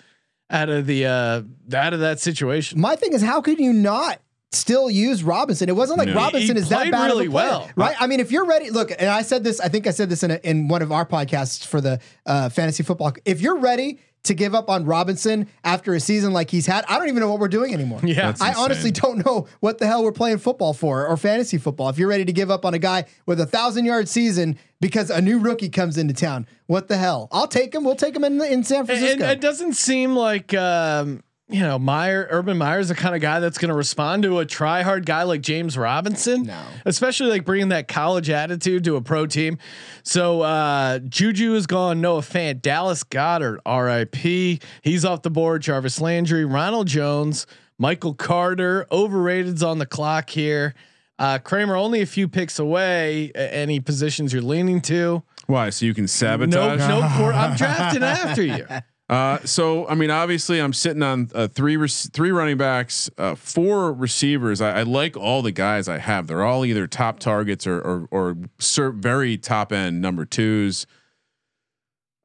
out 0.50 0.68
of 0.68 0.88
the 0.88 1.06
uh, 1.06 1.42
out 1.74 1.94
of 1.94 2.02
that 2.02 2.20
situation. 2.20 2.82
my 2.82 2.98
thing 2.98 3.14
is, 3.14 3.22
how 3.22 3.40
can 3.40 3.58
you 3.64 3.72
not? 3.72 4.20
Still 4.54 4.90
use 4.90 5.24
Robinson. 5.24 5.68
It 5.68 5.76
wasn't 5.76 6.00
like 6.00 6.08
No. 6.08 6.16
Robinson 6.16 6.56
He 6.56 6.62
is 6.62 6.70
that 6.70 6.90
bad 6.90 7.08
really 7.08 7.26
of 7.26 7.32
a 7.32 7.36
player, 7.36 7.48
well. 7.50 7.70
right? 7.76 7.96
I 8.00 8.08
mean, 8.08 8.22
if 8.22 8.32
you're 8.32 8.46
ready, 8.46 8.70
look, 8.70 8.92
and 8.92 9.10
I 9.10 9.22
said 9.22 9.44
this. 9.44 9.60
I 9.60 9.68
think 9.68 9.88
I 9.88 9.92
said 9.92 10.10
this 10.10 10.24
in 10.24 10.32
a, 10.32 10.36
in 10.44 10.70
one 10.70 10.82
of 10.82 10.92
our 10.92 11.06
podcasts 11.06 11.66
for 11.66 11.82
the 11.82 12.00
uh, 12.26 12.48
fantasy 12.50 12.82
football. 12.84 13.12
If 13.26 13.42
you're 13.42 13.58
ready 13.58 14.00
to 14.24 14.34
give 14.34 14.56
up 14.56 14.70
on 14.70 14.86
Robinson 14.86 15.48
after 15.66 15.94
a 15.94 16.00
season 16.00 16.32
like 16.34 16.50
he's 16.50 16.66
had, 16.66 16.86
I 16.88 16.98
don't 16.98 17.08
even 17.10 17.20
know 17.22 17.30
what 17.30 17.40
we're 17.40 17.48
doing 17.50 17.74
anymore. 17.74 18.00
Yeah. 18.04 18.28
That's 18.28 18.42
I 18.42 18.50
insane. 18.50 18.64
honestly 18.64 18.92
don't 18.92 19.26
know 19.26 19.48
what 19.60 19.80
the 19.80 19.86
hell 19.88 20.04
we're 20.04 20.12
playing 20.14 20.38
football 20.40 20.74
for 20.74 21.06
or 21.08 21.18
fantasy 21.18 21.58
football. 21.58 21.90
If 21.90 21.98
you're 21.98 22.10
ready 22.10 22.26
to 22.26 22.34
give 22.34 22.50
up 22.50 22.66
on 22.66 22.74
a 22.74 22.80
guy 22.80 23.06
with 23.26 23.40
a 23.42 23.46
thousand 23.46 23.84
yard 23.86 24.08
season 24.10 24.58
because 24.82 25.10
a 25.10 25.22
new 25.22 25.40
rookie 25.40 25.70
comes 25.70 25.98
into 25.98 26.14
town, 26.14 26.48
what 26.68 26.88
the 26.88 26.98
hell? 26.98 27.28
I'll 27.34 27.48
take 27.48 27.76
him. 27.76 27.84
We'll 27.84 27.96
take 27.96 28.16
him 28.16 28.24
in 28.24 28.42
in 28.42 28.64
San 28.64 28.86
Francisco. 28.86 29.24
and 29.24 29.32
it 29.32 29.42
doesn't 29.42 29.74
seem 29.74 30.16
like 30.16 30.54
um, 30.54 31.22
you 31.50 31.62
know 31.62 31.80
Meyer, 31.80 32.28
Urban 32.30 32.58
Meyer's 32.58 32.90
the 32.90 32.96
kind 32.96 33.16
of 33.16 33.22
guy 33.22 33.40
that's 33.40 33.58
going 33.58 33.70
to 33.70 33.76
respond 33.76 34.24
to 34.24 34.40
a 34.40 34.46
try 34.46 34.82
hard 34.82 35.06
guy 35.06 35.24
like 35.24 35.42
James 35.42 35.78
Robinson. 35.78 36.44
No. 36.44 36.62
especially 36.86 37.30
like 37.30 37.46
bringing 37.46 37.70
that 37.70 37.88
college 37.88 38.30
attitude 38.30 38.84
to 38.84 38.96
a 38.98 39.02
pro 39.02 39.26
team. 39.26 39.58
So 40.04 40.42
uh, 40.42 41.00
Juju 41.00 41.54
is 41.56 41.66
gone. 41.68 42.02
Noah 42.02 42.22
Fant, 42.22 42.62
Dallas 42.62 43.04
Goedert, 43.04 43.60
R.I.P. 43.66 44.60
He's 44.82 45.06
off 45.06 45.22
the 45.22 45.30
board. 45.30 45.62
Jarvis 45.62 46.02
Landry, 46.02 46.44
Ronald 46.46 46.88
Jones, 46.88 47.48
Michael 47.78 48.14
Carter, 48.14 48.86
overrated's 48.92 49.64
on 49.64 49.80
the 49.80 49.86
clock 49.86 50.30
here. 50.30 50.74
Uh, 51.20 51.40
Kramer 51.40 51.76
only 51.76 52.02
a 52.02 52.06
few 52.06 52.28
picks 52.28 52.60
away. 52.60 53.32
A- 53.36 53.54
Any 53.56 53.80
positions 53.80 54.34
you're 54.34 54.42
leaning 54.42 54.82
to? 54.82 55.24
why? 55.48 55.70
So 55.70 55.86
you 55.86 55.94
can 55.94 56.08
sabotage? 56.10 56.80
no. 56.80 57.00
Cor- 57.18 57.32
I'm 57.34 57.56
drafting 57.56 58.04
after 58.04 58.44
you. 58.44 58.66
Uh, 59.10 59.39
so 59.46 59.88
I 59.88 59.96
mean, 59.96 60.12
obviously, 60.12 60.60
I'm 60.60 60.74
sitting 60.74 61.02
on 61.02 61.30
uh, 61.34 61.48
three 61.48 61.78
rec- 61.78 61.89
three 61.91 62.32
running 62.32 62.58
backs, 62.58 63.10
uh, 63.17 63.36
four 63.36 63.93
receivers. 63.93 64.60
I, 64.60 64.80
I 64.80 64.84
like 64.84 65.15
all 65.15 65.41
the 65.41 65.54
guys 65.54 65.88
I 65.88 65.98
have. 65.98 66.28
They're 66.28 66.43
all 66.43 66.65
either 66.65 66.88
top 66.88 67.20
targets 67.20 67.65
or 67.65 67.80
or, 67.80 68.08
or 68.12 68.38
ser- 68.60 68.91
very 68.91 69.38
top 69.38 69.72
end 69.72 70.02
number 70.02 70.26
twos. 70.26 70.86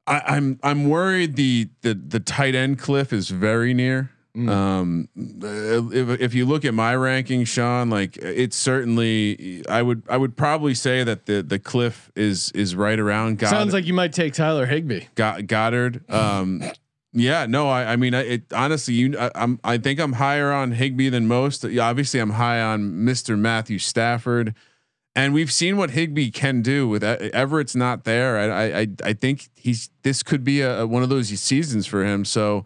I, 0.05 0.21
I'm 0.27 0.59
I'm 0.61 0.89
worried 0.89 1.37
the 1.37 1.69
the 1.81 1.93
the 1.93 2.19
tight 2.19 2.53
end 2.53 2.79
cliff 2.79 3.13
is 3.13 3.29
very 3.29 3.73
near. 3.73 4.11
Um, 4.35 5.09
if, 5.15 6.19
if 6.19 6.33
you 6.33 6.45
look 6.45 6.65
at 6.65 6.73
my 6.73 6.95
ranking, 6.95 7.45
Sean, 7.45 7.91
like 7.91 8.17
it's 8.17 8.57
certainly, 8.57 9.63
I 9.69 9.81
would 9.81 10.03
I 10.09 10.17
would 10.17 10.35
probably 10.35 10.73
say 10.73 11.03
that 11.03 11.27
the 11.27 11.43
the 11.43 11.59
cliff 11.59 12.11
is 12.15 12.51
is 12.53 12.75
right 12.75 12.99
around. 12.99 13.37
God, 13.37 13.49
Sounds 13.49 13.73
like 13.73 13.85
you 13.85 13.93
might 13.93 14.11
take 14.11 14.33
Tyler 14.33 14.65
Higbee. 14.65 15.05
Got 15.15 15.41
Goedert. 15.41 16.09
Um, 16.11 16.63
Yeah, 17.15 17.45
no, 17.45 17.69
I, 17.69 17.93
I 17.93 17.95
mean, 17.95 18.15
I, 18.15 18.21
it 18.21 18.43
honestly, 18.51 18.95
you, 18.95 19.15
I, 19.19 19.29
I'm, 19.35 19.59
I 19.63 19.77
think 19.77 19.99
I'm 19.99 20.13
higher 20.13 20.51
on 20.51 20.71
Higbee 20.71 21.09
than 21.09 21.27
most. 21.27 21.63
Obviously, 21.63 22.19
I'm 22.19 22.31
high 22.31 22.59
on 22.59 22.91
Mr. 22.91 23.37
Matthew 23.37 23.77
Stafford, 23.77 24.55
and 25.13 25.31
we've 25.31 25.51
seen 25.51 25.77
what 25.77 25.91
Higbee 25.91 26.31
can 26.31 26.63
do 26.63 26.87
with 26.87 27.03
Everett's 27.03 27.75
not 27.75 28.03
there. 28.03 28.51
I, 28.51 28.79
I, 28.79 28.87
I 29.03 29.13
think 29.13 29.49
he's 29.53 29.91
this 30.01 30.23
could 30.23 30.43
be 30.43 30.61
a, 30.61 30.87
one 30.87 31.03
of 31.03 31.09
those 31.09 31.27
seasons 31.39 31.85
for 31.85 32.03
him. 32.03 32.25
So 32.25 32.65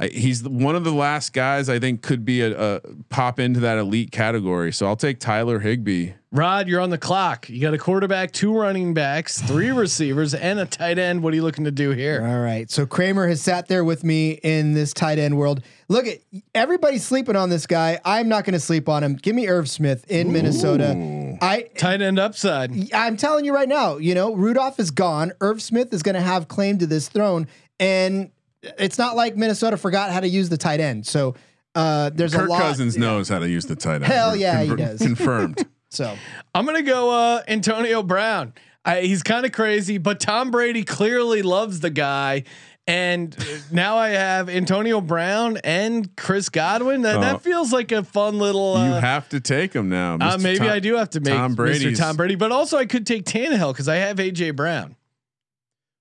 he's 0.00 0.42
one 0.48 0.76
of 0.76 0.84
the 0.84 0.92
last 0.92 1.32
guys 1.32 1.68
I 1.68 1.78
think 1.78 2.02
could 2.02 2.24
be 2.24 2.40
a, 2.40 2.76
a 2.76 2.80
pop 3.08 3.40
into 3.40 3.60
that 3.60 3.78
elite 3.78 4.12
category. 4.12 4.72
So 4.72 4.86
I'll 4.86 4.96
take 4.96 5.18
Tyler 5.18 5.58
Higbee. 5.58 6.12
Rod, 6.30 6.68
you're 6.68 6.80
on 6.80 6.90
the 6.90 6.98
clock. 6.98 7.48
You 7.48 7.60
got 7.60 7.72
a 7.72 7.78
quarterback, 7.78 8.32
two 8.32 8.54
running 8.54 8.92
backs, 8.92 9.40
three 9.40 9.70
receivers, 9.70 10.34
and 10.34 10.60
a 10.60 10.66
tight 10.66 10.98
end. 10.98 11.22
What 11.22 11.32
are 11.32 11.36
you 11.36 11.42
looking 11.42 11.64
to 11.64 11.70
do 11.70 11.90
here? 11.90 12.22
All 12.22 12.40
right. 12.40 12.70
So 12.70 12.84
Kramer 12.84 13.26
has 13.28 13.40
sat 13.40 13.66
there 13.66 13.82
with 13.82 14.04
me 14.04 14.32
in 14.32 14.74
this 14.74 14.92
tight 14.92 15.18
end 15.18 15.38
world. 15.38 15.62
Look 15.88 16.06
at 16.06 16.18
everybody's 16.54 17.04
sleeping 17.04 17.34
on 17.34 17.48
this 17.48 17.66
guy. 17.66 17.98
I'm 18.04 18.28
not 18.28 18.44
going 18.44 18.52
to 18.52 18.60
sleep 18.60 18.90
on 18.90 19.02
him. 19.02 19.14
Give 19.14 19.34
me 19.34 19.48
Irv 19.48 19.70
Smith 19.70 20.04
in 20.10 20.30
Minnesota. 20.30 21.38
I 21.40 21.62
Tight 21.78 22.02
end 22.02 22.18
upside. 22.18 22.92
I'm 22.92 23.16
telling 23.16 23.46
you 23.46 23.54
right 23.54 23.68
now, 23.68 23.96
you 23.96 24.14
know, 24.14 24.34
Rudolph 24.34 24.78
is 24.78 24.90
gone. 24.90 25.32
Irv 25.40 25.62
Smith 25.62 25.94
is 25.94 26.02
going 26.02 26.14
to 26.14 26.20
have 26.20 26.46
claim 26.46 26.76
to 26.78 26.86
this 26.86 27.08
throne 27.08 27.48
and 27.80 28.30
it's 28.62 28.98
not 28.98 29.16
like 29.16 29.36
Minnesota 29.36 29.76
forgot 29.76 30.10
how 30.10 30.20
to 30.20 30.28
use 30.28 30.48
the 30.48 30.56
tight 30.58 30.80
end. 30.80 31.06
So 31.06 31.34
uh, 31.74 32.10
there's 32.10 32.34
a 32.34 32.38
lot 32.38 32.42
Kirk 32.42 32.50
lot. 32.50 32.62
Cousins 32.62 32.96
knows 32.98 33.28
how 33.28 33.38
to 33.38 33.48
use 33.48 33.66
the 33.66 33.76
tight 33.76 33.96
end. 33.96 34.06
Hell 34.06 34.34
yeah, 34.36 34.62
he 34.62 34.74
does. 34.74 35.00
Confirmed. 35.00 35.64
So 35.90 36.14
I'm 36.54 36.66
gonna 36.66 36.82
go 36.82 37.08
uh, 37.10 37.42
Antonio 37.48 38.02
Brown. 38.02 38.52
I, 38.84 39.00
he's 39.00 39.22
kind 39.22 39.46
of 39.46 39.52
crazy, 39.52 39.96
but 39.96 40.20
Tom 40.20 40.50
Brady 40.50 40.84
clearly 40.84 41.40
loves 41.40 41.80
the 41.80 41.88
guy. 41.88 42.44
And 42.86 43.34
now 43.72 43.96
I 43.96 44.10
have 44.10 44.50
Antonio 44.50 45.00
Brown 45.00 45.56
and 45.64 46.14
Chris 46.14 46.50
Godwin. 46.50 47.02
That, 47.02 47.16
Oh. 47.16 47.20
that 47.22 47.40
feels 47.40 47.72
like 47.72 47.90
a 47.90 48.02
fun 48.04 48.38
little. 48.38 48.74
Uh, 48.76 48.86
you 48.86 48.92
have 49.00 49.30
to 49.30 49.40
take 49.40 49.72
him 49.74 49.88
now. 49.88 50.18
uh, 50.20 50.36
maybe 50.38 50.58
Tom- 50.58 50.68
I 50.68 50.78
do 50.80 50.96
have 50.96 51.08
to 51.10 51.20
make 51.20 51.32
Tom 51.32 51.56
Mr. 51.56 51.96
Tom 51.96 52.16
Brady, 52.16 52.34
but 52.34 52.52
also 52.52 52.76
I 52.76 52.84
could 52.84 53.06
take 53.06 53.24
Tannehill 53.24 53.72
because 53.72 53.88
I 53.88 53.96
have 53.96 54.18
AJ 54.18 54.56
Brown. 54.56 54.94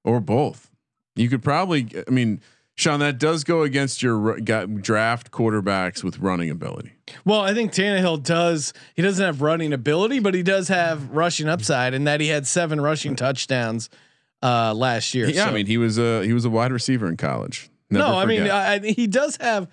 or 0.04 0.20
both. 0.20 0.67
You 1.18 1.30
could 1.30 1.44
probably. 1.44 1.88
I 2.08 2.12
mean, 2.12 2.42
Sean, 2.76 3.00
that 3.00 3.18
does 3.18 3.44
go 3.44 3.64
against 3.64 4.04
your 4.04 4.40
draft 4.40 5.32
quarterbacks 5.32 6.04
with 6.04 6.20
running 6.20 6.50
ability. 6.50 6.94
Well, 7.26 7.42
I 7.42 7.54
think 7.54 7.72
Tannehill 7.72 8.22
does. 8.24 8.72
He 8.96 9.02
doesn't 9.02 9.24
have 9.26 9.42
running 9.42 9.74
ability, 9.74 10.20
but 10.20 10.34
he 10.36 10.44
does 10.44 10.68
have 10.68 11.10
rushing 11.10 11.48
upside, 11.50 11.94
and 11.94 12.06
that 12.08 12.22
he 12.22 12.28
had 12.28 12.46
seven 12.46 12.80
rushing 12.80 13.16
touchdowns 13.16 13.90
uh, 14.44 14.74
last 14.74 15.16
year. 15.16 15.28
Yeah, 15.30 15.46
So- 15.46 15.50
I 15.50 15.54
mean, 15.54 15.66
he 15.66 15.78
was 15.78 15.98
a 15.98 16.24
he 16.24 16.34
was 16.34 16.46
a 16.46 16.50
wide 16.50 16.72
receiver 16.72 17.08
in 17.08 17.18
college. 17.18 17.70
Never 17.90 18.06
no, 18.06 18.18
I 18.18 18.26
mean. 18.26 18.44
I- 18.50 18.80
he 18.80 19.08
does 19.08 19.38
have. 19.38 19.68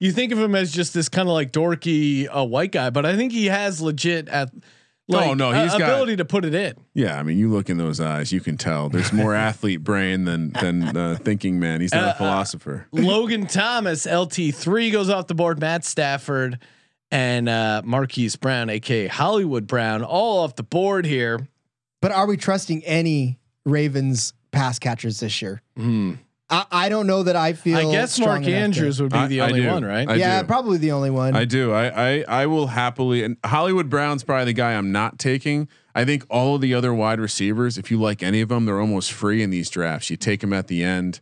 You 0.00 0.12
think 0.12 0.32
of 0.32 0.38
him 0.38 0.54
as 0.54 0.70
just 0.72 0.92
this 0.92 1.08
kind 1.08 1.28
of 1.28 1.32
like 1.34 1.50
dorky 1.50 2.28
uh, 2.30 2.44
white 2.44 2.72
guy, 2.72 2.90
but 2.90 3.06
I 3.06 3.16
think 3.16 3.32
he 3.32 3.46
has 3.46 3.80
legit 3.80 4.28
at. 4.28 4.50
Like, 5.06 5.28
Oh, 5.28 5.34
no, 5.34 5.50
a- 5.50 5.62
he's 5.62 5.72
got- 5.72 5.82
ability 5.82 6.16
to 6.16 6.24
put 6.24 6.44
it 6.46 6.54
in. 6.54 6.74
yeah, 6.94 7.18
I 7.18 7.22
mean, 7.22 7.36
you 7.36 7.50
look 7.50 7.68
in 7.68 7.76
those 7.76 8.00
eyes, 8.00 8.32
you 8.32 8.40
can 8.40 8.56
tell 8.56 8.88
there's 8.88 9.12
more 9.12 9.34
athlete 9.48 9.84
brain 9.84 10.24
than 10.24 10.50
than 10.52 10.96
uh, 10.96 11.18
thinking 11.20 11.60
man. 11.60 11.80
He's 11.82 11.92
not 11.92 12.04
Uh, 12.04 12.10
a 12.12 12.14
philosopher. 12.14 12.86
Logan 12.90 13.46
Thomas, 13.46 14.06
LT 14.06 14.54
three 14.54 14.90
goes 14.90 15.10
off 15.10 15.26
the 15.26 15.34
board. 15.34 15.60
Matt 15.60 15.84
Stafford 15.84 16.58
and 17.10 17.48
uh, 17.50 17.82
Marquise 17.84 18.36
Brown, 18.36 18.70
aka 18.70 19.06
Hollywood 19.08 19.66
Brown, 19.66 20.02
all 20.02 20.42
off 20.42 20.56
the 20.56 20.62
board 20.62 21.04
here. 21.04 21.48
But 22.00 22.10
are 22.12 22.26
we 22.26 22.36
trusting 22.38 22.82
any 22.84 23.38
Ravens 23.66 24.32
pass 24.52 24.78
catchers 24.78 25.20
this 25.20 25.42
year? 25.42 25.60
I, 26.54 26.66
I 26.86 26.88
don't 26.88 27.06
know 27.06 27.22
that 27.24 27.36
I 27.36 27.52
feel. 27.52 27.76
I 27.76 27.90
guess 27.92 28.18
Mark 28.18 28.38
enough 28.38 28.46
to- 28.46 28.54
Andrews 28.54 29.00
would 29.02 29.12
be 29.12 29.18
I- 29.18 29.26
the 29.26 29.40
I 29.40 29.46
only 29.48 29.60
do. 29.62 29.68
one, 29.68 29.84
right? 29.84 30.08
I 30.08 30.14
yeah, 30.14 30.40
do. 30.42 30.46
probably 30.46 30.78
the 30.78 30.92
only 30.92 31.10
one. 31.10 31.34
I 31.34 31.44
do. 31.44 31.72
I, 31.72 31.86
I 32.18 32.24
I 32.42 32.46
will 32.46 32.68
happily 32.68 33.22
and 33.24 33.36
Hollywood 33.44 33.88
Brown's 33.90 34.22
probably 34.24 34.46
the 34.46 34.52
guy 34.52 34.74
I'm 34.74 34.92
not 34.92 35.18
taking. 35.18 35.68
I 35.94 36.04
think 36.04 36.24
all 36.28 36.56
of 36.56 36.60
the 36.60 36.74
other 36.74 36.92
wide 36.92 37.20
receivers, 37.20 37.78
if 37.78 37.90
you 37.90 38.00
like 38.00 38.22
any 38.22 38.40
of 38.40 38.48
them, 38.48 38.64
they're 38.66 38.80
almost 38.80 39.12
free 39.12 39.42
in 39.42 39.50
these 39.50 39.70
drafts. 39.70 40.10
You 40.10 40.16
take 40.16 40.40
them 40.40 40.52
at 40.52 40.66
the 40.66 40.82
end. 40.82 41.20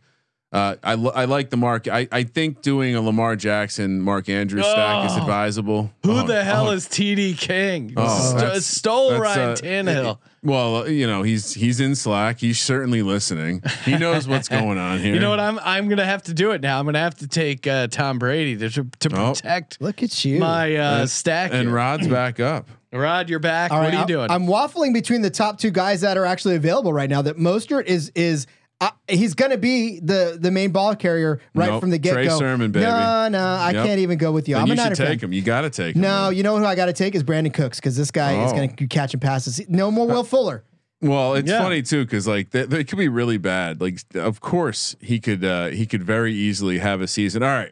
Uh, 0.53 0.75
I 0.83 0.91
I 0.93 1.25
like 1.25 1.49
the 1.49 1.57
mark. 1.57 1.87
I, 1.87 2.07
I 2.11 2.21
think 2.23 2.61
doing 2.61 2.95
a 2.95 3.01
Lamar 3.01 3.35
Jackson, 3.35 3.99
Mark 3.99 4.29
Andrews 4.29 4.63
stack 4.63 5.07
is 5.07 5.17
Oh. 5.17 5.21
advisable. 5.21 5.91
Who 6.03 6.11
Oh, 6.11 6.27
the 6.27 6.43
hell 6.43 6.67
oh, 6.67 6.71
is 6.73 6.85
TD 6.87 7.35
King? 7.35 7.93
Oh, 7.97 8.07
St- 8.19 8.37
that's- 8.39 8.65
stole 8.67 9.09
that's, 9.09 9.21
Ryan 9.21 9.49
uh, 9.49 9.55
Tannehill. 9.55 10.17
Well, 10.43 10.75
uh, 10.75 10.83
you 10.85 11.07
know 11.07 11.23
he's 11.23 11.55
he's 11.55 11.79
in 11.79 11.95
Slack. 11.95 12.39
He's 12.39 12.59
certainly 12.61 13.01
listening. 13.01 13.63
He 13.83 13.97
knows 13.97 14.27
what's 14.27 14.47
going 14.47 14.77
on 14.77 14.99
here. 14.99 15.13
You 15.15 15.19
know 15.19 15.31
what? 15.31 15.39
I'm 15.39 15.57
I'm 15.63 15.89
gonna 15.89 16.05
have 16.05 16.21
to 16.23 16.35
do 16.35 16.51
it 16.51 16.61
now. 16.61 16.77
I'm 16.79 16.85
gonna 16.85 16.99
have 16.99 17.15
to 17.15 17.27
take 17.27 17.65
uh, 17.65 17.87
Tom 17.87 18.19
Brady 18.19 18.55
to 18.57 18.69
to, 18.69 18.87
to 18.99 19.09
Oh. 19.19 19.33
protect 19.33 19.81
Look 19.81 20.03
at 20.03 20.23
you. 20.23 20.37
my 20.39 20.75
uh, 20.75 20.99
And- 20.99 21.09
stack. 21.09 21.51
And 21.51 21.63
here. 21.63 21.71
Rod's 21.75 22.07
back 22.07 22.39
up. 22.39 22.67
Rod, 22.93 23.27
you're 23.27 23.39
back. 23.39 23.71
All 23.71 23.79
what 23.79 23.85
right, 23.85 23.89
are 23.89 23.93
you 23.93 23.97
I'm- 23.99 24.07
doing? 24.07 24.29
I'm 24.29 24.45
waffling 24.45 24.93
between 24.93 25.23
the 25.23 25.31
top 25.31 25.57
two 25.57 25.71
guys 25.71 26.01
that 26.01 26.15
are 26.15 26.25
actually 26.27 26.57
available 26.57 26.93
right 26.93 27.09
now. 27.09 27.23
That 27.23 27.37
Mostert 27.37 27.85
is 27.87 28.11
is 28.13 28.45
uh, 28.81 28.91
he's 29.07 29.33
going 29.33 29.51
to 29.51 29.57
be 29.57 29.99
the 29.99 30.37
the 30.39 30.51
main 30.51 30.71
ball 30.71 30.95
carrier 30.95 31.39
right 31.55 31.69
Nope, 31.69 31.81
from 31.81 31.89
the 31.89 31.97
get 31.97 32.13
Trey 32.13 32.27
go. 32.27 32.37
Sermon, 32.37 32.71
baby. 32.71 32.85
No, 32.85 33.29
no, 33.29 33.39
I 33.39 33.71
Yep. 33.71 33.85
can't 33.85 33.99
even 33.99 34.17
go 34.17 34.31
with 34.31 34.49
you. 34.49 34.55
Then 34.55 34.63
I'm 34.63 34.67
you 34.67 34.73
a 34.73 34.77
should 34.77 34.83
Niner 34.83 34.95
fan. 34.95 35.07
take 35.07 35.23
him. 35.23 35.31
You 35.33 35.41
got 35.41 35.61
to 35.61 35.69
take 35.69 35.95
him. 35.95 36.01
No, 36.01 36.25
man. 36.25 36.35
you 36.35 36.43
know 36.43 36.57
who 36.57 36.65
I 36.65 36.75
got 36.75 36.87
to 36.87 36.93
take 36.93 37.15
is 37.15 37.23
Brandin 37.23 37.53
Cooks 37.53 37.79
because 37.79 37.95
this 37.95 38.11
guy 38.11 38.43
is 38.43 38.51
Oh. 38.51 38.55
going 38.55 38.75
to 38.75 38.87
catch 38.87 39.13
and 39.13 39.21
passes. 39.21 39.61
No 39.69 39.89
more 39.91 40.07
Will 40.07 40.23
Fuller. 40.23 40.63
Well, 41.01 41.35
it's 41.35 41.49
Yeah. 41.49 41.61
funny 41.61 41.81
too 41.81 42.03
because 42.05 42.27
like 42.27 42.51
they, 42.51 42.63
they 42.65 42.83
could 42.83 42.97
be 42.97 43.07
really 43.09 43.37
bad. 43.37 43.79
Like, 43.81 43.99
of 44.15 44.41
course 44.41 44.95
he 45.01 45.19
could 45.19 45.43
uh, 45.45 45.67
he 45.67 45.85
could 45.85 46.03
very 46.03 46.33
easily 46.33 46.79
have 46.79 46.99
a 47.01 47.07
season. 47.07 47.43
All 47.43 47.49
right, 47.49 47.71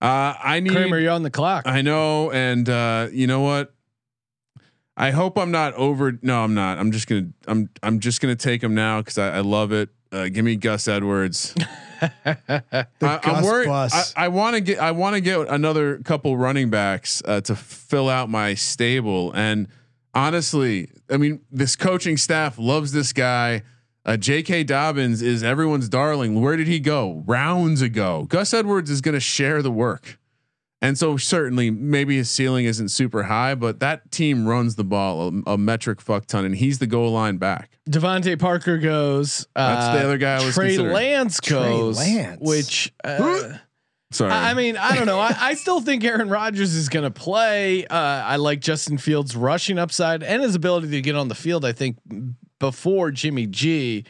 uh, 0.00 0.34
I 0.42 0.60
need. 0.60 0.72
Kramer, 0.72 0.98
you're 0.98 1.12
on 1.12 1.22
the 1.22 1.30
clock. 1.30 1.62
I 1.66 1.82
know, 1.82 2.30
and 2.32 2.68
uh, 2.68 3.08
you 3.12 3.26
know 3.28 3.40
what? 3.40 3.72
I 4.96 5.12
hope 5.12 5.38
I'm 5.38 5.50
not 5.50 5.74
over. 5.74 6.18
No, 6.22 6.42
I'm 6.42 6.54
not. 6.54 6.78
I'm 6.78 6.90
just 6.92 7.06
gonna. 7.06 7.28
I'm. 7.46 7.70
I'm 7.82 8.00
just 8.00 8.20
gonna 8.20 8.34
take 8.36 8.62
him 8.62 8.74
now 8.74 9.00
because 9.00 9.16
I, 9.16 9.36
I 9.36 9.40
love 9.40 9.70
it. 9.72 9.88
Uh, 10.12 10.28
give 10.28 10.44
me 10.44 10.56
Gus 10.56 10.88
Edwards. 10.88 11.54
I, 12.02 12.36
I'm 13.02 13.20
Gus 13.20 13.44
worried. 13.44 13.68
I. 13.68 14.02
I 14.16 14.28
want 14.28 14.54
to 14.54 14.60
get. 14.60 14.78
I 14.78 14.90
want 14.92 15.14
to 15.14 15.20
get 15.20 15.48
another 15.48 15.98
couple 15.98 16.36
running 16.36 16.70
backs 16.70 17.22
uh, 17.24 17.40
to 17.42 17.54
fill 17.54 18.08
out 18.08 18.28
my 18.28 18.54
stable. 18.54 19.32
And 19.32 19.68
honestly, 20.14 20.90
I 21.10 21.16
mean, 21.16 21.40
this 21.50 21.76
coaching 21.76 22.16
staff 22.16 22.58
loves 22.58 22.92
this 22.92 23.12
guy. 23.12 23.62
Uh, 24.04 24.16
J.K. 24.16 24.64
Dobbins 24.64 25.20
is 25.20 25.42
everyone's 25.42 25.88
darling. 25.88 26.40
Where 26.40 26.56
did 26.56 26.66
he 26.66 26.80
go? 26.80 27.22
Rounds 27.26 27.82
ago. 27.82 28.24
Gus 28.28 28.54
Edwards 28.54 28.90
is 28.90 29.02
going 29.02 29.12
to 29.14 29.20
share 29.20 29.60
the 29.60 29.70
work. 29.70 30.18
And 30.82 30.96
so 30.96 31.16
certainly 31.18 31.70
maybe 31.70 32.16
his 32.16 32.30
ceiling 32.30 32.64
isn't 32.64 32.88
super 32.88 33.24
high, 33.24 33.54
but 33.54 33.80
that 33.80 34.10
team 34.10 34.48
runs 34.48 34.76
the 34.76 34.84
ball 34.84 35.28
a, 35.28 35.52
a 35.52 35.58
metric 35.58 36.00
fuck 36.00 36.26
ton, 36.26 36.44
and 36.44 36.56
he's 36.56 36.78
the 36.78 36.86
goal 36.86 37.12
line 37.12 37.36
back. 37.36 37.78
DeVante 37.88 38.38
Parker 38.38 38.78
goes. 38.78 39.46
That's 39.54 39.86
uh, 39.86 39.92
the 39.94 40.04
other 40.04 40.18
guy 40.18 40.40
I 40.40 40.44
was 40.44 40.54
Trey 40.54 40.68
considering. 40.68 40.94
Lance 40.94 41.40
goes. 41.40 41.98
Lance. 41.98 42.40
Which. 42.40 42.92
Uh, 43.04 43.58
Sorry, 44.12 44.32
I 44.32 44.50
I 44.50 44.54
mean, 44.54 44.76
I 44.76 44.96
don't 44.96 45.06
know. 45.06 45.20
I, 45.20 45.36
I 45.38 45.54
still 45.54 45.80
think 45.80 46.02
Aaron 46.02 46.28
Rodgers 46.28 46.74
is 46.74 46.88
going 46.88 47.04
to 47.04 47.12
play. 47.12 47.86
Uh, 47.86 47.94
I 47.96 48.36
like 48.36 48.58
Justin 48.58 48.98
Fields' 48.98 49.36
rushing 49.36 49.78
upside 49.78 50.24
and 50.24 50.42
his 50.42 50.56
ability 50.56 50.90
to 50.90 51.00
get 51.00 51.14
on 51.14 51.28
the 51.28 51.36
field. 51.36 51.64
I 51.64 51.70
think 51.70 51.96
before 52.58 53.12
Jimmy 53.12 53.46
G, 53.46 54.04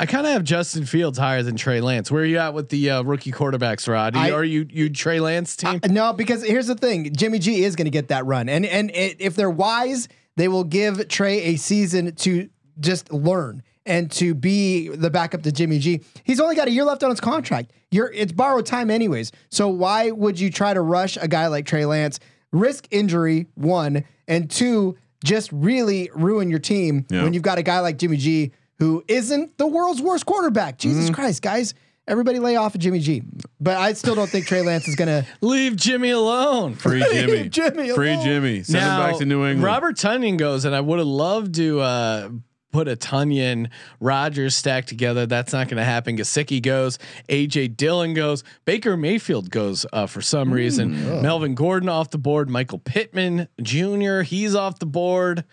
I 0.00 0.06
kind 0.06 0.26
of 0.26 0.32
have 0.32 0.44
Justin 0.44 0.86
Fields 0.86 1.18
higher 1.18 1.42
than 1.42 1.56
Trey 1.56 1.80
Lance. 1.80 2.08
Where 2.08 2.22
are 2.22 2.26
you 2.26 2.38
at 2.38 2.54
with 2.54 2.68
the 2.68 2.88
uh, 2.88 3.02
rookie 3.02 3.32
quarterbacks, 3.32 3.88
Rod? 3.88 4.14
Are 4.16 4.28
you, 4.28 4.32
I- 4.32 4.36
are 4.38 4.44
you 4.44 4.66
you 4.70 4.90
Trey 4.90 5.18
Lance 5.18 5.56
team? 5.56 5.80
Uh, 5.82 5.88
no, 5.88 6.12
because 6.12 6.44
here's 6.44 6.68
the 6.68 6.76
thing: 6.76 7.12
Jimmy 7.14 7.40
G 7.40 7.64
is 7.64 7.74
going 7.74 7.86
to 7.86 7.90
get 7.90 8.08
that 8.08 8.24
run, 8.24 8.48
and 8.48 8.64
and 8.64 8.90
it, 8.92 9.16
if 9.20 9.34
they're 9.34 9.50
wise, 9.50 10.06
they 10.36 10.46
will 10.46 10.62
give 10.64 11.08
Trey 11.08 11.42
a 11.42 11.56
season 11.56 12.14
to 12.14 12.48
just 12.78 13.12
learn 13.12 13.64
and 13.86 14.08
to 14.12 14.34
be 14.34 14.88
the 14.88 15.10
backup 15.10 15.42
to 15.42 15.50
Jimmy 15.50 15.80
G. 15.80 16.00
He's 16.22 16.38
only 16.38 16.54
got 16.54 16.68
a 16.68 16.70
year 16.70 16.84
left 16.84 17.02
on 17.02 17.10
his 17.10 17.20
contract. 17.20 17.72
You're 17.90 18.12
it's 18.12 18.30
borrowed 18.32 18.66
time 18.66 18.90
anyways. 18.92 19.32
So 19.50 19.66
why 19.68 20.12
would 20.12 20.38
you 20.38 20.50
try 20.50 20.74
to 20.74 20.80
rush 20.80 21.16
a 21.20 21.26
guy 21.26 21.48
like 21.48 21.66
Trey 21.66 21.84
Lance? 21.86 22.20
Risk 22.52 22.86
injury 22.92 23.46
one 23.56 24.04
and 24.28 24.48
two, 24.48 24.96
just 25.24 25.50
really 25.52 26.08
ruin 26.14 26.48
your 26.50 26.60
team 26.60 27.04
Yeah. 27.10 27.24
when 27.24 27.34
you've 27.34 27.42
got 27.42 27.58
a 27.58 27.62
guy 27.62 27.80
like 27.80 27.98
Jimmy 27.98 28.16
G 28.16 28.52
who 28.78 29.04
isn't 29.08 29.58
the 29.58 29.66
world's 29.66 30.00
worst 30.02 30.26
quarterback. 30.26 30.78
Jesus 30.78 31.06
Mm-hmm. 31.06 31.14
Christ, 31.14 31.42
guys. 31.42 31.74
Everybody 32.06 32.38
lay 32.38 32.56
off 32.56 32.74
of 32.74 32.80
Jimmy 32.80 33.00
G. 33.00 33.22
But 33.60 33.76
I 33.76 33.92
still 33.92 34.14
don't 34.14 34.30
think 34.30 34.46
Trey 34.46 34.62
Lance 34.62 34.88
is 34.88 34.94
gonna 34.96 35.26
Leave 35.42 35.76
Jimmy 35.76 36.10
alone. 36.10 36.74
free 36.74 37.04
Jimmy, 37.12 37.48
Jimmy 37.50 37.90
free 37.90 38.12
alone. 38.14 38.24
Jimmy. 38.24 38.62
Send 38.62 38.78
him 38.82 38.98
back 38.98 39.18
to 39.18 39.26
New 39.26 39.44
England. 39.44 39.62
Robert 39.62 39.96
Tonyan 39.96 40.38
goes, 40.38 40.64
and 40.64 40.74
I 40.74 40.80
would 40.80 40.98
have 41.00 41.06
loved 41.08 41.54
to 41.56 41.80
uh, 41.80 42.30
put 42.72 42.88
a 42.88 42.96
Tonyan 42.96 43.68
Rodgers 44.00 44.56
stack 44.56 44.86
together. 44.86 45.26
That's 45.26 45.52
not 45.52 45.68
going 45.68 45.76
to 45.76 45.84
happen. 45.84 46.16
Gesicki 46.16 46.62
goes, 46.62 46.98
AJ 47.28 47.76
Dillon 47.76 48.14
goes, 48.14 48.42
Baker 48.64 48.96
Mayfield 48.96 49.50
goes 49.50 49.84
uh, 49.92 50.06
for 50.06 50.22
some 50.22 50.50
reason. 50.50 51.20
Melvin 51.22 51.54
Gordon 51.54 51.90
off 51.90 52.08
the 52.08 52.16
board. 52.18 52.48
Michael 52.48 52.78
Pittman 52.78 53.48
Jr. 53.60 54.20
He's 54.20 54.54
off 54.54 54.78
the 54.78 54.86
board. 54.86 55.44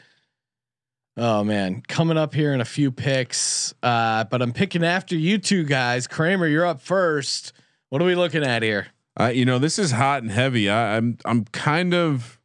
Oh 1.17 1.45
man, 1.45 1.81
coming 1.87 2.17
up 2.17 2.33
here 2.33 2.53
in 2.53 2.59
a 2.59 2.65
few 2.65 2.91
picks, 2.91 3.73
uh, 3.81 4.25
but 4.25 4.41
I'm 4.41 4.51
picking 4.51 4.83
after 4.83 5.15
you 5.15 5.37
two 5.37 5.63
guys. 5.63 6.07
Kramer, 6.07 6.45
you're 6.45 6.65
up 6.65 6.81
first. 6.81 7.53
What 7.89 8.01
are 8.01 8.05
we 8.05 8.15
looking 8.15 8.43
at 8.43 8.63
here? 8.63 8.87
Uh, 9.17 9.27
you 9.27 9.45
know, 9.45 9.57
this 9.57 9.79
is 9.79 9.91
hot 9.91 10.23
and 10.23 10.31
heavy. 10.31 10.69
I, 10.69 10.97
I'm 10.97 11.17
I'm 11.23 11.45
kind 11.45 11.93
of, 11.93 12.37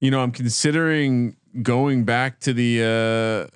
you 0.00 0.12
know, 0.12 0.20
I'm 0.20 0.30
considering 0.30 1.36
going 1.62 2.04
back 2.04 2.38
to 2.40 2.52
the. 2.52 3.50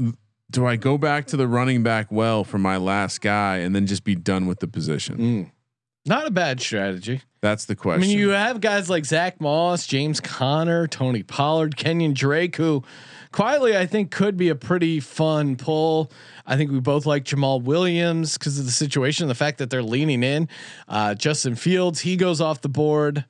Uh, 0.00 0.12
do 0.50 0.66
I 0.66 0.76
go 0.76 0.98
back 0.98 1.26
to 1.28 1.36
the 1.36 1.48
running 1.48 1.82
back 1.82 2.12
well 2.12 2.44
for 2.44 2.58
my 2.58 2.76
last 2.76 3.20
guy 3.20 3.58
and 3.58 3.74
then 3.74 3.86
just 3.86 4.04
be 4.04 4.14
done 4.14 4.46
with 4.46 4.60
the 4.60 4.68
position? 4.68 5.16
Mm. 5.18 5.50
Not 6.04 6.26
a 6.26 6.30
bad 6.30 6.60
strategy. 6.60 7.22
That's 7.40 7.64
the 7.64 7.76
question. 7.76 8.02
I 8.02 8.06
mean, 8.06 8.18
you 8.18 8.30
have 8.30 8.60
guys 8.60 8.90
like 8.90 9.04
Zach 9.04 9.40
Moss, 9.40 9.86
James 9.86 10.20
Conner, 10.20 10.86
Tony 10.86 11.22
Pollard, 11.22 11.76
Kenyon 11.76 12.12
Drake, 12.12 12.56
who 12.56 12.82
quietly 13.32 13.76
I 13.76 13.86
think 13.86 14.10
could 14.10 14.36
be 14.36 14.48
a 14.50 14.54
pretty 14.54 15.00
fun 15.00 15.56
pull. 15.56 16.12
I 16.46 16.56
think 16.56 16.70
we 16.70 16.80
both 16.80 17.06
like 17.06 17.24
Jamaal 17.24 17.62
Williams 17.62 18.38
because 18.38 18.58
of 18.58 18.66
the 18.66 18.70
situation, 18.70 19.28
the 19.28 19.34
fact 19.34 19.58
that 19.58 19.70
they're 19.70 19.82
leaning 19.82 20.22
in. 20.22 20.48
Uh, 20.86 21.14
Justin 21.14 21.56
Fields, 21.56 22.00
he 22.00 22.16
goes 22.16 22.40
off 22.40 22.60
the 22.60 22.68
board. 22.68 23.24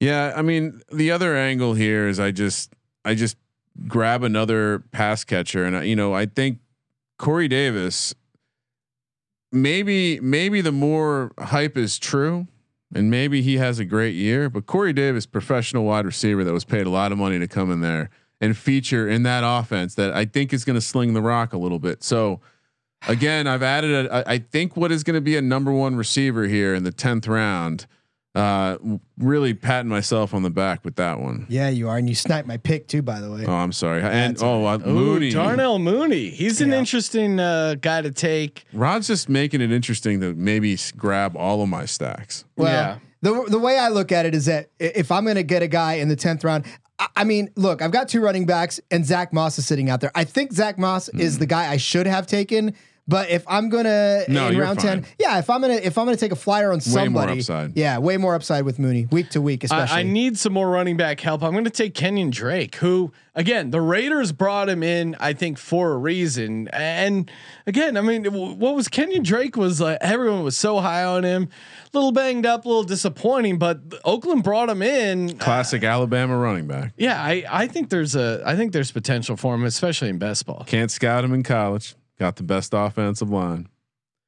Yeah, 0.00 0.32
I 0.36 0.42
mean, 0.42 0.82
the 0.92 1.10
other 1.10 1.36
angle 1.36 1.74
here 1.74 2.08
is 2.08 2.18
I 2.18 2.30
just 2.30 2.72
I 3.04 3.14
just 3.14 3.36
grab 3.86 4.22
another 4.22 4.80
pass 4.92 5.24
catcher, 5.24 5.64
and 5.64 5.76
I, 5.76 5.82
you 5.84 5.96
know 5.96 6.14
I 6.14 6.26
think 6.26 6.58
Corey 7.18 7.48
Davis. 7.48 8.14
Maybe 9.52 10.18
maybe 10.18 10.60
the 10.60 10.72
more 10.72 11.32
hype 11.38 11.76
is 11.76 11.98
true, 11.98 12.48
and 12.92 13.08
maybe 13.08 13.40
he 13.40 13.56
has 13.58 13.78
a 13.78 13.84
great 13.84 14.16
year. 14.16 14.50
But 14.50 14.66
Corey 14.66 14.92
Davis, 14.92 15.26
professional 15.26 15.84
wide 15.84 16.06
receiver 16.06 16.42
that 16.42 16.52
was 16.52 16.64
paid 16.64 16.86
a 16.86 16.90
lot 16.90 17.12
of 17.12 17.18
money 17.18 17.38
to 17.38 17.46
come 17.46 17.70
in 17.70 17.80
there 17.80 18.10
and 18.40 18.56
feature 18.56 19.08
in 19.08 19.22
that 19.22 19.42
offense 19.44 19.94
that 19.94 20.12
I 20.12 20.24
think 20.24 20.52
is 20.52 20.64
going 20.64 20.74
to 20.74 20.80
sling 20.80 21.14
the 21.14 21.22
rock 21.22 21.52
a 21.52 21.58
little 21.58 21.78
bit. 21.78 22.02
So 22.02 22.40
again, 23.08 23.46
I've 23.46 23.62
added 23.62 24.06
a, 24.06 24.14
I 24.28 24.34
I 24.34 24.38
think 24.38 24.76
what 24.76 24.92
is 24.92 25.02
going 25.04 25.14
to 25.14 25.20
be 25.20 25.36
a 25.36 25.42
number 25.42 25.72
one 25.72 25.96
receiver 25.96 26.44
here 26.44 26.74
in 26.74 26.84
the 26.84 26.92
tenth 26.92 27.26
round. 27.26 27.86
Uh, 28.34 28.76
really 29.16 29.54
patting 29.54 29.88
myself 29.88 30.34
on 30.34 30.42
the 30.42 30.50
back 30.50 30.84
with 30.84 30.96
that 30.96 31.20
one. 31.20 31.46
Yeah, 31.48 31.68
you 31.68 31.88
are, 31.88 31.96
and 31.96 32.08
you 32.08 32.16
sniped 32.16 32.48
my 32.48 32.56
pick 32.56 32.88
too, 32.88 33.00
by 33.00 33.20
the 33.20 33.30
way. 33.30 33.44
Oh, 33.46 33.52
I'm 33.52 33.70
sorry. 33.70 34.02
And 34.02 34.34
That's 34.34 34.42
oh, 34.42 34.66
uh, 34.66 34.78
Ooh, 34.84 34.92
Mooney. 34.92 35.30
Darnell 35.30 35.78
Mooney. 35.78 36.30
He's 36.30 36.60
an 36.60 36.72
interesting 36.72 37.38
uh, 37.38 37.76
guy 37.80 38.02
to 38.02 38.10
take. 38.10 38.64
Rod's 38.72 39.06
just 39.06 39.28
making 39.28 39.60
it 39.60 39.70
interesting 39.70 40.20
to 40.20 40.34
maybe 40.34 40.76
grab 40.96 41.36
all 41.36 41.62
of 41.62 41.68
my 41.68 41.84
stacks. 41.84 42.44
Well, 42.56 42.72
Yeah. 42.72 42.98
The 43.24 43.44
the 43.48 43.58
way 43.58 43.78
I 43.78 43.88
look 43.88 44.12
at 44.12 44.26
it 44.26 44.34
is 44.34 44.44
that 44.44 44.68
if 44.78 45.10
I'm 45.10 45.24
going 45.24 45.36
to 45.36 45.42
get 45.42 45.62
a 45.62 45.68
guy 45.68 45.94
in 45.94 46.08
the 46.08 46.16
tenth 46.16 46.44
round, 46.44 46.66
I, 46.98 47.08
I 47.16 47.24
mean, 47.24 47.50
look, 47.56 47.80
I've 47.80 47.90
got 47.90 48.08
two 48.08 48.20
running 48.20 48.44
backs, 48.44 48.80
and 48.90 49.04
Zach 49.04 49.32
Moss 49.32 49.58
is 49.58 49.66
sitting 49.66 49.88
out 49.88 50.00
there. 50.00 50.12
I 50.14 50.24
think 50.24 50.52
Zach 50.52 50.78
Moss 50.78 51.08
is 51.08 51.36
mm. 51.36 51.38
the 51.40 51.46
guy 51.46 51.70
I 51.70 51.78
should 51.78 52.06
have 52.06 52.26
taken. 52.26 52.74
But 53.06 53.28
if 53.28 53.44
I'm 53.46 53.68
gonna 53.68 54.22
No, 54.28 54.46
in 54.48 54.54
you're 54.54 54.64
round 54.64 54.78
ten, 54.80 55.04
yeah, 55.18 55.38
if 55.38 55.50
I'm 55.50 55.60
gonna 55.60 55.74
if 55.74 55.98
I'm 55.98 56.06
gonna 56.06 56.16
take 56.16 56.32
a 56.32 56.36
flyer 56.36 56.72
on 56.72 56.78
Way 56.78 57.08
more 57.08 57.22
somebody, 57.22 57.38
upside. 57.40 57.76
yeah, 57.76 57.98
way 57.98 58.16
more 58.16 58.34
upside 58.34 58.64
with 58.64 58.78
Mooney 58.78 59.06
week 59.10 59.28
to 59.30 59.42
week, 59.42 59.62
especially. 59.62 59.94
I, 59.96 60.00
I 60.00 60.02
need 60.04 60.38
some 60.38 60.54
more 60.54 60.70
running 60.70 60.96
back 60.96 61.20
help. 61.20 61.42
I'm 61.42 61.52
going 61.52 61.64
to 61.64 61.70
take 61.70 61.92
Kenyon 61.94 62.30
Drake, 62.30 62.76
who 62.76 63.12
again 63.34 63.70
the 63.72 63.80
Raiders 63.82 64.32
brought 64.32 64.70
him 64.70 64.82
in, 64.82 65.16
I 65.20 65.34
think 65.34 65.58
for 65.58 65.92
a 65.92 65.98
reason. 65.98 66.68
And 66.68 67.30
again, 67.66 67.98
I 67.98 68.00
mean, 68.00 68.24
what 68.24 68.74
was 68.74 68.88
Kenyon 68.88 69.22
Drake 69.22 69.54
was 69.56 69.82
like 69.82 69.98
everyone 70.00 70.42
was 70.42 70.56
so 70.56 70.80
high 70.80 71.04
on 71.04 71.24
him, 71.24 71.50
a 71.92 71.96
little 71.98 72.12
banged 72.12 72.46
up, 72.46 72.64
a 72.64 72.68
little 72.68 72.84
disappointing, 72.84 73.58
but 73.58 73.80
Oakland 74.06 74.44
brought 74.44 74.70
him 74.70 74.80
in. 74.80 75.36
Classic 75.36 75.84
Alabama 75.84 76.38
running 76.38 76.66
back. 76.66 76.94
Yeah, 76.96 77.22
I 77.22 77.44
I 77.50 77.66
think 77.66 77.90
there's 77.90 78.16
a 78.16 78.42
I 78.46 78.56
think 78.56 78.72
there's 78.72 78.92
potential 78.92 79.36
for 79.36 79.54
him, 79.54 79.64
especially 79.64 80.08
in 80.08 80.16
best 80.18 80.46
ball. 80.46 80.64
Can't 80.66 80.90
scout 80.90 81.22
him 81.22 81.34
in 81.34 81.42
college. 81.42 81.94
Got 82.18 82.36
the 82.36 82.42
best 82.42 82.72
offensive 82.74 83.30
line. 83.30 83.68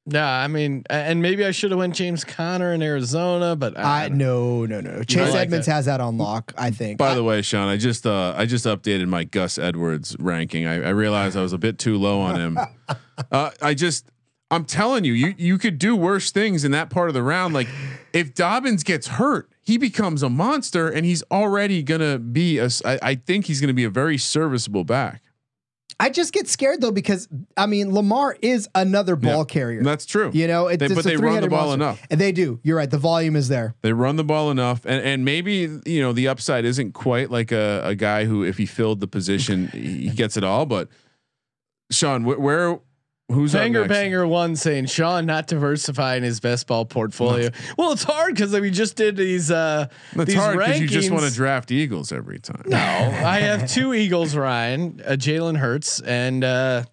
Yeah, 0.09 0.25
I 0.29 0.47
mean, 0.47 0.83
and 0.89 1.21
maybe 1.21 1.43
I 1.43 1.51
should 1.51 1.71
have 1.71 1.77
went 1.79 1.93
James 1.93 2.23
Conner 2.23 2.71
in 2.71 2.81
Arizona, 2.81 3.57
but 3.57 3.77
I 3.77 4.05
I, 4.05 4.07
no 4.07 4.65
no 4.65 4.79
no. 4.79 5.03
Chase 5.03 5.31
like 5.33 5.47
Edmonds 5.47 5.65
that. 5.65 5.73
has 5.73 5.85
that 5.85 5.99
on 5.99 6.17
lock. 6.17 6.53
I 6.57 6.71
think. 6.71 6.97
By 6.97 7.11
I- 7.11 7.15
the 7.15 7.23
way, 7.25 7.41
Sean, 7.41 7.67
I 7.67 7.75
just 7.75 8.07
uh, 8.07 8.33
I 8.37 8.45
just 8.45 8.65
updated 8.65 9.07
my 9.09 9.25
Gus 9.25 9.57
Edwards 9.57 10.15
ranking. 10.17 10.65
I, 10.65 10.75
I 10.75 10.89
realized 10.91 11.35
I 11.35 11.41
was 11.41 11.51
a 11.51 11.57
bit 11.57 11.77
too 11.77 11.97
low 11.97 12.21
on 12.21 12.39
him. 12.39 12.57
uh, 13.33 13.51
I 13.61 13.73
just 13.73 14.09
I'm 14.49 14.63
telling 14.63 15.03
you, 15.03 15.11
you 15.11 15.33
you 15.37 15.57
could 15.57 15.77
do 15.77 15.93
worse 15.93 16.31
things 16.31 16.63
in 16.63 16.71
that 16.71 16.89
part 16.89 17.09
of 17.09 17.13
the 17.13 17.23
round. 17.23 17.53
Like 17.53 17.67
if 18.13 18.33
Dobbins 18.33 18.83
gets 18.83 19.07
hurt, 19.07 19.49
he 19.61 19.77
becomes 19.77 20.23
a 20.23 20.29
monster, 20.29 20.87
and 20.89 21.05
he's 21.05 21.21
already 21.31 21.83
gonna 21.83 22.17
be 22.17 22.59
a. 22.59 22.65
s- 22.65 22.81
I, 22.85 22.97
I 23.01 23.15
think 23.15 23.43
he's 23.47 23.59
gonna 23.59 23.73
be 23.73 23.83
a 23.83 23.89
very 23.89 24.17
serviceable 24.17 24.85
back. 24.85 25.21
I 25.99 26.09
just 26.11 26.31
get 26.31 26.47
scared 26.47 26.79
though 26.81 26.91
because 26.91 27.27
I 27.57 27.65
mean 27.65 27.91
Lamar 27.93 28.37
is 28.41 28.69
another 28.75 29.15
ball 29.15 29.39
Yeah, 29.39 29.43
carrier. 29.45 29.83
That's 29.83 30.05
true. 30.05 30.29
You 30.33 30.47
know, 30.47 30.67
it, 30.67 30.77
They- 30.77 30.85
it's 30.85 30.93
but 30.95 31.05
a 31.05 31.09
they 31.09 31.17
run 31.17 31.41
the 31.41 31.47
ball 31.49 31.67
monster. 31.75 31.75
enough. 31.75 32.07
And 32.11 32.21
they 32.21 32.31
do. 32.31 32.59
You're 32.63 32.77
right. 32.77 32.89
The 32.89 32.99
volume 32.99 33.35
is 33.35 33.47
there. 33.47 33.73
They 33.81 33.93
run 33.93 34.15
the 34.15 34.23
ball 34.23 34.51
enough, 34.51 34.85
and 34.85 35.03
and 35.03 35.25
maybe 35.25 35.67
you 35.85 36.01
know 36.01 36.13
the 36.13 36.27
upside 36.27 36.65
isn't 36.65 36.91
quite 36.93 37.31
like 37.31 37.51
a, 37.51 37.81
a 37.83 37.95
guy 37.95 38.25
who, 38.25 38.43
if 38.43 38.57
he 38.59 38.65
filled 38.67 38.99
the 38.99 39.07
position, 39.07 39.67
he 39.69 40.09
gets 40.11 40.37
it 40.37 40.43
all. 40.43 40.65
But 40.67 40.87
Sean, 41.91 42.23
wh- 42.23 42.39
where, 42.39 42.79
who's 43.29 43.53
up 43.53 43.61
Banger? 43.61 43.87
Banger 43.87 44.27
one 44.27 44.55
saying 44.55 44.85
Sean 44.87 45.25
not 45.25 45.47
diversifying 45.47 46.23
his 46.23 46.39
best 46.39 46.67
ball 46.67 46.85
portfolio. 46.85 47.49
well, 47.77 47.91
it's 47.91 48.03
hard 48.03 48.35
because 48.35 48.57
we 48.59 48.71
just 48.71 48.95
did 48.95 49.15
these. 49.15 49.51
uh 49.51 49.87
That's 50.13 50.29
these 50.29 50.37
hard 50.37 50.57
because 50.57 50.79
you 50.79 50.87
just 50.87 51.11
want 51.11 51.25
to 51.25 51.33
draft 51.33 51.71
Eagles 51.71 52.11
every 52.11 52.39
time. 52.39 52.63
No, 52.65 52.77
I 52.77 53.39
have 53.39 53.69
two 53.69 53.93
Eagles, 53.93 54.35
Ryan, 54.35 55.01
uh, 55.05 55.11
Jalen 55.11 55.57
Hurts, 55.57 56.01
and 56.01 56.43
uh, 56.43 56.83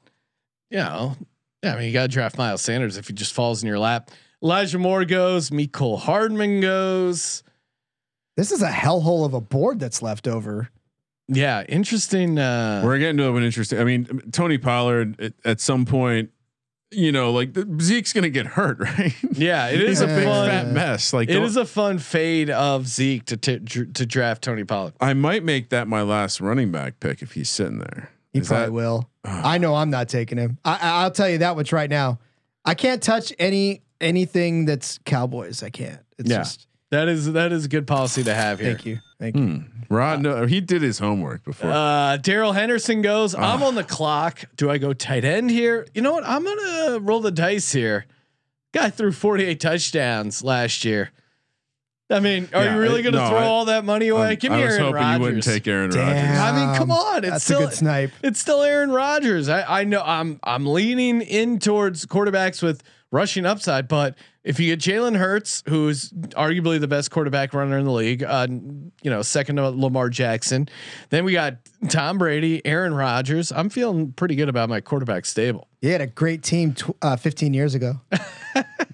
you 0.71 0.79
know, 0.79 1.17
yeah, 1.63 1.75
I 1.75 1.79
mean, 1.79 1.87
you 1.87 1.93
got 1.93 2.03
to 2.03 2.09
draft 2.09 2.37
Miles 2.37 2.63
Sanders 2.63 2.97
if 2.97 3.09
he 3.09 3.15
just 3.15 3.33
falls 3.33 3.63
in 3.63 3.69
your 3.69 3.79
lap. 3.79 4.11
Elijah 4.43 4.79
Moore 4.79 5.05
goes, 5.07 5.51
Mecole 5.51 5.99
Hardman 5.99 6.61
goes. 6.61 7.43
This 8.37 8.53
is 8.53 8.63
a 8.63 8.69
hellhole 8.69 9.25
of 9.25 9.33
a 9.33 9.41
board 9.41 9.79
that's 9.79 10.03
left 10.03 10.27
over. 10.29 10.69
Yeah, 11.29 11.65
interesting. 11.69 12.39
Uh, 12.39 12.83
We're 12.85 12.99
getting 12.99 13.17
to 13.19 13.35
an 13.37 13.43
interesting. 13.45 13.79
I 13.79 13.85
mean, 13.85 14.23
Tony 14.33 14.59
Pollard 14.59 15.19
at, 15.21 15.33
at 15.45 15.61
some 15.61 15.85
point, 15.87 16.31
you 16.91 17.11
know, 17.13 17.33
like 17.33 17.55
the, 17.55 17.67
Zeke's 17.81 18.13
going 18.13 18.25
to 18.25 18.31
get 18.31 18.47
hurt, 18.47 18.79
right? 18.81 19.15
yeah, 19.33 19.69
it 19.69 19.81
is 19.81 19.99
He's 19.99 20.01
a 20.03 20.05
a 20.05 20.17
big 20.17 20.25
fun. 20.25 20.49
fat 20.49 20.67
mess. 20.69 21.13
Like 21.13 21.29
it 21.31 21.43
is 21.43 21.57
a 21.57 21.65
fun 21.65 21.99
fade 21.99 22.51
of 22.51 22.87
Zeke 22.87 23.25
to 23.27 23.37
t- 23.37 23.59
to 23.59 24.07
draft 24.07 24.43
Tony 24.45 24.65
Pollard. 24.65 24.93
I 25.01 25.15
might 25.15 25.43
make 25.43 25.71
that 25.71 25.89
my 25.89 26.03
last 26.03 26.41
running 26.41 26.71
back 26.71 27.01
pick 27.01 27.23
if 27.23 27.33
he's 27.33 27.49
sitting 27.49 27.79
there. 27.79 28.11
He 28.33 28.41
Is 28.41 28.49
probably 28.49 28.67
that- 28.67 28.73
will. 28.73 29.09
I 29.25 29.57
know 29.59 29.75
I'm 29.75 29.89
not 29.91 30.09
taking 30.11 30.37
him. 30.37 30.59
I, 30.65 30.73
I, 30.75 31.03
I'll 31.05 31.11
tell 31.11 31.29
you 31.31 31.39
that 31.39 31.57
much 31.57 31.73
right 31.73 31.89
now. 31.89 32.19
I 32.67 32.75
can't 32.75 33.03
touch 33.03 33.33
any 33.39 33.81
anything 34.01 34.67
that's 34.67 34.99
Cowboys. 35.07 35.63
I 35.63 35.71
can't. 35.71 36.01
It's 36.19 36.29
Yeah. 36.31 36.39
just 36.39 36.67
That 36.95 37.09
is 37.09 37.33
that 37.33 37.51
is 37.53 37.65
a 37.65 37.69
good 37.69 37.87
policy 37.87 38.23
to 38.25 38.35
have 38.35 38.61
here. 38.61 38.75
thank 38.75 38.87
you. 38.87 38.99
Thank 39.19 39.37
you. 39.37 39.65
Rod, 39.89 40.23
no, 40.23 40.47
he 40.47 40.61
did 40.61 40.81
his 40.83 40.99
homework 40.99 41.45
before. 41.45 41.71
Uh, 41.71 42.17
Darrell 42.19 42.53
Henderson 42.53 43.03
goes. 43.03 43.35
I'm 43.35 43.63
on 43.63 43.75
the 43.75 43.85
clock. 43.85 44.45
Do 44.57 44.71
I 44.71 44.79
go 44.79 44.93
tight 44.93 45.25
end 45.25 45.51
here? 45.51 45.87
You 45.95 46.03
know 46.03 46.13
what? 46.13 46.25
I'm 46.27 46.45
gonna 46.45 47.01
roll 47.01 47.21
the 47.21 47.31
dice 47.31 47.73
here. 47.73 48.07
Guy 48.73 48.91
threw 48.91 49.13
48 49.13 49.61
touchdowns 49.61 50.43
last 50.43 50.85
year. 50.85 51.11
I 52.11 52.21
mean, 52.21 52.49
are 52.53 52.63
Yeah, 52.65 52.75
you 52.75 52.81
really 52.81 53.03
gonna 53.03 53.19
no, 53.19 53.29
throw 53.29 53.39
I- 53.39 53.45
all 53.45 53.65
that 53.67 53.85
money 53.85 54.09
away? 54.09 54.31
Um, 54.33 54.37
Give 54.37 54.53
me 54.53 54.59
I 54.63 54.65
was 54.67 54.75
Aaron 54.75 54.81
hoping 54.85 54.95
Rodgers. 54.95 55.15
you 55.19 55.23
wouldn't 55.25 55.43
take 55.45 55.67
Aaron 55.69 55.91
Damn. 55.91 56.07
Rodgers. 56.07 56.39
I 56.39 56.67
mean, 56.67 56.77
come 56.77 56.91
on. 56.91 57.19
It's 57.25 57.31
That's 57.31 57.45
still 57.45 57.61
a 57.61 57.65
good 57.67 57.75
snipe. 57.75 58.11
it's 58.23 58.39
still 58.41 58.63
Aaron 58.63 58.91
Rodgers. 58.91 59.49
I, 59.49 59.81
I 59.81 59.85
know 59.85 60.03
I'm 60.05 60.39
I'm 60.45 60.67
leaning 60.67 61.23
in 61.23 61.59
towards 61.59 62.05
quarterbacks 62.07 62.63
with 62.63 62.83
rushing 63.15 63.47
upside, 63.47 63.87
but 63.89 64.17
if 64.43 64.59
you 64.61 64.75
get 64.77 64.81
Jalen 64.81 65.17
Hurts, 65.17 65.63
who's 65.69 66.11
arguably 66.11 66.79
the 66.79 66.89
best 66.89 67.11
quarterback 67.11 67.55
runner 67.55 67.79
in 67.79 67.85
the 67.87 67.93
league, 67.93 68.23
uh, 68.23 68.47
you 68.51 69.11
know, 69.11 69.23
second 69.23 69.57
to 69.57 69.71
Lamar 69.71 70.11
Jackson, 70.11 70.69
then 71.09 71.25
we 71.25 71.33
got 71.33 71.55
Tom 71.89 72.19
Brady, 72.19 72.61
Aaron 72.67 72.93
Rodgers. 72.93 73.53
I'm 73.53 73.71
feeling 73.71 74.13
pretty 74.13 74.35
good 74.35 74.49
about 74.51 74.69
my 74.69 74.81
quarterback 74.83 75.25
stable. 75.25 75.69
He 75.81 75.89
had 75.89 76.01
a 76.01 76.07
great 76.07 76.43
team 76.43 76.75
tw- 76.75 76.97
uh, 77.01 77.17
15 77.17 77.55
years 77.55 77.75
ago. 77.75 78.01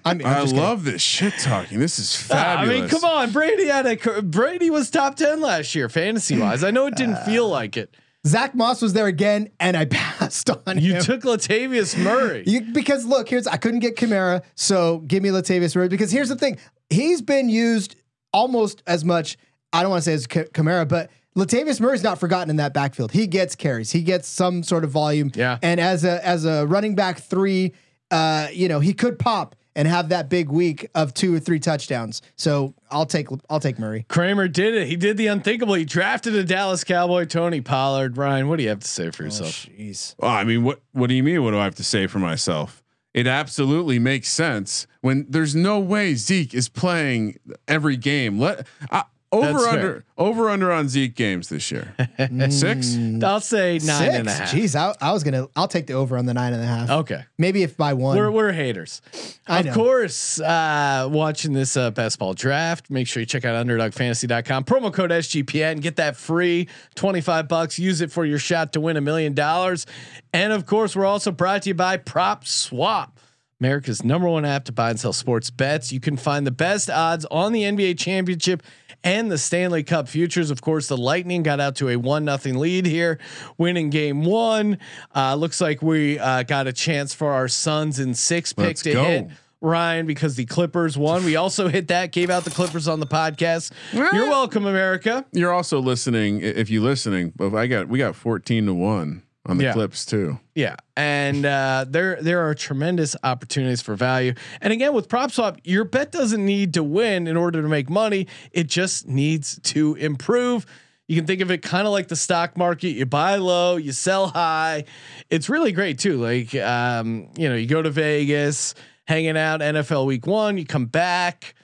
I 0.03 0.13
mean, 0.15 0.25
I'm 0.25 0.33
I 0.37 0.41
just 0.41 0.45
kidding. 0.53 0.57
love 0.59 0.83
this 0.83 1.01
shit 1.01 1.33
talking. 1.39 1.79
This 1.79 1.99
is 1.99 2.29
Ah, 2.31 2.57
I 2.59 2.65
mean, 2.65 2.87
come 2.87 3.03
on, 3.03 3.31
Brady 3.31 3.67
had 3.67 3.85
a 3.85 4.21
Brady 4.23 4.69
was 4.71 4.89
top 4.89 5.15
ten 5.15 5.39
last 5.41 5.75
year, 5.75 5.89
fantasy 5.89 6.39
wise. 6.39 6.63
I 6.63 6.71
know 6.71 6.87
it 6.87 6.95
didn't 6.95 7.23
feel 7.23 7.47
like 7.47 7.77
it. 7.77 7.95
Zach 8.27 8.53
Moss 8.53 8.81
was 8.81 8.93
there 8.93 9.07
again, 9.07 9.49
and 9.59 9.75
I 9.75 9.85
passed 9.89 10.49
on 10.67 10.77
You 10.79 10.95
him. 10.95 11.01
took 11.03 11.21
Latavius 11.21 11.97
Murray. 12.01 12.43
You, 12.45 12.61
because 12.71 13.05
look, 13.05 13.29
here's 13.29 13.47
I 13.47 13.57
couldn't 13.57 13.79
get 13.79 13.95
Kamara, 13.95 14.43
so 14.55 14.99
give 14.99 15.23
me 15.23 15.29
Latavius 15.29 15.75
Murray. 15.75 15.87
Because 15.87 16.11
here's 16.11 16.29
the 16.29 16.35
thing, 16.35 16.57
he's 16.89 17.21
been 17.21 17.49
used 17.49 17.95
almost 18.33 18.83
as 18.85 19.03
much. 19.03 19.37
I 19.73 19.81
don't 19.81 19.89
want 19.91 20.03
to 20.03 20.09
say 20.09 20.13
as 20.13 20.27
Ka- 20.27 20.43
Kamara, 20.53 20.87
but 20.87 21.09
Latavius 21.35 21.79
Murray's 21.79 22.03
not 22.03 22.19
forgotten 22.19 22.49
in 22.49 22.57
that 22.57 22.73
backfield. 22.73 23.11
He 23.11 23.25
gets 23.25 23.55
carries, 23.55 23.91
he 23.91 24.01
gets 24.03 24.27
some 24.27 24.63
sort 24.63 24.83
of 24.83 24.91
volume. 24.91 25.31
Yeah. 25.33 25.57
and 25.63 25.79
as 25.79 26.03
a 26.03 26.25
as 26.25 26.45
a 26.45 26.67
running 26.67 26.93
back 26.95 27.19
three, 27.21 27.73
uh, 28.11 28.49
you 28.53 28.67
know, 28.67 28.79
he 28.81 28.93
could 28.93 29.17
pop 29.17 29.55
and 29.75 29.87
have 29.87 30.09
that 30.09 30.29
big 30.29 30.49
week 30.49 30.89
of 30.95 31.13
two 31.13 31.33
or 31.33 31.39
three 31.39 31.59
touchdowns. 31.59 32.21
So 32.35 32.73
I'll 32.89 33.05
take 33.05 33.27
I'll 33.49 33.59
take 33.59 33.79
Murray. 33.79 34.05
Kramer 34.09 34.47
did 34.47 34.75
it. 34.75 34.87
He 34.87 34.95
did 34.95 35.17
the 35.17 35.27
unthinkable. 35.27 35.73
He 35.75 35.85
drafted 35.85 36.35
a 36.35 36.43
Dallas 36.43 36.83
Cowboy, 36.83 37.25
Tony 37.25 37.61
Pollard. 37.61 38.17
Ryan, 38.17 38.47
what 38.47 38.57
do 38.57 38.63
you 38.63 38.69
have 38.69 38.79
to 38.79 38.87
say 38.87 39.11
for 39.11 39.23
yourself? 39.23 39.49
Jeez. 39.49 40.15
Well, 40.17 40.31
I 40.31 40.43
mean, 40.43 40.63
what 40.63 40.81
what 40.91 41.07
do 41.07 41.15
you 41.15 41.23
mean? 41.23 41.43
What 41.43 41.51
do 41.51 41.59
I 41.59 41.63
have 41.63 41.75
to 41.75 41.83
say 41.83 42.07
for 42.07 42.19
myself? 42.19 42.81
it 43.13 43.27
absolutely 43.27 43.99
makes 43.99 44.29
sense 44.29 44.87
when 45.01 45.25
there's 45.29 45.55
no 45.55 45.79
way 45.79 46.15
Zeke 46.15 46.53
is 46.53 46.69
playing 46.69 47.37
every 47.67 47.97
game. 47.97 48.39
Let 48.39 48.65
uh, 48.89 49.03
over 49.33 49.53
That's 49.53 49.65
under 49.65 49.93
fair. 49.93 50.03
over 50.17 50.49
under 50.49 50.71
on 50.71 50.89
Zeke 50.89 51.15
games 51.15 51.47
this 51.47 51.71
year. 51.71 51.95
Six. 52.49 52.97
I'll 53.23 53.39
say 53.39 53.73
nine 53.73 53.79
Six. 53.79 54.15
and 54.15 54.27
a 54.27 54.31
half. 54.31 54.51
Jeez, 54.51 54.75
I, 54.75 54.93
I 54.99 55.13
was 55.13 55.23
gonna. 55.23 55.47
I'll 55.55 55.67
take 55.69 55.87
the 55.87 55.93
over 55.93 56.17
on 56.17 56.25
the 56.25 56.33
nine 56.33 56.53
and 56.53 56.61
a 56.61 56.65
half. 56.65 56.89
Okay. 56.89 57.23
Maybe 57.37 57.63
if 57.63 57.77
by 57.77 57.93
one. 57.93 58.17
We're, 58.17 58.29
we're 58.29 58.51
haters. 58.51 59.01
I 59.47 59.59
of 59.59 59.67
know. 59.67 59.73
course, 59.73 60.39
uh, 60.41 61.07
watching 61.09 61.53
this 61.53 61.77
uh, 61.77 61.91
best 61.91 62.19
ball 62.19 62.33
draft, 62.33 62.89
make 62.89 63.07
sure 63.07 63.21
you 63.21 63.25
check 63.25 63.45
out 63.45 63.65
underdogfantasy.com. 63.65 64.65
Promo 64.65 64.93
code 64.93 65.11
SGPN. 65.11 65.81
Get 65.81 65.95
that 65.95 66.17
free 66.17 66.67
25 66.95 67.47
bucks. 67.47 67.79
Use 67.79 68.01
it 68.01 68.11
for 68.11 68.25
your 68.25 68.39
shot 68.39 68.73
to 68.73 68.81
win 68.81 68.97
a 68.97 69.01
million 69.01 69.33
dollars. 69.33 69.85
And 70.33 70.51
of 70.51 70.65
course, 70.65 70.95
we're 70.95 71.05
also 71.05 71.31
brought 71.31 71.61
to 71.63 71.69
you 71.69 71.73
by 71.73 71.97
Prop 71.97 72.45
Swap. 72.45 73.17
America's 73.61 74.03
number 74.03 74.27
one 74.27 74.43
app 74.43 74.65
to 74.65 74.71
buy 74.71 74.89
and 74.89 74.99
sell 74.99 75.13
sports 75.13 75.51
bets. 75.51 75.93
You 75.93 75.99
can 75.99 76.17
find 76.17 76.47
the 76.47 76.51
best 76.51 76.89
odds 76.89 77.25
on 77.29 77.51
the 77.53 77.61
NBA 77.61 77.99
championship 77.99 78.63
and 79.03 79.31
the 79.31 79.37
Stanley 79.37 79.83
Cup 79.83 80.07
futures. 80.07 80.51
Of 80.51 80.61
course, 80.61 80.87
the 80.87 80.97
Lightning 80.97 81.43
got 81.43 81.59
out 81.59 81.75
to 81.77 81.89
a 81.89 81.95
one 81.95 82.25
nothing 82.25 82.57
lead 82.57 82.85
here, 82.85 83.19
winning 83.57 83.89
game 83.89 84.23
one. 84.23 84.77
Uh, 85.15 85.35
looks 85.35 85.61
like 85.61 85.81
we 85.81 86.19
uh, 86.19 86.43
got 86.43 86.67
a 86.67 86.73
chance 86.73 87.13
for 87.13 87.31
our 87.31 87.47
Suns 87.47 87.99
in 87.99 88.13
six 88.13 88.53
pick 88.53 88.65
Let's 88.65 88.81
to 88.83 88.93
go. 88.93 89.03
hit. 89.03 89.27
Ryan, 89.63 90.07
because 90.07 90.35
the 90.35 90.45
Clippers 90.45 90.97
won. 90.97 91.23
We 91.23 91.35
also 91.35 91.67
hit 91.67 91.89
that, 91.89 92.11
gave 92.11 92.31
out 92.31 92.45
the 92.45 92.49
Clippers 92.49 92.87
on 92.87 92.99
the 92.99 93.05
podcast. 93.05 93.71
You're 93.93 94.27
welcome, 94.27 94.65
America. 94.65 95.23
You're 95.33 95.53
also 95.53 95.79
listening. 95.79 96.41
If 96.41 96.71
you're 96.71 96.81
listening, 96.81 97.31
but 97.35 97.53
I 97.53 97.67
got 97.67 97.87
we 97.87 97.99
got 97.99 98.15
14 98.15 98.65
to 98.65 98.73
one 98.73 99.21
on 99.45 99.57
the 99.57 99.63
Yeah. 99.65 99.73
clips 99.73 100.05
too. 100.05 100.39
Yeah, 100.55 100.75
and 100.95 101.45
uh, 101.45 101.85
there 101.89 102.17
there 102.21 102.47
are 102.47 102.53
tremendous 102.53 103.15
opportunities 103.23 103.81
for 103.81 103.95
value. 103.95 104.33
And 104.61 104.71
again, 104.71 104.93
with 104.93 105.09
prop 105.09 105.31
swap, 105.31 105.57
your 105.63 105.83
bet 105.83 106.11
doesn't 106.11 106.45
need 106.45 106.73
to 106.75 106.83
win 106.83 107.27
in 107.27 107.35
order 107.37 107.61
to 107.61 107.67
make 107.67 107.89
money. 107.89 108.27
It 108.51 108.67
just 108.67 109.07
needs 109.07 109.59
to 109.63 109.95
improve. 109.95 110.65
You 111.07 111.17
can 111.17 111.25
think 111.25 111.41
of 111.41 111.51
it 111.51 111.61
kind 111.61 111.87
of 111.87 111.91
like 111.91 112.07
the 112.07 112.15
stock 112.15 112.55
market. 112.55 112.89
You 112.91 113.05
buy 113.05 113.35
low, 113.37 113.75
you 113.77 113.91
sell 113.91 114.27
high. 114.27 114.85
It's 115.29 115.49
really 115.49 115.71
great 115.71 115.99
too. 115.99 116.17
Like 116.21 116.53
um, 116.55 117.27
you 117.35 117.49
know, 117.49 117.55
you 117.55 117.65
go 117.67 117.81
to 117.81 117.89
Vegas, 117.89 118.75
hanging 119.07 119.37
out 119.37 119.59
NFL 119.61 120.05
Week 120.05 120.25
One. 120.27 120.57
You 120.57 120.65
come 120.65 120.85
back. 120.85 121.55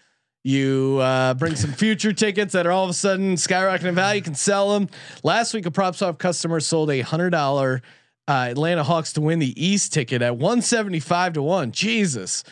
You 0.48 1.00
uh, 1.00 1.34
bring 1.34 1.58
some 1.58 1.74
future 1.74 2.14
tickets 2.14 2.54
that 2.54 2.66
are 2.66 2.72
all 2.72 2.86
of 2.86 2.90
a 2.90 2.94
sudden 2.94 3.36
skyrocketing 3.36 3.88
in 3.88 3.96
value. 3.96 4.20
You 4.20 4.24
can 4.24 4.34
sell 4.36 4.72
them. 4.72 4.88
Last 5.22 5.54
week, 5.54 5.66
a 5.66 5.72
prop 5.72 5.94
swap 5.94 6.20
customer 6.20 6.62
sold 6.62 6.90
a 6.90 7.02
hundred 7.02 7.32
dollar 7.32 7.82
uh, 8.30 8.48
Atlanta 8.50 8.86
Hawks 8.86 9.12
to 9.14 9.22
win 9.22 9.40
the 9.40 9.62
East 9.62 9.92
ticket 9.92 10.22
at 10.22 10.38
one 10.38 10.62
seventy 10.62 11.02
five 11.02 11.34
to 11.34 11.42
one. 11.42 11.74
Jesus, 11.74 12.46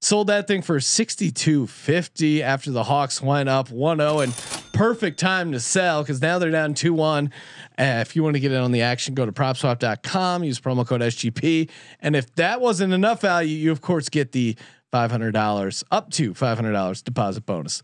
sold 0.00 0.26
that 0.26 0.48
thing 0.48 0.60
for 0.60 0.80
sixty 0.80 1.30
two 1.30 1.68
fifty 1.68 2.42
after 2.42 2.72
the 2.72 2.82
Hawks 2.82 3.22
went 3.22 3.48
up 3.48 3.68
1-0 3.68 4.24
and 4.24 4.72
perfect 4.72 5.20
time 5.20 5.52
to 5.52 5.60
sell 5.60 6.02
because 6.02 6.20
now 6.20 6.40
they're 6.40 6.50
down 6.50 6.74
two 6.74 6.94
one. 6.94 7.30
Uh, 7.78 8.02
if 8.04 8.16
you 8.16 8.24
want 8.24 8.34
to 8.34 8.40
get 8.40 8.50
in 8.50 8.58
on 8.58 8.72
the 8.72 8.82
action, 8.82 9.14
go 9.14 9.24
to 9.24 9.30
propswap.com, 9.30 10.42
use 10.42 10.58
promo 10.58 10.84
code 10.84 11.00
SGP, 11.00 11.70
and 12.00 12.16
if 12.16 12.34
that 12.34 12.60
wasn't 12.60 12.92
enough 12.92 13.20
value, 13.20 13.56
you 13.56 13.70
of 13.70 13.82
course 13.82 14.08
get 14.08 14.32
the 14.32 14.56
five 14.92 15.10
hundred 15.10 15.32
dollars 15.32 15.84
up 15.90 16.10
to 16.12 16.34
five 16.34 16.56
hundred 16.58 16.72
dollars 16.72 17.02
deposit 17.02 17.44
bonus. 17.46 17.82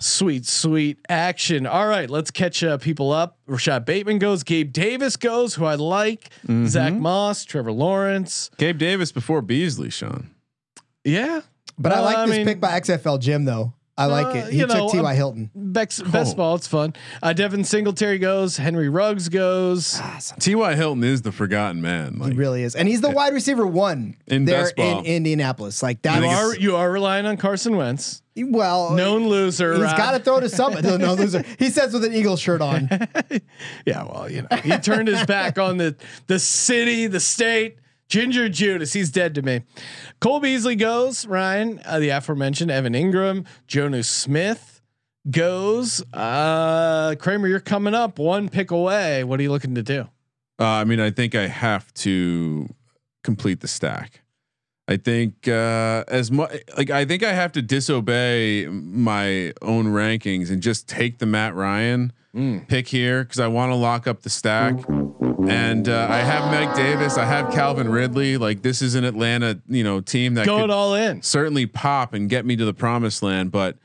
Sweet, 0.00 0.44
sweet 0.46 0.98
action. 1.08 1.64
All 1.64 1.86
right, 1.86 2.10
let's 2.10 2.32
catch 2.32 2.64
uh, 2.64 2.76
people 2.78 3.12
up. 3.12 3.38
Rashod 3.46 3.84
Bateman 3.84 4.18
goes. 4.18 4.42
Gabe 4.42 4.72
Davis 4.72 5.16
goes, 5.16 5.54
who 5.54 5.64
I 5.64 5.76
like. 5.76 6.28
Zach 6.66 6.92
Moss, 6.92 7.44
Trevor 7.44 7.70
Lawrence. 7.70 8.50
Gabe 8.56 8.78
Davis 8.78 9.12
before 9.12 9.42
Beasley, 9.42 9.90
Sean. 9.90 10.30
Yeah, 11.04 11.42
but 11.78 11.92
I 11.92 12.00
like 12.00 12.16
I 12.16 12.26
this 12.26 12.36
mean- 12.36 12.46
pick 12.46 12.60
by 12.60 12.80
XFL 12.80 13.20
Jim 13.20 13.44
though. 13.44 13.74
I 14.02 14.06
like 14.06 14.26
Uh, 14.26 14.38
it. 14.38 14.52
He 14.52 14.58
you 14.60 14.66
took 14.66 14.76
know, 14.76 14.88
T.Y. 14.90 15.14
Hilton. 15.14 15.50
Bex, 15.54 16.00
best 16.02 16.36
ball. 16.36 16.54
It's 16.56 16.66
fun. 16.66 16.94
Uh, 17.22 17.32
Devin 17.32 17.64
Singletary 17.64 18.18
goes. 18.18 18.56
Henry 18.56 18.88
Ruggs 18.88 19.28
goes. 19.28 20.00
T.Y. 20.40 20.74
Hilton 20.74 21.04
is 21.04 21.22
the 21.22 21.32
forgotten 21.32 21.80
man. 21.82 22.20
He 22.22 22.30
really 22.32 22.62
is, 22.62 22.74
and 22.74 22.88
he's 22.88 23.00
the 23.00 23.10
wide 23.10 23.32
receiver 23.34 23.66
one 23.66 24.16
In 24.26 24.44
there 24.44 24.62
best 24.62 24.76
ball. 24.76 25.00
in 25.00 25.06
Indianapolis. 25.06 25.82
Like 25.82 25.98
You 26.04 26.10
that 26.10 26.22
are 26.24 26.54
you 26.56 26.76
are 26.76 26.90
relying 26.90 27.26
on 27.26 27.36
Carson 27.36 27.76
Wentz, 27.76 28.22
well 28.36 28.92
known 28.92 29.28
loser. 29.28 29.74
He's 29.74 29.82
Rod. 29.82 29.96
got 29.96 30.10
to 30.12 30.18
throw 30.20 30.40
to 30.40 30.48
somebody. 30.48 30.86
No, 30.88 30.96
no 30.96 31.14
loser. 31.14 31.44
He 31.58 31.70
says 31.70 31.92
with 31.92 32.04
an 32.04 32.12
Eagle 32.14 32.36
shirt 32.36 32.60
on. 32.60 32.88
Yeah, 33.86 34.04
well, 34.04 34.30
you 34.30 34.42
know, 34.42 34.56
he 34.58 34.76
turned 34.78 35.08
his 35.08 35.24
back 35.26 35.58
on 35.58 35.76
the 35.76 35.96
the 36.26 36.38
city, 36.38 37.06
the 37.06 37.20
state. 37.20 37.76
Ginger 38.12 38.50
Judas, 38.50 38.92
he's 38.92 39.10
dead 39.10 39.34
to 39.36 39.40
me. 39.40 39.62
Cole 40.20 40.38
Beasley 40.38 40.76
goes. 40.76 41.24
Ryan, 41.24 41.80
uh, 41.86 41.98
the 41.98 42.10
aforementioned 42.10 42.70
Evan 42.70 42.92
Engram, 42.92 43.46
Jonnu 43.66 44.04
Smith 44.04 44.82
goes. 45.30 46.04
Uh, 46.12 47.14
Kramer, 47.18 47.48
you're 47.48 47.58
coming 47.58 47.94
up 47.94 48.18
one 48.18 48.50
pick 48.50 48.70
away. 48.70 49.24
What 49.24 49.40
are 49.40 49.42
you 49.42 49.50
looking 49.50 49.74
to 49.76 49.82
do? 49.82 50.10
Uh, 50.60 50.64
I 50.66 50.84
mean, 50.84 51.00
I 51.00 51.10
think 51.10 51.34
I 51.34 51.46
have 51.46 51.90
to 51.94 52.68
complete 53.24 53.60
the 53.60 53.68
stack. 53.68 54.20
I 54.86 54.98
think 54.98 55.48
uh, 55.48 56.04
as 56.06 56.30
much 56.30 56.52
like 56.76 56.90
I 56.90 57.06
think 57.06 57.22
I 57.22 57.32
have 57.32 57.52
to 57.52 57.62
disobey 57.62 58.66
my 58.66 59.54
own 59.62 59.86
rankings 59.86 60.50
and 60.50 60.62
just 60.62 60.86
take 60.86 61.16
the 61.16 61.24
Matt 61.24 61.54
Ryan 61.54 62.12
pick 62.68 62.88
here 62.88 63.24
because 63.24 63.40
I 63.40 63.46
want 63.46 63.72
to 63.72 63.76
lock 63.76 64.06
up 64.06 64.20
the 64.20 64.28
stack. 64.28 64.74
And 65.48 65.88
uh, 65.88 66.06
I 66.08 66.18
have 66.18 66.50
Mike 66.52 66.76
Davis, 66.76 67.18
I 67.18 67.24
have 67.24 67.52
Calvin 67.52 67.88
Ridley. 67.88 68.36
Like 68.36 68.62
this 68.62 68.80
is 68.82 68.94
an 68.94 69.04
Atlanta, 69.04 69.60
you 69.68 69.82
know, 69.82 70.00
team 70.00 70.34
that 70.34 70.46
Going 70.46 70.70
all 70.70 70.94
in. 70.94 71.22
certainly 71.22 71.66
pop 71.66 72.14
and 72.14 72.28
get 72.28 72.44
me 72.46 72.56
to 72.56 72.64
the 72.64 72.74
promised 72.74 73.22
land. 73.22 73.50
But 73.50 73.76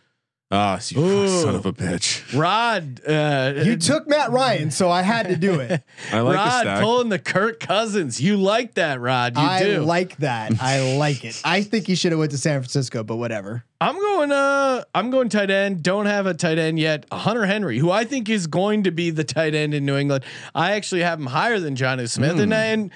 ah, 0.52 0.80
you 0.89 1.02
Ooh. 1.02 1.28
son 1.28 1.56
of 1.56 1.66
a 1.66 1.74
bitch! 1.74 2.38
Rod, 2.38 3.02
uh, 3.06 3.54
You 3.64 3.76
took 3.76 4.08
Matt 4.08 4.32
Ryan, 4.32 4.72
so 4.72 4.89
I 4.89 5.02
had 5.02 5.28
to 5.28 5.36
do 5.36 5.60
it. 5.60 5.82
I 6.12 6.20
like 6.22 6.34
the 6.34 6.38
Rod 6.38 6.62
stack. 6.62 6.82
pulling 6.82 7.10
the 7.10 7.20
Kirk 7.20 7.60
Cousins. 7.60 8.22
You 8.22 8.38
like 8.38 8.76
that, 8.76 9.00
Rod? 9.02 9.36
You 9.38 9.43
I 9.43 9.64
do. 9.64 9.82
like 9.82 10.18
that. 10.18 10.54
I 10.62 10.95
like 10.98 11.24
it. 11.26 11.41
I 11.43 11.62
think 11.64 11.88
he 11.88 11.95
should 11.95 12.12
have 12.12 12.20
went 12.20 12.32
to 12.32 12.38
San 12.38 12.60
Francisco, 12.62 13.04
but 13.04 13.18
whatever. 13.18 13.64
I'm 13.80 13.95
going. 13.95 14.32
Uh, 14.32 14.84
I'm 14.95 15.12
going 15.12 15.30
tight 15.30 15.52
end. 15.52 15.84
Don't 15.84 16.08
have 16.08 16.26
a 16.26 16.34
tight 16.34 16.58
end 16.58 16.80
yet. 16.80 17.06
Hunter 17.12 17.45
Henry, 17.45 17.78
who 17.78 17.91
I 17.91 18.06
think 18.06 18.28
is 18.30 18.48
going 18.48 18.84
to 18.84 18.91
be 18.91 19.10
the 19.12 19.24
tight 19.24 19.54
end 19.54 19.74
in 19.74 19.86
New 19.86 19.98
England. 19.98 20.24
I 20.56 20.72
actually 20.72 21.02
have 21.02 21.20
him 21.20 21.28
higher 21.28 21.60
than 21.60 21.76
Johnny 21.76 22.08
Smith, 22.08 22.39
and 22.39 22.52
and 22.54 22.91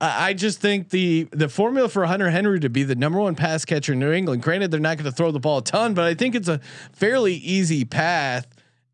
I 0.00 0.32
just 0.32 0.60
think 0.60 0.90
the 0.90 1.24
the 1.32 1.48
formula 1.48 1.88
for 1.88 2.06
Hunter 2.06 2.30
Henry 2.30 2.60
to 2.60 2.68
be 2.68 2.84
the 2.84 2.94
number 2.94 3.18
one 3.18 3.34
pass 3.34 3.64
catcher 3.64 3.94
in 3.94 3.98
New 3.98 4.12
England. 4.12 4.42
Granted, 4.42 4.70
they're 4.70 4.78
not 4.78 4.96
going 4.96 5.10
to 5.10 5.16
throw 5.16 5.32
the 5.32 5.40
ball 5.40 5.58
a 5.58 5.62
ton, 5.62 5.94
but 5.94 6.04
I 6.04 6.14
think 6.14 6.36
it's 6.36 6.48
a 6.48 6.60
fairly 6.92 7.34
easy 7.34 7.84
path. 7.84 8.46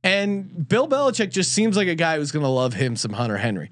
And 0.03 0.67
Bill 0.67 0.89
Belichick 0.89 1.31
just 1.31 1.53
seems 1.53 1.77
like 1.77 1.89
a 1.89 1.95
guy 1.95 2.17
who's 2.17 2.33
going 2.33 2.43
to 2.45 2.49
love 2.49 2.75
him 2.75 2.97
some 2.97 3.13
Hunter 3.13 3.37
Henry. 3.37 3.71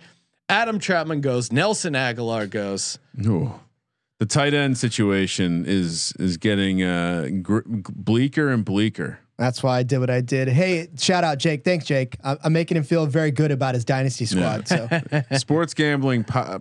Adam 0.49 0.78
Trautman 0.78 1.22
goes. 1.22 1.51
Nelson 1.51 1.95
Agholor 1.95 2.49
goes. 2.49 2.99
The 4.18 4.26
tight 4.26 4.53
end 4.55 4.76
situation 4.78 5.64
is 5.66 6.12
is 6.18 6.37
getting 6.37 6.83
uh, 6.83 7.28
gr- 7.41 7.61
bleaker 7.66 8.51
and 8.51 8.64
bleaker. 8.64 9.20
That's 9.43 9.62
why 9.62 9.78
I 9.78 9.82
did 9.82 9.99
what 9.99 10.09
I 10.11 10.20
did. 10.20 10.49
Hey, 10.49 10.88
shout 10.97 11.24
out 11.24 11.38
Jake. 11.38 11.64
Thanks, 11.64 11.84
Jake. 11.84 12.16
I'm, 12.22 12.38
I'm 12.45 12.53
making 12.53 12.76
him 12.76 12.84
feel 12.84 13.07
very 13.07 13.30
good 13.32 13.51
about 13.51 13.74
his 13.74 13.84
dynasty 13.84 14.24
squad. 14.24 14.68
So 14.68 14.88
Sports 15.36 15.74
gambling 15.74 16.22
po- 16.24 16.61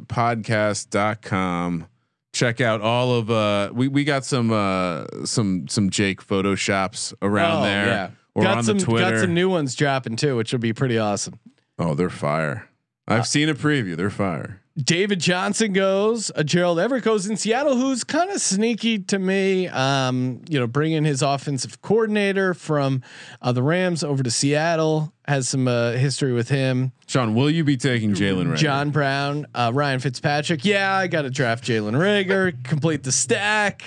podcast.com. 0.85 1.87
Check 2.33 2.61
out 2.61 2.79
all 2.81 3.13
of 3.15 3.29
uh 3.29 3.71
we 3.73 3.87
we 3.89 4.03
got 4.05 4.23
some 4.23 4.51
uh 4.51 5.05
some 5.25 5.67
some 5.67 5.89
Jake 5.89 6.25
photoshops 6.25 7.13
around 7.21 7.59
Oh, 7.59 7.63
there 7.65 7.85
yeah. 7.85 8.09
or 8.33 8.43
got 8.43 8.57
on 8.59 8.63
some 8.63 8.77
the 8.79 8.85
Twitter. 8.85 9.11
got 9.11 9.19
some 9.19 9.33
new 9.33 9.49
ones 9.49 9.75
dropping 9.75 10.15
too, 10.15 10.37
which 10.37 10.53
would 10.53 10.61
be 10.61 10.71
pretty 10.71 10.97
awesome. 10.97 11.39
oh, 11.77 11.93
they're 11.93 12.09
fire. 12.09 12.69
I've 13.07 13.27
seen 13.27 13.49
a 13.49 13.53
preview. 13.53 13.97
They're 13.97 14.09
fire. 14.09 14.60
David 14.77 15.19
Johnson 15.19 15.73
goes. 15.73 16.31
Uh, 16.33 16.43
Gerald 16.43 16.79
Everett 16.79 17.03
goes 17.03 17.27
in 17.27 17.35
Seattle, 17.35 17.75
who's 17.75 18.03
kind 18.05 18.29
of 18.31 18.39
sneaky 18.39 18.99
to 18.99 19.19
me. 19.19 19.67
Um, 19.67 20.41
you 20.47 20.59
know, 20.59 20.65
bringing 20.67 21.03
his 21.03 21.21
offensive 21.21 21.81
coordinator 21.81 22.53
from 22.53 23.01
uh, 23.41 23.51
the 23.51 23.61
Rams 23.63 24.01
over 24.03 24.23
to 24.23 24.31
Seattle 24.31 25.11
has 25.27 25.49
some 25.49 25.67
uh, 25.67 25.91
history 25.91 26.31
with 26.31 26.47
him. 26.49 26.93
Sean, 27.07 27.35
will 27.35 27.49
you 27.49 27.63
be 27.65 27.75
taking 27.75 28.13
Jalen? 28.13 28.55
John 28.55 28.91
Brown, 28.91 29.45
uh, 29.53 29.71
Ryan 29.73 29.99
Fitzpatrick. 29.99 30.63
Yeah, 30.63 30.95
I 30.95 31.07
got 31.07 31.23
to 31.23 31.29
draft 31.29 31.65
Jalen 31.65 31.91
Reagor, 31.97 32.63
complete 32.63 33.03
the 33.03 33.11
stack. 33.11 33.83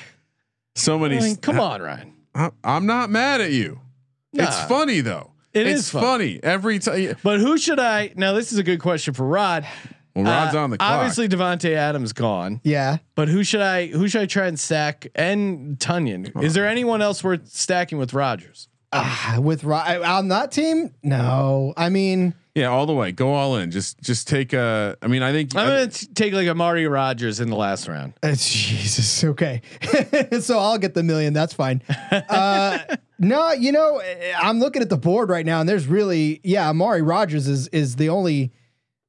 So 0.76 0.96
I 0.98 1.08
many. 1.08 1.18
mean, 1.20 1.36
come 1.36 1.60
on, 1.60 1.80
Ryan. 1.80 2.12
I- 2.34 2.50
I'm 2.62 2.84
not 2.84 3.08
mad 3.08 3.40
at 3.40 3.52
you. 3.52 3.80
It's 4.34 4.60
funny 4.64 5.00
though. 5.00 5.30
It 5.52 5.68
it's 5.68 5.80
is 5.82 5.90
fun. 5.90 6.02
funny 6.02 6.40
every 6.42 6.80
time. 6.80 7.14
But 7.22 7.38
who 7.38 7.56
should 7.56 7.78
I? 7.78 8.12
Now, 8.16 8.32
this 8.32 8.52
is 8.52 8.58
a 8.58 8.64
good 8.64 8.80
question 8.80 9.14
for 9.14 9.24
Rod. 9.24 9.64
Well, 10.14 10.24
Rod's 10.24 10.54
Uh, 10.54 10.60
on 10.62 10.70
the 10.70 10.78
clock. 10.78 10.90
Obviously, 10.90 11.28
Davante 11.28 11.74
Adams 11.74 12.12
gone. 12.12 12.60
yeah, 12.62 12.98
But 13.14 13.28
who 13.28 13.42
should 13.44 13.60
I 13.62 13.86
who 13.88 14.06
should 14.08 14.22
I 14.22 14.26
try 14.26 14.46
and 14.46 14.58
stack 14.58 15.08
and 15.14 15.76
Tonyan? 15.78 16.42
Is 16.42 16.54
there 16.54 16.66
anyone 16.68 17.02
else 17.02 17.24
worth 17.24 17.48
stacking 17.48 17.98
with 17.98 18.12
Rodgers? 18.14 18.68
Ah, 18.92 19.38
with 19.40 19.64
Ro- 19.64 19.76
on 20.04 20.28
that 20.28 20.52
team, 20.52 20.92
no. 21.02 21.74
I 21.76 21.88
mean, 21.88 22.32
Yeah, 22.54 22.68
all 22.68 22.86
the 22.86 22.92
way. 22.94 23.10
Go 23.10 23.32
all 23.34 23.56
in. 23.56 23.72
Just 23.72 24.00
just 24.00 24.28
take 24.28 24.52
a. 24.52 24.96
I 25.02 25.08
mean, 25.08 25.24
I 25.24 25.32
think. 25.32 25.56
I'm 25.56 25.66
gonna 25.66 25.88
t- 25.88 26.06
take 26.14 26.32
like 26.32 26.46
a 26.46 26.54
Marty 26.54 26.86
Rogers 26.86 27.40
in 27.40 27.50
the 27.50 27.56
last 27.56 27.88
round. 27.88 28.12
Uh, 28.22 28.28
Jesus. 28.38 29.24
Okay. 29.24 29.62
so 30.40 30.60
I'll 30.60 30.78
get 30.78 30.94
the 30.94 31.02
million. 31.02 31.32
That's 31.32 31.52
fine. 31.52 31.82
Uh, 32.12 32.78
no, 33.18 33.50
you 33.50 33.72
know, 33.72 34.00
I'm 34.40 34.60
looking 34.60 34.80
at 34.82 34.90
the 34.90 34.96
board 34.96 35.28
right 35.28 35.44
now, 35.44 35.58
and 35.58 35.68
there's 35.68 35.88
really, 35.88 36.40
yeah, 36.44 36.68
Amari 36.70 37.02
Rodgers 37.02 37.48
is 37.48 37.66
is 37.68 37.96
the 37.96 38.08
only 38.10 38.52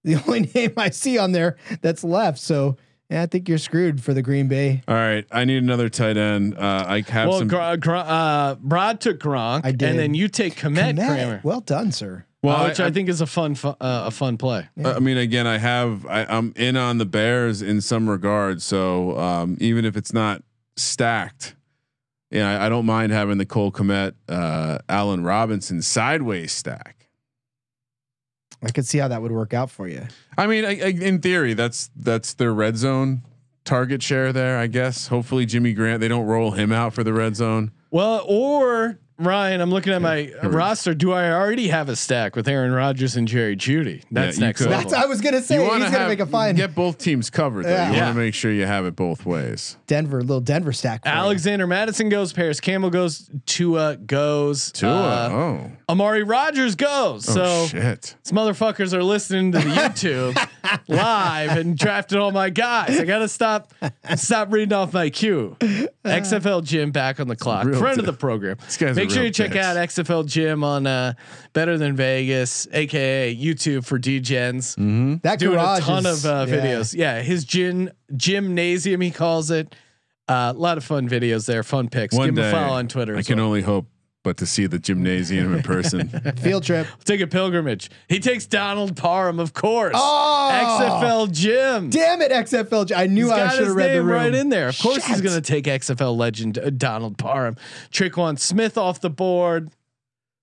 the 0.05 0.15
only 0.27 0.49
name 0.55 0.71
I 0.77 0.89
see 0.91 1.17
on 1.17 1.33
there 1.33 1.57
that's 1.81 2.03
left. 2.05 2.39
So 2.39 2.77
yeah, 3.09 3.21
I 3.21 3.25
think 3.27 3.47
you're 3.49 3.57
screwed 3.59 4.01
for 4.01 4.13
the 4.13 4.21
Green 4.23 4.47
Bay. 4.47 4.81
all 4.87 4.95
right, 4.95 5.25
I 5.31 5.45
need 5.45 5.61
another 5.61 5.89
tight 5.89 6.17
end. 6.17 6.57
Uh, 6.57 6.85
I 6.87 7.01
have 7.09 7.27
Well, 7.29 7.39
some. 7.39 7.47
Gr- 7.49 7.75
Gr- 7.79 7.95
uh, 7.97 8.55
Brad 8.55 8.99
took 9.01 9.19
Gronk, 9.19 9.61
I 9.63 9.71
did. 9.71 9.89
and 9.89 9.99
then 9.99 10.13
you 10.15 10.27
take 10.27 10.55
Kmet, 10.55 10.95
Kmet. 10.95 11.07
Kramer, 11.07 11.41
Well 11.43 11.61
done, 11.61 11.91
sir. 11.91 12.25
well, 12.41 12.55
uh, 12.63 12.67
which 12.69 12.79
I, 12.79 12.87
I, 12.87 12.91
think 12.91 13.09
is 13.09 13.21
a 13.21 13.27
fun, 13.27 13.53
fu- 13.53 13.67
uh, 13.67 13.75
a 13.79 14.11
fun 14.11 14.37
play. 14.37 14.67
I 14.83 14.97
mean, 14.99 15.17
again, 15.17 15.45
I 15.45 15.59
have. 15.59 16.05
I, 16.07 16.25
I'm 16.25 16.51
in 16.55 16.77
on 16.77 16.97
the 16.97 17.05
Bears 17.05 17.61
in 17.61 17.79
some 17.81 18.09
regards. 18.09 18.63
So 18.63 19.15
um, 19.19 19.55
even 19.59 19.85
if 19.85 19.95
it's 19.95 20.11
not 20.13 20.41
stacked, 20.75 21.55
yeah, 22.31 22.59
I, 22.59 22.65
I 22.65 22.69
don't 22.69 22.87
mind 22.87 23.11
having 23.11 23.37
the 23.37 23.45
Cole 23.45 23.71
Kmet, 23.71 24.13
uh, 24.29 24.79
Allen 24.89 25.23
Robinson 25.23 25.83
sideways 25.83 26.51
stack. 26.51 27.04
I 28.65 28.71
could 28.71 28.85
see 28.85 28.97
how 28.97 29.07
that 29.07 29.21
would 29.21 29.31
work 29.31 29.53
out 29.53 29.69
for 29.69 29.87
you. 29.87 30.07
I 30.37 30.47
mean, 30.47 30.65
I, 30.65 30.69
I, 30.69 30.87
in 30.87 31.21
theory, 31.21 31.53
that's 31.53 31.89
that's 31.95 32.33
their 32.33 32.53
red 32.53 32.77
zone 32.77 33.21
target 33.63 34.01
share 34.01 34.33
there. 34.33 34.57
I 34.57 34.67
guess. 34.67 35.07
Hopefully, 35.07 35.45
Jimmy 35.45 35.73
Graham. 35.73 35.99
They 35.99 36.07
don't 36.07 36.25
roll 36.25 36.51
him 36.51 36.71
out 36.71 36.93
for 36.93 37.03
the 37.03 37.13
red 37.13 37.35
zone. 37.35 37.71
Well, 37.91 38.25
or 38.27 38.99
Ryan, 39.17 39.61
I'm 39.61 39.69
looking 39.71 39.93
at 39.93 40.01
my 40.01 40.31
we- 40.43 40.49
roster. 40.49 40.93
Do 40.93 41.13
I 41.13 41.31
already 41.31 41.69
have 41.69 41.87
a 41.87 41.95
stack 41.95 42.35
with 42.35 42.47
Aaron 42.49 42.71
Rodgers 42.73 43.15
and 43.15 43.27
Jerry 43.27 43.55
Jeudy? 43.55 44.03
That's 44.11 44.37
you 44.37 44.45
next 44.45 44.61
could. 44.61 44.71
level. 44.71 44.89
That's 44.89 45.03
I 45.03 45.07
was 45.07 45.21
gonna 45.21 45.41
say. 45.41 45.57
He's 45.59 45.67
wanna 45.67 45.89
gonna 45.89 46.07
make 46.09 46.19
a 46.19 46.25
fine. 46.25 46.55
Get 46.55 46.75
both 46.75 46.97
teams 46.97 47.29
covered. 47.29 47.65
Though. 47.65 47.69
Yeah. 47.69 47.89
You 47.91 47.95
Yeah. 47.95 48.05
want 48.07 48.15
to 48.15 48.19
make 48.19 48.33
sure 48.33 48.51
you 48.51 48.65
have 48.65 48.85
it 48.85 48.95
both 48.95 49.25
ways. 49.25 49.77
Denver, 49.87 50.19
little 50.21 50.41
Denver 50.41 50.73
stack. 50.73 51.03
for 51.03 51.09
you. 51.09 51.15
Alexander 51.15 51.65
Mattison 51.65 52.09
goes. 52.09 52.33
Parris 52.33 52.59
Campbell 52.59 52.89
goes. 52.89 53.29
Tua 53.45 53.95
goes. 53.95 54.71
Tua. 54.73 54.89
uh, 54.91 55.29
oh. 55.31 55.71
Amari 55.87 56.23
Rodgers 56.23 56.75
goes. 56.75 57.29
Oh 57.29 57.33
so 57.33 57.67
shit. 57.67 58.15
these 58.23 58.31
motherfuckers 58.33 58.91
are 58.93 59.03
listening 59.03 59.51
to 59.53 59.59
the 59.59 59.65
YouTube 59.69 60.47
live 60.89 61.57
and 61.57 61.77
drafted 61.77 62.17
all 62.17 62.31
my 62.31 62.49
guys. 62.49 62.99
I 62.99 63.05
gotta 63.05 63.27
stop 63.29 63.73
stop 64.15 64.51
reading 64.51 64.73
off 64.73 64.93
my 64.93 65.09
cue. 65.09 65.55
XFL 66.05 66.63
Jim 66.63 66.91
back 66.91 67.19
on 67.19 67.27
the 67.27 67.35
clock. 67.35 67.65
Real 67.65 67.79
Friend 67.79 67.97
of 67.99 68.05
the 68.05 68.13
program. 68.13 68.57
These 68.65 68.77
guys 68.77 68.97
are 68.97 69.04
Make 69.07 69.13
sure 69.15 69.23
you 69.23 69.31
check 69.31 69.55
out 69.55 69.75
XFL 69.77 70.25
Jim 70.25 70.63
on 70.63 70.85
uh, 70.87 71.13
Better 71.53 71.77
Than 71.77 71.95
Vegas, 71.95 72.67
aka 72.71 73.35
YouTube 73.35 73.85
for 73.85 73.99
DGens. 73.99 74.75
Mm-hmm. 74.75 75.15
that 75.23 75.39
Doing 75.39 75.55
garage 75.55 75.83
a 75.83 75.85
ton 75.85 76.05
is- 76.05 76.25
of 76.25 76.31
uh, 76.31 76.45
videos. 76.51 76.95
Yeah, 76.95 77.21
his 77.21 77.45
gym 77.45 77.89
gymnasium 78.15 79.01
he 79.01 79.11
calls 79.11 79.51
it. 79.51 79.75
Uh, 80.27 80.53
A 80.55 80.57
lot 80.57 80.77
of 80.77 80.83
fun 80.83 81.07
videos 81.07 81.45
there, 81.45 81.61
fun 81.61 81.87
pics. 81.87 82.15
One 82.15 82.29
Give 82.29 82.37
him 82.39 82.45
a 82.45 82.51
follow 82.51 82.73
on 82.73 82.87
Twitter. 82.87 83.15
I 83.15 83.21
can 83.21 83.37
well. 83.37 83.45
only 83.47 83.61
hope, 83.61 83.85
but 84.25 84.35
to 84.37 84.45
see 84.45 84.65
the 84.67 84.77
gymnasium 84.79 85.53
in 85.55 85.63
person. 85.63 86.09
Field 86.37 86.63
trip. 86.63 86.85
take 87.05 87.21
a 87.21 87.27
pilgrimage. 87.27 87.89
He 88.09 88.19
takes 88.19 88.45
Donald 88.45 88.97
Parham, 88.97 89.39
of 89.39 89.53
course. 89.53 89.93
Oh! 89.95 90.79
XFL 90.81 91.31
Jim. 91.31 91.89
Damn 91.91 92.21
it, 92.21 92.31
XFL. 92.31 92.91
I 92.93 93.05
knew 93.07 93.25
He's 93.25 93.31
I 93.31 93.47
should 93.55 93.67
have 93.67 93.75
read 93.75 93.91
the 93.91 93.93
name 93.99 94.05
room. 94.07 94.15
right 94.17 94.33
in 94.35 94.49
there. 94.49 94.67
Of 94.67 94.79
course, 94.79 95.05
he's 95.05 95.21
going 95.21 95.35
to 95.35 95.41
take 95.41 95.65
XFL 95.65 96.17
legend 96.17 96.57
uh, 96.57 96.71
Donald 96.71 97.17
Parham. 97.17 97.55
Tre'Quan 97.91 98.37
Smith 98.37 98.77
off 98.77 98.99
the 98.99 99.09
board. 99.09 99.69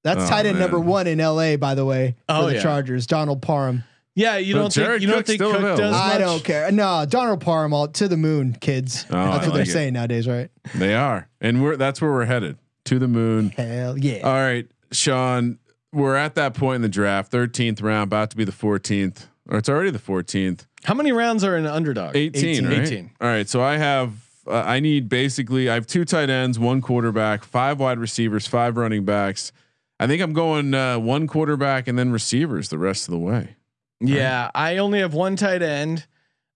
That's 0.04 0.24
Oh, 0.24 0.28
tight 0.28 0.46
end 0.46 0.58
man. 0.58 0.62
number 0.70 0.80
one 0.80 1.06
in 1.06 1.18
LA, 1.18 1.56
by 1.56 1.74
the 1.74 1.84
way, 1.84 2.14
for 2.28 2.34
Oh, 2.36 2.46
the 2.46 2.54
yeah. 2.54 2.62
Chargers. 2.62 3.06
Donald 3.06 3.42
Parham. 3.42 3.84
Yeah, 4.14 4.36
you 4.36 4.54
But 4.54 4.58
don't 4.60 4.72
think 4.74 4.86
Jared 4.86 5.02
you 5.02 5.08
don't 5.08 5.26
think 5.26 5.40
Cook 5.40 5.56
available. 5.56 5.76
does 5.78 5.94
I 5.94 6.18
don't 6.18 6.44
care. 6.44 6.70
No, 6.70 7.04
Donald 7.08 7.40
Parham 7.40 7.72
all 7.72 7.88
to 7.88 8.08
the 8.08 8.16
moon, 8.16 8.54
kids. 8.60 9.06
Oh, 9.10 9.16
I 9.18 9.24
That's 9.32 9.46
what 9.46 9.54
they're 9.54 9.62
it. 9.62 9.68
saying 9.68 9.94
nowadays, 9.94 10.28
right? 10.28 10.50
they 10.74 10.94
are, 10.94 11.28
and 11.40 11.62
we're 11.62 11.76
that's 11.76 12.00
where 12.02 12.10
we're 12.12 12.26
headed 12.26 12.58
to 12.84 12.98
the 12.98 13.08
moon. 13.08 13.50
Hell 13.50 13.98
yeah. 13.98 14.20
All 14.22 14.34
right, 14.34 14.66
Sean, 14.90 15.58
we're 15.92 16.16
at 16.16 16.34
that 16.34 16.54
point 16.54 16.76
in 16.76 16.82
the 16.82 16.88
draft, 16.88 17.30
13th 17.32 17.82
round, 17.82 18.04
about 18.04 18.30
to 18.30 18.36
be 18.36 18.44
the 18.44 18.52
14th, 18.52 19.26
or 19.48 19.58
it's 19.58 19.68
already 19.68 19.90
the 19.90 19.98
14th. 19.98 20.66
How 20.84 20.94
many 20.94 21.12
rounds 21.12 21.44
are 21.44 21.56
in 21.56 21.66
underdog? 21.66 22.16
18, 22.16 22.66
right? 22.66 22.78
18. 22.80 23.10
All 23.20 23.28
right, 23.28 23.48
so 23.48 23.62
I 23.62 23.76
have 23.76 24.28
uh, 24.46 24.54
I 24.54 24.80
need 24.80 25.08
basically 25.08 25.70
I 25.70 25.74
have 25.74 25.86
two 25.86 26.04
tight 26.04 26.30
ends, 26.30 26.58
one 26.58 26.80
quarterback, 26.80 27.44
five 27.44 27.78
wide 27.78 27.98
receivers, 27.98 28.46
five 28.46 28.76
running 28.76 29.04
backs. 29.04 29.52
I 30.00 30.06
think 30.06 30.20
I'm 30.20 30.32
going 30.32 30.74
uh, 30.74 30.98
one 30.98 31.26
quarterback 31.26 31.86
and 31.86 31.98
then 31.98 32.10
receivers 32.10 32.68
the 32.68 32.78
rest 32.78 33.06
of 33.06 33.12
the 33.12 33.18
way. 33.18 33.56
Yeah, 34.00 34.50
I 34.54 34.78
only 34.78 34.98
have 34.98 35.14
one 35.14 35.36
tight 35.36 35.62
end. 35.62 36.06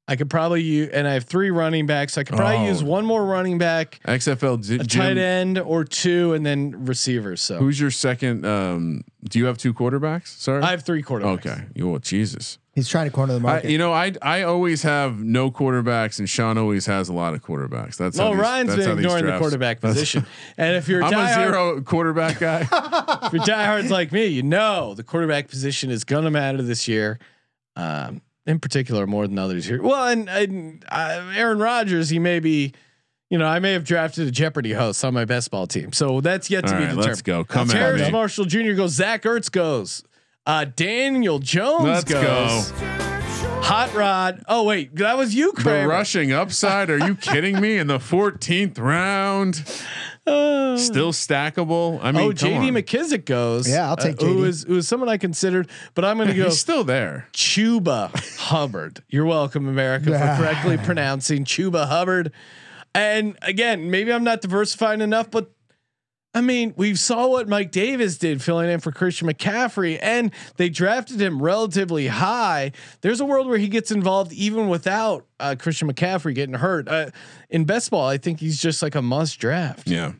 I 0.08 0.14
could 0.14 0.30
probably 0.30 0.62
use, 0.62 0.90
and 0.92 1.08
I 1.08 1.14
have 1.14 1.24
three 1.24 1.50
running 1.50 1.86
backs. 1.86 2.16
I 2.16 2.22
could 2.22 2.36
probably 2.36 2.58
Oh. 2.66 2.68
use 2.68 2.82
one 2.82 3.04
more 3.04 3.24
running 3.26 3.58
back, 3.58 3.98
XFL 4.06 4.56
J- 4.58 4.76
a 4.76 4.78
Jim, 4.84 5.00
tight 5.02 5.18
end 5.18 5.58
or 5.58 5.82
two, 5.84 6.32
and 6.34 6.46
then 6.46 6.86
receivers. 6.86 7.42
So 7.42 7.58
Who's 7.58 7.80
your 7.80 7.90
second? 7.90 8.46
Um, 8.46 9.02
do 9.28 9.40
you 9.40 9.46
have 9.46 9.58
two 9.58 9.74
quarterbacks? 9.74 10.28
Sorry. 10.28 10.62
I 10.62 10.70
have 10.70 10.82
three 10.84 11.02
quarterbacks. 11.02 11.46
okay. 11.46 11.62
Oh 11.82 11.98
Jesus. 11.98 12.58
He's 12.72 12.88
trying 12.88 13.06
to 13.06 13.10
corner 13.10 13.32
the 13.32 13.38
I, 13.38 13.42
market. 13.42 13.70
you 13.70 13.78
know, 13.78 13.92
I 13.92 14.12
I 14.22 14.42
always 14.42 14.82
have 14.82 15.18
no 15.24 15.50
quarterbacks, 15.50 16.18
and 16.20 16.28
Sean 16.28 16.56
always 16.58 16.86
has 16.86 17.08
a 17.08 17.12
lot 17.12 17.32
of 17.34 17.42
quarterbacks. 17.42 17.96
That's 17.96 18.16
No, 18.18 18.24
how 18.26 18.30
these- 18.32 18.40
Ryan's 18.40 18.68
that's 18.68 18.78
been 18.80 18.88
how 18.88 18.94
these 18.94 19.04
ignoring 19.06 19.26
the 19.26 19.38
quarterback 19.38 19.80
position. 19.80 20.26
And 20.58 20.76
if 20.76 20.86
you're 20.86 21.00
a 21.00 21.04
I'm 21.06 21.12
a 21.14 21.16
diehard, 21.16 21.34
zero 21.50 21.80
quarterback 21.80 22.38
guy. 22.38 22.60
if 23.26 23.32
you're 23.32 23.44
diehards 23.44 23.90
like 23.90 24.12
me, 24.12 24.26
you 24.26 24.42
know 24.44 24.94
the 24.94 25.02
quarterback 25.02 25.48
position 25.48 25.90
is 25.90 26.04
gonna 26.04 26.30
matter 26.30 26.62
this 26.62 26.86
year. 26.86 27.18
Um, 27.74 28.20
in 28.46 28.60
particular, 28.60 29.06
more 29.06 29.26
than 29.26 29.38
others 29.38 29.66
here. 29.66 29.82
Well, 29.82 30.06
and, 30.08 30.28
and 30.28 30.84
uh, 30.88 31.32
Aaron 31.34 31.58
Rodgers, 31.58 32.08
he 32.10 32.18
may 32.18 32.38
be, 32.40 32.72
you 33.30 33.38
know, 33.38 33.46
I 33.46 33.58
may 33.58 33.72
have 33.72 33.84
drafted 33.84 34.28
a 34.28 34.30
Jeopardy 34.30 34.72
host 34.72 35.04
on 35.04 35.12
my 35.14 35.24
best 35.24 35.50
ball 35.50 35.66
team, 35.66 35.92
so 35.92 36.20
that's 36.20 36.48
yet 36.50 36.66
to 36.66 36.72
All 36.72 36.78
be 36.78 36.84
right, 36.84 36.90
determined. 36.90 37.06
let's 37.08 37.22
go. 37.22 37.44
Come 37.44 37.68
at 37.70 37.72
Terrace 37.74 38.02
me. 38.02 38.10
Marshall 38.12 38.44
Jr. 38.44 38.72
goes. 38.72 38.92
Zach 38.92 39.22
Ertz 39.24 39.50
goes. 39.50 40.02
Uh, 40.46 40.64
Daniel 40.76 41.40
Jones 41.40 41.82
Let's 41.84 42.04
goes. 42.04 42.70
go. 42.70 42.86
Hot 43.62 43.92
Rod. 43.94 44.44
Oh 44.46 44.62
wait, 44.62 44.94
that 44.94 45.18
was 45.18 45.34
you, 45.34 45.50
The 45.56 45.62
Kramer. 45.62 45.88
rushing 45.88 46.30
upside. 46.32 46.88
Are 46.88 46.98
you 47.04 47.16
kidding 47.16 47.60
me? 47.60 47.78
In 47.78 47.88
the 47.88 47.98
14th 47.98 48.78
round, 48.78 49.64
still 50.26 51.12
stackable. 51.12 52.00
I 52.02 52.12
mean, 52.12 52.22
oh, 52.22 52.32
J.D. 52.32 52.56
on. 52.56 52.74
McKissic 52.74 53.24
goes. 53.24 53.68
Yeah, 53.68 53.88
I'll 53.88 53.96
take 53.96 54.20
uh, 54.20 54.26
Who 54.26 54.42
JD. 54.42 54.46
is 54.48 54.64
who 54.64 54.76
is 54.76 54.88
someone 54.88 55.08
I 55.08 55.16
considered, 55.16 55.68
but 55.94 56.04
I'm 56.04 56.16
going 56.16 56.28
to 56.30 56.34
go. 56.34 56.44
He's 56.44 56.58
still 56.58 56.84
there. 56.84 57.28
Chuba 57.32 58.10
Hubbard. 58.38 59.02
You're 59.08 59.26
welcome, 59.26 59.68
America, 59.68 60.06
for 60.06 60.42
correctly 60.42 60.76
pronouncing 60.84 61.44
Chuba 61.44 61.86
Hubbard. 61.86 62.32
And 62.94 63.36
again, 63.42 63.90
maybe 63.90 64.12
I'm 64.12 64.24
not 64.24 64.40
diversifying 64.40 65.00
enough, 65.02 65.30
but 65.30 65.50
I 66.36 66.42
mean, 66.42 66.74
we 66.76 66.94
saw 66.94 67.28
what 67.28 67.48
Mike 67.48 67.70
Davis 67.70 68.18
did 68.18 68.42
filling 68.42 68.68
in 68.68 68.78
for 68.80 68.92
Christian 68.92 69.26
McCaffrey, 69.26 69.98
and 70.02 70.30
they 70.56 70.68
drafted 70.68 71.18
him 71.18 71.42
relatively 71.42 72.08
high. 72.08 72.72
There's 73.00 73.20
a 73.20 73.24
world 73.24 73.46
where 73.46 73.56
he 73.56 73.68
gets 73.68 73.90
involved 73.90 74.32
even 74.34 74.68
without 74.68 75.24
uh, 75.40 75.56
Christian 75.58 75.90
McCaffrey 75.90 76.34
getting 76.34 76.56
hurt. 76.56 76.88
Uh, 76.88 77.10
in 77.48 77.64
best 77.64 77.90
ball, 77.90 78.06
I 78.06 78.18
think 78.18 78.38
he's 78.40 78.60
just 78.60 78.82
like 78.82 78.94
a 78.94 79.00
must 79.00 79.38
draft. 79.38 79.88
Yeah. 79.88 80.12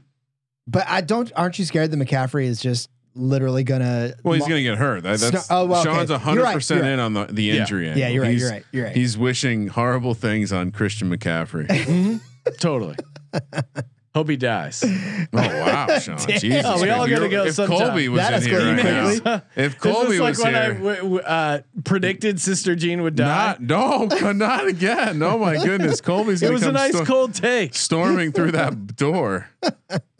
but 0.66 0.88
I 0.88 1.02
don't. 1.02 1.30
Aren't 1.36 1.58
you 1.58 1.66
scared 1.66 1.90
that 1.90 1.98
McCaffrey 1.98 2.44
is 2.46 2.62
just 2.62 2.88
literally 3.14 3.62
gonna? 3.62 4.14
Well, 4.24 4.32
he's 4.32 4.42
mo- 4.44 4.48
going 4.48 4.64
to 4.64 4.70
get 4.70 4.78
hurt. 4.78 5.02
That, 5.02 5.18
that's 5.20 5.50
Oh, 5.50 5.66
well, 5.66 5.82
okay. 5.82 5.92
Sean's 5.92 6.08
You're 6.08 6.18
hundred 6.18 6.42
right, 6.44 6.54
percent 6.54 6.82
you're 6.82 6.92
in 6.94 6.98
on 6.98 7.12
the, 7.12 7.26
the 7.26 7.50
injury. 7.58 7.88
Yeah, 7.88 8.06
angle. 8.06 8.10
you're 8.14 8.22
right. 8.22 8.32
He's, 8.32 8.40
You're 8.40 8.50
right. 8.50 8.64
You're 8.72 8.84
right. 8.86 8.96
He's 8.96 9.18
wishing 9.18 9.68
horrible 9.68 10.14
things 10.14 10.50
on 10.50 10.70
Christian 10.70 11.14
McCaffrey. 11.14 12.20
Totally. 12.58 12.96
Hope 14.16 14.30
he 14.30 14.36
dies. 14.38 14.82
Oh 15.32 15.38
wow, 15.40 15.98
Sean! 15.98 16.16
Jesus, 16.28 16.62
Oh, 16.64 16.80
we 16.80 16.88
all 16.88 17.06
gotta 17.06 17.28
go 17.28 17.44
If 17.44 17.54
sometime. 17.56 17.78
Colby 17.78 18.08
was 18.08 18.20
That 18.20 18.42
in 18.42 18.48
here 18.48 18.60
escalated 18.60 18.76
right 18.84 19.04
quickly. 19.04 19.20
now, 19.24 19.42
if 19.56 19.78
This 19.80 19.92
Colby 19.92 20.14
is 20.14 20.20
like 20.20 20.30
was 20.30 20.38
when 20.44 20.54
I 20.54 20.62
here, 20.64 20.74
w- 20.74 20.96
w- 20.96 21.18
uh, 21.18 21.60
predicted 21.84 22.40
Sister 22.40 22.74
Jean 22.76 23.02
would 23.02 23.16
die. 23.16 23.56
not 23.58 23.60
no, 23.60 24.04
not 24.32 24.66
again. 24.68 25.22
Oh 25.22 25.36
my 25.36 25.56
goodness, 25.62 26.00
Colby's. 26.00 26.40
it 26.42 26.46
gonna 26.46 26.54
was 26.54 26.62
a 26.62 26.72
nice 26.72 26.92
stor- 26.94 27.04
cold 27.04 27.34
take. 27.34 27.74
storming 27.74 28.32
through 28.32 28.52
that 28.52 28.96
door. 28.96 29.50
All 29.62 29.72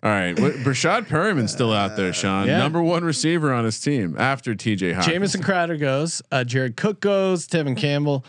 right, 0.03 0.39
what, 0.39 0.53
Breshad 0.57 1.09
Perriman's 1.09 1.53
still 1.53 1.73
out 1.73 1.97
there, 1.97 2.13
Sean. 2.13 2.47
Yeah. 2.47 2.59
Number 2.59 2.83
one 2.83 3.05
receiver 3.05 3.53
on 3.55 3.65
his 3.65 3.81
team 3.81 4.17
after 4.19 4.55
TJ 4.55 4.93
Hawkins. 4.95 5.13
Jamison 5.13 5.43
Crowder 5.43 5.77
goes. 5.79 6.21
Uh, 6.31 6.45
Jared 6.45 6.77
Cook 6.77 7.01
goes. 7.01 7.47
Tevin 7.49 7.77
Campbell. 7.77 8.25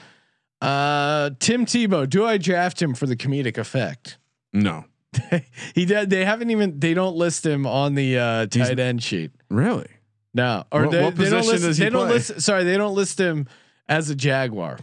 Uh, 0.62 1.32
Tim 1.40 1.66
Tebow. 1.66 2.10
Do 2.10 2.26
I 2.26 2.38
draft 2.38 2.82
him 2.82 2.94
for 2.94 3.06
the 3.08 3.16
comedic 3.18 3.58
effect? 3.58 4.18
No, 4.54 4.86
he 5.76 5.86
did. 5.86 6.10
They 6.10 6.26
haven't 6.26 6.50
even. 6.52 6.80
They 6.80 6.94
don't 6.94 7.16
list 7.16 7.46
him 7.46 7.66
on 7.66 7.96
the 7.96 8.18
uh, 8.18 8.46
tight 8.48 8.80
end 8.80 9.02
sheet. 9.04 9.32
really. 9.50 9.88
No, 10.34 10.66
or 10.72 10.84
What- 10.84 10.92
they, 10.92 11.04
what 11.04 11.16
they 11.16 11.30
don't 11.30 11.40
position 11.40 11.52
list. 11.54 11.64
does 11.64 11.78
he 11.78 11.84
they 11.86 11.90
don't 11.90 12.06
play? 12.08 12.16
list. 12.16 12.42
Sorry, 12.42 12.64
they 12.64 12.78
don't 12.78 12.94
list 12.94 13.20
him 13.20 13.48
as 13.90 14.10
a 14.10 14.16
Jaguar. 14.16 14.78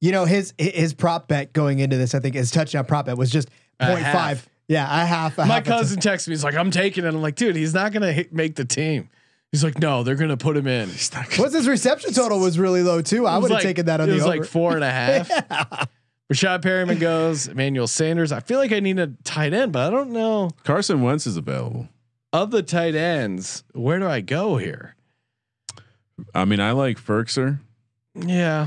You 0.00 0.12
know 0.12 0.26
his 0.26 0.52
his 0.58 0.92
prop 0.94 1.28
bet 1.28 1.52
going 1.52 1.78
into 1.78 1.96
this. 1.96 2.14
I 2.14 2.20
think 2.20 2.34
his 2.34 2.50
touchdown 2.50 2.84
prop 2.84 3.06
bet 3.06 3.16
was 3.16 3.30
just 3.30 3.48
A 3.80 3.86
0.5. 3.86 4.40
Yeah, 4.68 4.86
I 4.88 5.04
half. 5.04 5.38
A 5.38 5.46
My 5.46 5.54
half 5.54 5.64
cousin 5.64 5.98
texted 5.98 6.28
me. 6.28 6.32
He's 6.32 6.44
like, 6.44 6.54
"I'm 6.56 6.70
taking 6.70 7.04
it." 7.04 7.08
I'm 7.08 7.22
like, 7.22 7.36
"Dude, 7.36 7.56
he's 7.56 7.72
not 7.72 7.92
gonna 7.92 8.12
hit, 8.12 8.32
make 8.34 8.54
the 8.56 8.64
team. 8.66 9.08
He's 9.50 9.64
like, 9.64 9.78
no, 9.78 10.02
they're 10.02 10.14
gonna 10.14 10.36
put 10.36 10.58
him 10.58 10.66
in. 10.66 10.90
What's 10.90 11.54
his 11.54 11.66
reception 11.66 12.12
total 12.12 12.38
was 12.38 12.58
really 12.58 12.82
low 12.82 13.00
too. 13.00 13.26
I 13.26 13.38
would 13.38 13.44
have 13.50 13.56
like- 13.56 13.62
taken 13.62 13.86
that 13.86 13.98
on 14.02 14.08
it 14.08 14.10
the 14.10 14.16
was 14.16 14.26
over. 14.26 14.36
like 14.40 14.44
four 14.44 14.74
and 14.74 14.84
a 14.84 14.90
half. 14.90 15.88
Rashad 16.32 16.60
Perriman 16.60 17.00
goes. 17.00 17.48
Emmanuel 17.48 17.86
Sanders. 17.86 18.32
I 18.32 18.40
feel 18.40 18.58
like 18.58 18.72
I 18.72 18.80
need 18.80 18.98
a 18.98 19.08
tight 19.24 19.54
end, 19.54 19.72
but 19.72 19.86
I 19.86 19.90
don't 19.90 20.10
know 20.10 20.50
Carson 20.64 21.02
Wentz 21.02 21.26
is 21.26 21.36
available. 21.36 21.88
of 22.32 22.50
the 22.50 22.62
tight 22.62 22.94
ends. 22.94 23.64
Where 23.72 23.98
do 23.98 24.06
I 24.06 24.20
go 24.20 24.56
here? 24.58 24.94
I 26.34 26.44
mean, 26.44 26.60
I 26.60 26.72
like 26.72 26.98
Firkser. 27.00 27.60
Yeah, 28.14 28.66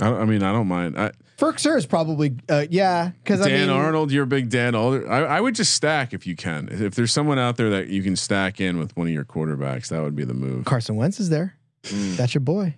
I, 0.00 0.08
I 0.08 0.24
mean, 0.24 0.42
I 0.42 0.52
don't 0.52 0.66
mind. 0.66 0.98
I, 0.98 1.12
Firkser 1.38 1.76
is 1.76 1.86
probably 1.86 2.36
uh, 2.48 2.66
yeah 2.68 3.12
because 3.22 3.40
I 3.40 3.48
Dan 3.48 3.68
mean 3.68 3.76
Arnold, 3.76 4.10
you're 4.12 4.24
a 4.24 4.26
big 4.26 4.50
Dan 4.50 4.74
Arnold. 4.74 5.06
I, 5.08 5.20
I 5.20 5.40
would 5.40 5.54
just 5.54 5.74
stack 5.74 6.12
if 6.12 6.26
you 6.26 6.36
can. 6.36 6.68
If 6.70 6.94
there's 6.96 7.12
someone 7.12 7.38
out 7.38 7.56
there 7.56 7.70
that 7.70 7.88
you 7.88 8.02
can 8.02 8.16
stack 8.16 8.60
in 8.60 8.78
with 8.78 8.94
one 8.96 9.06
of 9.06 9.12
your 9.12 9.24
quarterbacks, 9.24 9.88
that 9.88 10.02
would 10.02 10.16
be 10.16 10.24
the 10.24 10.34
move. 10.34 10.64
Carson 10.66 10.96
Wentz 10.96 11.20
is 11.20 11.30
there. 11.30 11.54
Mm. 11.84 12.16
That's 12.16 12.34
your 12.34 12.42
boy. 12.42 12.74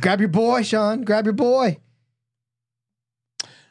Grab 0.00 0.20
your 0.20 0.28
boy, 0.28 0.62
Sean. 0.62 1.02
Grab 1.02 1.24
your 1.24 1.32
boy. 1.32 1.78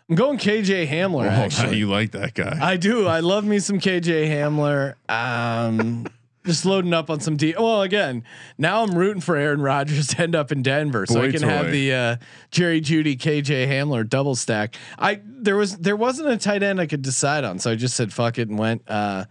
I'm 0.10 0.16
going 0.16 0.38
KJ 0.38 0.88
Hamler. 0.88 1.26
Oh, 1.26 1.30
actually, 1.30 1.78
you 1.78 1.88
like 1.88 2.12
that 2.12 2.34
guy? 2.34 2.58
I 2.62 2.78
do. 2.78 3.08
I 3.08 3.22
love 3.22 3.44
me 3.44 3.60
some 3.60 3.80
KJ 3.80 4.28
Hamler. 4.30 4.96
Um, 5.10 6.06
just 6.46 6.64
loading 6.64 6.94
up 6.94 7.10
on 7.10 7.20
some 7.20 7.38
D. 7.38 7.56
Well, 7.58 7.82
again, 7.82 8.24
now 8.58 8.84
I'm 8.84 8.96
rooting 8.96 9.22
for 9.22 9.36
Aaron 9.36 9.62
Rodgers 9.62 10.08
to 10.08 10.22
end 10.22 10.36
up 10.36 10.52
in 10.52 10.62
Denver, 10.62 11.08
so 11.08 11.24
I 11.24 11.32
can 11.32 11.42
toy. 11.42 11.48
have 11.48 11.72
the 11.72 11.94
uh, 11.94 12.16
Jerry 12.52 12.82
Jeudy 12.82 13.18
KJ 13.18 13.68
Hamler 13.68 14.08
double 14.08 14.36
stack. 14.36 14.76
I 15.00 15.22
there 15.26 15.56
was 15.56 15.78
there 15.78 15.96
wasn't 15.96 16.30
a 16.30 16.38
tight 16.38 16.62
end 16.62 16.80
I 16.80 16.86
could 16.86 17.02
decide 17.02 17.44
on, 17.44 17.58
so 17.58 17.72
I 17.72 17.76
just 17.76 17.96
said 17.96 18.14
fuck 18.14 18.38
it 18.38 18.48
and 18.48 18.60
went 18.60 18.84
uh, 18.88 19.26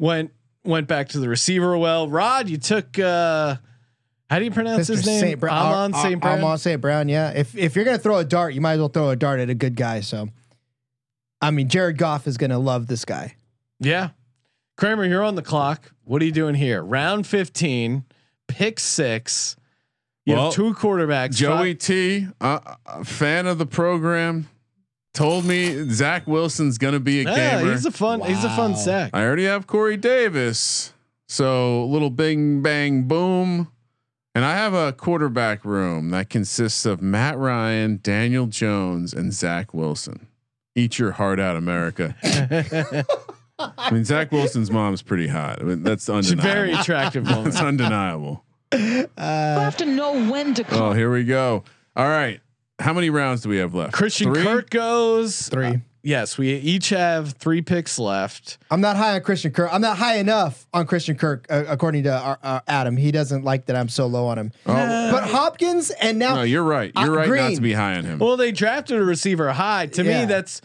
went 0.00 0.32
went 0.64 0.88
back 0.88 1.10
to 1.10 1.20
the 1.20 1.28
receiver. 1.28 1.78
Well, 1.78 2.08
Rod, 2.08 2.48
you 2.48 2.58
took. 2.58 2.98
Uh, 2.98 3.56
how 4.30 4.38
do 4.38 4.44
you 4.46 4.50
pronounce 4.50 4.86
his 4.86 5.04
name? 5.04 5.20
Saint 5.20 5.40
Brown. 5.40 5.56
Amon 5.66 5.94
Ar- 5.94 6.02
St. 6.02 6.14
Ar- 6.14 6.20
Brown. 6.20 6.38
Amon 6.38 6.58
St. 6.58 6.80
Brown. 6.80 7.08
Yeah. 7.08 7.30
If 7.32 7.56
if 7.56 7.76
you're 7.76 7.84
gonna 7.84 7.98
throw 7.98 8.16
a 8.18 8.24
dart, 8.24 8.54
you 8.54 8.60
might 8.62 8.74
as 8.74 8.78
well 8.78 8.88
throw 8.88 9.10
a 9.10 9.16
dart 9.16 9.40
at 9.40 9.50
a 9.50 9.54
good 9.54 9.74
guy. 9.76 10.00
So, 10.00 10.28
I 11.42 11.50
mean, 11.50 11.68
Jared 11.68 11.98
Goff 11.98 12.26
is 12.26 12.36
gonna 12.38 12.58
love 12.58 12.86
this 12.86 13.04
guy. 13.04 13.34
Yeah. 13.80 14.10
Kramer, 14.76 15.04
you're 15.04 15.22
on 15.24 15.34
the 15.34 15.42
clock. 15.42 15.92
What 16.04 16.22
are 16.22 16.24
you 16.24 16.32
doing 16.32 16.54
here? 16.54 16.82
Round 16.82 17.26
15, 17.26 18.04
pick 18.48 18.80
six. 18.80 19.56
You 20.24 20.34
Well, 20.34 20.44
have 20.46 20.54
two 20.54 20.72
quarterbacks. 20.74 21.34
Joey 21.34 21.72
Five- 21.74 21.78
T, 21.78 22.26
uh, 22.40 22.60
a 22.86 23.04
fan 23.04 23.46
of 23.46 23.58
the 23.58 23.66
program, 23.66 24.48
told 25.12 25.44
me 25.44 25.88
Zach 25.90 26.26
Wilson's 26.26 26.78
going 26.78 26.94
to 26.94 27.00
be 27.00 27.20
a 27.20 27.24
yeah, 27.24 27.58
gamer. 27.58 27.72
he's 27.72 27.84
a 27.84 27.90
fun, 27.90 28.20
he's 28.22 28.44
a 28.44 28.50
fun 28.50 28.76
sack. 28.76 29.10
I 29.12 29.22
already 29.24 29.44
have 29.46 29.66
Corey 29.66 29.96
Davis, 29.96 30.92
so 31.28 31.84
little 31.86 32.10
bing 32.10 32.62
bang 32.62 33.04
boom, 33.04 33.68
and 34.34 34.44
I 34.44 34.54
have 34.54 34.74
a 34.74 34.92
quarterback 34.92 35.64
room 35.64 36.10
that 36.10 36.30
consists 36.30 36.86
of 36.86 37.02
Matt 37.02 37.36
Ryan, 37.36 38.00
Daniel 38.02 38.46
Jones, 38.46 39.12
and 39.12 39.32
Zach 39.32 39.74
Wilson. 39.74 40.26
Eat 40.74 40.98
your 40.98 41.12
heart 41.12 41.40
out, 41.40 41.56
America. 41.56 42.14
I 43.58 43.90
mean, 43.90 44.04
Zach 44.04 44.32
Wilson's 44.32 44.70
mom's 44.70 45.02
pretty 45.02 45.26
hot. 45.28 45.60
I 45.60 45.64
mean, 45.64 45.82
that's 45.82 46.08
undeniable. 46.08 46.42
She's 46.42 46.52
very 46.52 46.72
attractive 46.72 47.26
woman. 47.28 47.44
That's 47.44 47.60
undeniable. 47.60 48.44
Uh, 48.72 49.06
have 49.18 49.76
to 49.78 49.84
know 49.84 50.30
when 50.30 50.54
to 50.54 50.64
Call. 50.64 50.90
Oh, 50.90 50.92
here 50.92 51.12
we 51.12 51.24
go. 51.24 51.64
All 51.96 52.08
right. 52.08 52.40
How 52.78 52.92
many 52.92 53.10
rounds 53.10 53.42
do 53.42 53.48
we 53.48 53.58
have 53.58 53.74
left? 53.74 53.92
Christian 53.92 54.32
Three? 54.32 54.42
Kirk 54.44 54.70
goes. 54.70 55.48
Three. 55.48 55.80
Yes, 56.02 56.38
we 56.38 56.54
each 56.54 56.88
have 56.90 57.32
three 57.34 57.60
picks 57.60 57.98
left. 57.98 58.56
I'm 58.70 58.80
not 58.80 58.96
high 58.96 59.14
on 59.16 59.20
Christian 59.22 59.52
Kirk. 59.52 59.68
I'm 59.72 59.82
not 59.82 59.98
high 59.98 60.16
enough 60.16 60.66
on 60.72 60.86
Christian 60.86 61.16
Kirk, 61.16 61.46
uh, 61.50 61.64
according 61.68 62.04
to 62.04 62.14
uh, 62.14 62.36
uh, 62.42 62.60
Adam. 62.66 62.96
He 62.96 63.10
doesn't 63.12 63.44
like 63.44 63.66
that 63.66 63.76
I'm 63.76 63.88
so 63.90 64.06
low 64.06 64.26
on 64.26 64.38
him. 64.38 64.52
Oh, 64.66 64.72
but 65.12 65.24
Hopkins 65.28 65.90
and 65.90 66.18
now 66.18 66.36
No, 66.36 66.42
you're 66.42 66.62
right. 66.64 66.90
You're 66.96 67.20
Uh, 67.20 67.26
right 67.28 67.40
not 67.50 67.54
to 67.56 67.60
be 67.60 67.74
high 67.74 67.96
on 67.96 68.04
him. 68.04 68.18
Well, 68.18 68.36
they 68.38 68.50
drafted 68.50 68.98
a 68.98 69.04
receiver 69.04 69.52
high. 69.52 69.86
To 69.86 70.02
Yeah. 70.02 70.20
me, 70.20 70.24
that's 70.26 70.62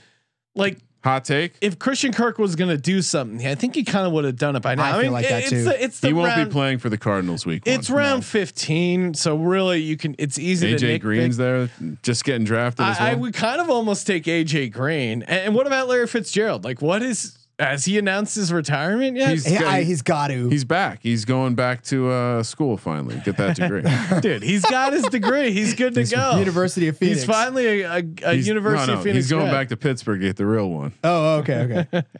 like 0.55 0.77
Hot 1.05 1.23
take. 1.23 1.53
if 1.61 1.77
Christian 1.77 2.11
Kirk 2.11 2.39
was 2.39 2.55
going 2.55 2.71
to 2.71 2.77
do 2.77 3.03
something, 3.03 3.45
I 3.45 3.53
think 3.53 3.75
he 3.75 3.83
kind 3.83 4.07
of 4.07 4.13
would 4.13 4.25
have 4.25 4.37
done 4.37 4.55
it 4.55 4.61
by 4.63 4.73
now. 4.73 4.85
I 4.85 4.91
feel 4.93 5.01
mean, 5.03 5.11
like 5.11 5.29
that 5.29 5.41
it's 5.43 5.49
too. 5.51 5.63
The, 5.63 5.83
it's 5.83 5.99
the 5.99 6.07
He 6.07 6.13
won't 6.13 6.29
round, 6.35 6.49
be 6.49 6.51
playing 6.51 6.79
for 6.79 6.89
the 6.89 6.97
Cardinals 6.97 7.45
week 7.45 7.61
It's 7.67 7.89
one. 7.89 7.99
round 7.99 8.25
15, 8.25 9.13
so 9.13 9.35
really 9.37 9.79
you 9.81 9.97
can. 9.97 10.15
It's 10.17 10.39
easy 10.39 10.75
to 10.75 10.83
AJ 10.83 10.97
nitpick. 10.97 11.01
Green's 11.01 11.37
there, 11.37 11.69
just 12.01 12.23
getting 12.25 12.43
drafted 12.43 12.87
as 12.87 12.99
well. 12.99 13.07
I, 13.07 13.11
I 13.11 13.13
would 13.13 13.35
kind 13.35 13.61
of 13.61 13.69
almost 13.69 14.07
take 14.07 14.23
AJ 14.23 14.71
Green. 14.73 15.21
And, 15.21 15.29
and 15.29 15.55
what 15.55 15.67
about 15.67 15.87
Larry 15.87 16.07
Fitzgerald? 16.07 16.63
Like, 16.63 16.81
what 16.81 17.03
is 17.03 17.37
has 17.59 17.85
he 17.85 17.97
announced 17.97 18.35
his 18.35 18.51
retirement 18.51 19.15
yet? 19.17 19.29
He's- 19.29 19.45
he, 19.45 19.55
got- 19.57 19.65
I, 19.65 19.83
he's 19.83 20.01
got 20.01 20.27
to. 20.27 20.49
He's 20.49 20.63
back. 20.65 20.99
He's 21.01 21.23
going 21.25 21.55
back 21.55 21.83
to 21.85 22.09
uh, 22.09 22.43
school 22.43 22.75
finally. 22.77 23.21
Get 23.23 23.37
that 23.37 23.55
degree. 23.55 23.83
Dude, 24.21 24.43
he's 24.43 24.63
got 24.65 24.91
his 24.93 25.03
degree. 25.03 25.51
He's 25.51 25.73
good 25.73 25.93
to 25.95 26.03
go. 26.03 26.37
University 26.37 26.87
of 26.89 26.97
Phoenix. 26.97 27.19
He's 27.21 27.25
finally 27.25 27.81
a, 27.83 27.89
a, 27.91 27.97
a 28.23 28.33
He's- 28.33 28.47
University 28.47 28.87
no, 28.87 28.93
no, 28.93 28.99
of 28.99 29.03
Phoenix. 29.03 29.15
He's 29.25 29.29
going 29.31 29.43
grad. 29.45 29.53
back 29.53 29.69
to 29.69 29.77
Pittsburgh 29.77 30.19
to 30.21 30.27
get 30.27 30.35
the 30.35 30.45
real 30.45 30.69
one. 30.69 30.93
Oh, 31.03 31.37
okay, 31.39 31.85
okay. 31.93 32.03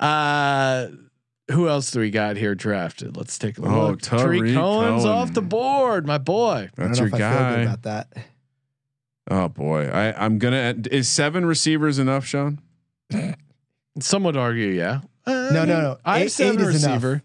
Uh, 0.00 0.88
who 1.50 1.68
else 1.68 1.90
do 1.92 2.00
we 2.00 2.10
got 2.10 2.36
here 2.36 2.54
drafted? 2.54 3.16
Let's 3.16 3.38
take 3.38 3.58
a 3.58 3.62
Oh, 3.62 3.88
look. 3.90 4.00
Tarik 4.02 4.40
Tarik 4.40 4.54
Cohen's 4.54 5.02
Cohen. 5.04 5.16
off 5.18 5.32
the 5.34 5.42
board, 5.42 6.06
my 6.06 6.18
boy. 6.18 6.70
I 6.76 6.80
don't 6.80 6.88
That's 6.88 6.98
know 6.98 7.06
your 7.06 7.08
if 7.08 7.14
I 7.14 7.18
feel 7.18 7.28
good 7.28 7.38
guy. 7.38 7.60
about 7.62 7.82
that. 7.82 8.08
Oh 9.30 9.48
boy, 9.48 9.88
I, 9.88 10.24
I'm 10.24 10.38
gonna. 10.38 10.74
Is 10.90 11.08
seven 11.08 11.46
receivers 11.46 11.98
enough, 12.00 12.24
Sean? 12.24 12.58
Some 14.00 14.24
would 14.24 14.36
argue, 14.36 14.68
yeah. 14.68 15.00
Uh, 15.26 15.50
No, 15.52 15.64
no, 15.64 15.80
no. 15.80 15.98
I 16.04 16.18
have 16.18 16.26
Eight- 16.26 16.32
seven 16.32 16.60
eight 16.60 16.68
is 16.68 16.84
enough. 16.84 16.96
receiver. 17.02 17.22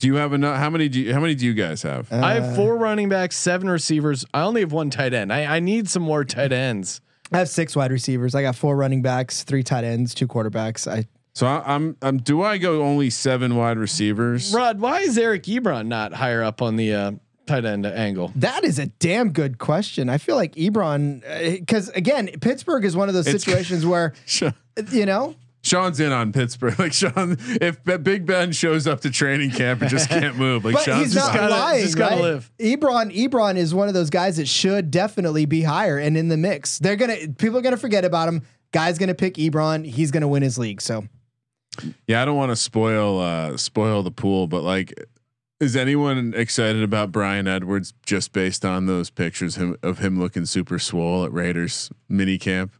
Do 0.00 0.06
you 0.06 0.14
have 0.14 0.32
enough? 0.32 0.56
How 0.58 0.70
many? 0.70 0.88
Do 0.88 1.00
you, 1.00 1.12
how 1.12 1.20
many 1.20 1.34
do 1.34 1.44
you 1.44 1.52
guys 1.52 1.82
have? 1.82 2.10
I 2.12 2.38
Uh, 2.38 2.42
have 2.42 2.56
four 2.56 2.76
running 2.78 3.08
backs, 3.10 3.36
seven 3.36 3.68
receivers. 3.68 4.24
I 4.32 4.42
only 4.42 4.62
have 4.62 4.72
one 4.72 4.88
tight 4.88 5.12
end. 5.12 5.30
I, 5.32 5.56
I 5.56 5.60
need 5.60 5.88
some 5.90 6.02
more 6.02 6.24
tight 6.24 6.52
ends. 6.52 7.00
I 7.32 7.38
have 7.38 7.48
six 7.50 7.76
wide 7.76 7.90
receivers. 7.92 8.34
I 8.34 8.40
got 8.42 8.56
four 8.56 8.76
running 8.76 9.02
backs, 9.02 9.42
three 9.44 9.62
tight 9.62 9.84
ends, 9.84 10.14
two 10.14 10.26
quarterbacks. 10.26 10.90
I 10.90 11.06
So 11.34 11.46
I, 11.46 11.62
I'm. 11.74 11.96
I'm. 12.00 12.16
Do 12.18 12.40
I 12.42 12.56
go 12.56 12.82
only 12.82 13.10
seven 13.10 13.56
wide 13.56 13.76
receivers? 13.78 14.54
Rod, 14.54 14.80
why 14.80 15.00
is 15.00 15.18
Eric 15.18 15.42
Ebron 15.44 15.86
not 15.86 16.14
higher 16.14 16.42
up 16.42 16.62
on 16.62 16.76
the 16.76 16.94
uh, 16.94 17.12
tight 17.46 17.66
end 17.66 17.84
angle? 17.84 18.32
that 18.36 18.64
is 18.64 18.78
a 18.78 18.86
damn 18.86 19.32
good 19.32 19.58
question. 19.58 20.08
I 20.08 20.16
feel 20.16 20.36
like 20.36 20.54
Ebron, 20.54 21.20
because 21.60 21.88
again, 21.90 22.28
Pittsburgh 22.40 22.84
is 22.86 22.96
one 22.96 23.08
of 23.08 23.14
those 23.14 23.26
It's- 23.26 23.42
situations 23.42 23.84
where 23.84 24.14
Sean, 24.24 24.54
you 24.92 25.04
know 25.04 25.34
Sean's 25.62 26.00
in 26.00 26.10
on 26.12 26.32
Pittsburgh. 26.32 26.74
Like 26.78 26.92
Sean, 26.92 27.36
if 27.60 27.82
Big 27.84 28.24
Ben 28.26 28.52
shows 28.52 28.86
up 28.86 29.00
to 29.02 29.10
training 29.10 29.50
camp 29.50 29.82
and 29.82 29.90
just 29.90 30.08
can't 30.08 30.36
move, 30.36 30.64
like 30.64 30.74
But 30.76 30.84
Sean's 30.84 31.04
he's 31.06 31.14
just 31.14 31.26
not 31.32 31.36
gotta- 31.40 31.54
lying. 31.54 31.82
just 31.82 31.98
gotta 31.98 32.14
right? 32.16 32.22
live. 32.22 32.50
Ebron, 32.58 33.14
Ebron 33.14 33.56
is 33.56 33.74
one 33.74 33.88
of 33.88 33.94
those 33.94 34.08
guys 34.10 34.38
that 34.38 34.48
should 34.48 34.90
definitely 34.90 35.44
be 35.46 35.62
higher 35.62 35.98
and 35.98 36.16
in 36.16 36.28
the 36.28 36.36
mix. 36.38 36.78
They're 36.78 36.96
gonna 36.96 37.16
people 37.38 37.58
are 37.58 37.62
gonna 37.62 37.76
forget 37.76 38.04
about 38.04 38.28
him. 38.28 38.42
Guy's 38.72 38.98
gonna 38.98 39.14
pick 39.14 39.34
Ebron. 39.34 39.84
He's 39.84 40.10
gonna 40.10 40.28
win 40.28 40.42
his 40.42 40.56
league. 40.58 40.80
So 40.80 41.04
Yeah, 42.06 42.22
I 42.22 42.24
don't 42.24 42.36
want 42.36 42.50
to 42.52 42.56
spoil 42.56 43.20
uh 43.20 43.56
spoil 43.56 44.02
the 44.02 44.10
pool, 44.10 44.46
but 44.46 44.62
like 44.62 44.94
is 45.60 45.76
anyone 45.76 46.32
excited 46.34 46.82
about 46.82 47.12
Bryan 47.12 47.46
Edwards 47.46 47.92
just 48.06 48.32
based 48.32 48.64
on 48.64 48.86
those 48.86 49.10
pictures 49.10 49.56
him, 49.56 49.76
of 49.82 49.98
him 49.98 50.18
looking 50.18 50.46
super 50.46 50.78
swole 50.78 51.24
at 51.26 51.32
Raiders 51.34 51.90
mini 52.08 52.38
camp? 52.38 52.72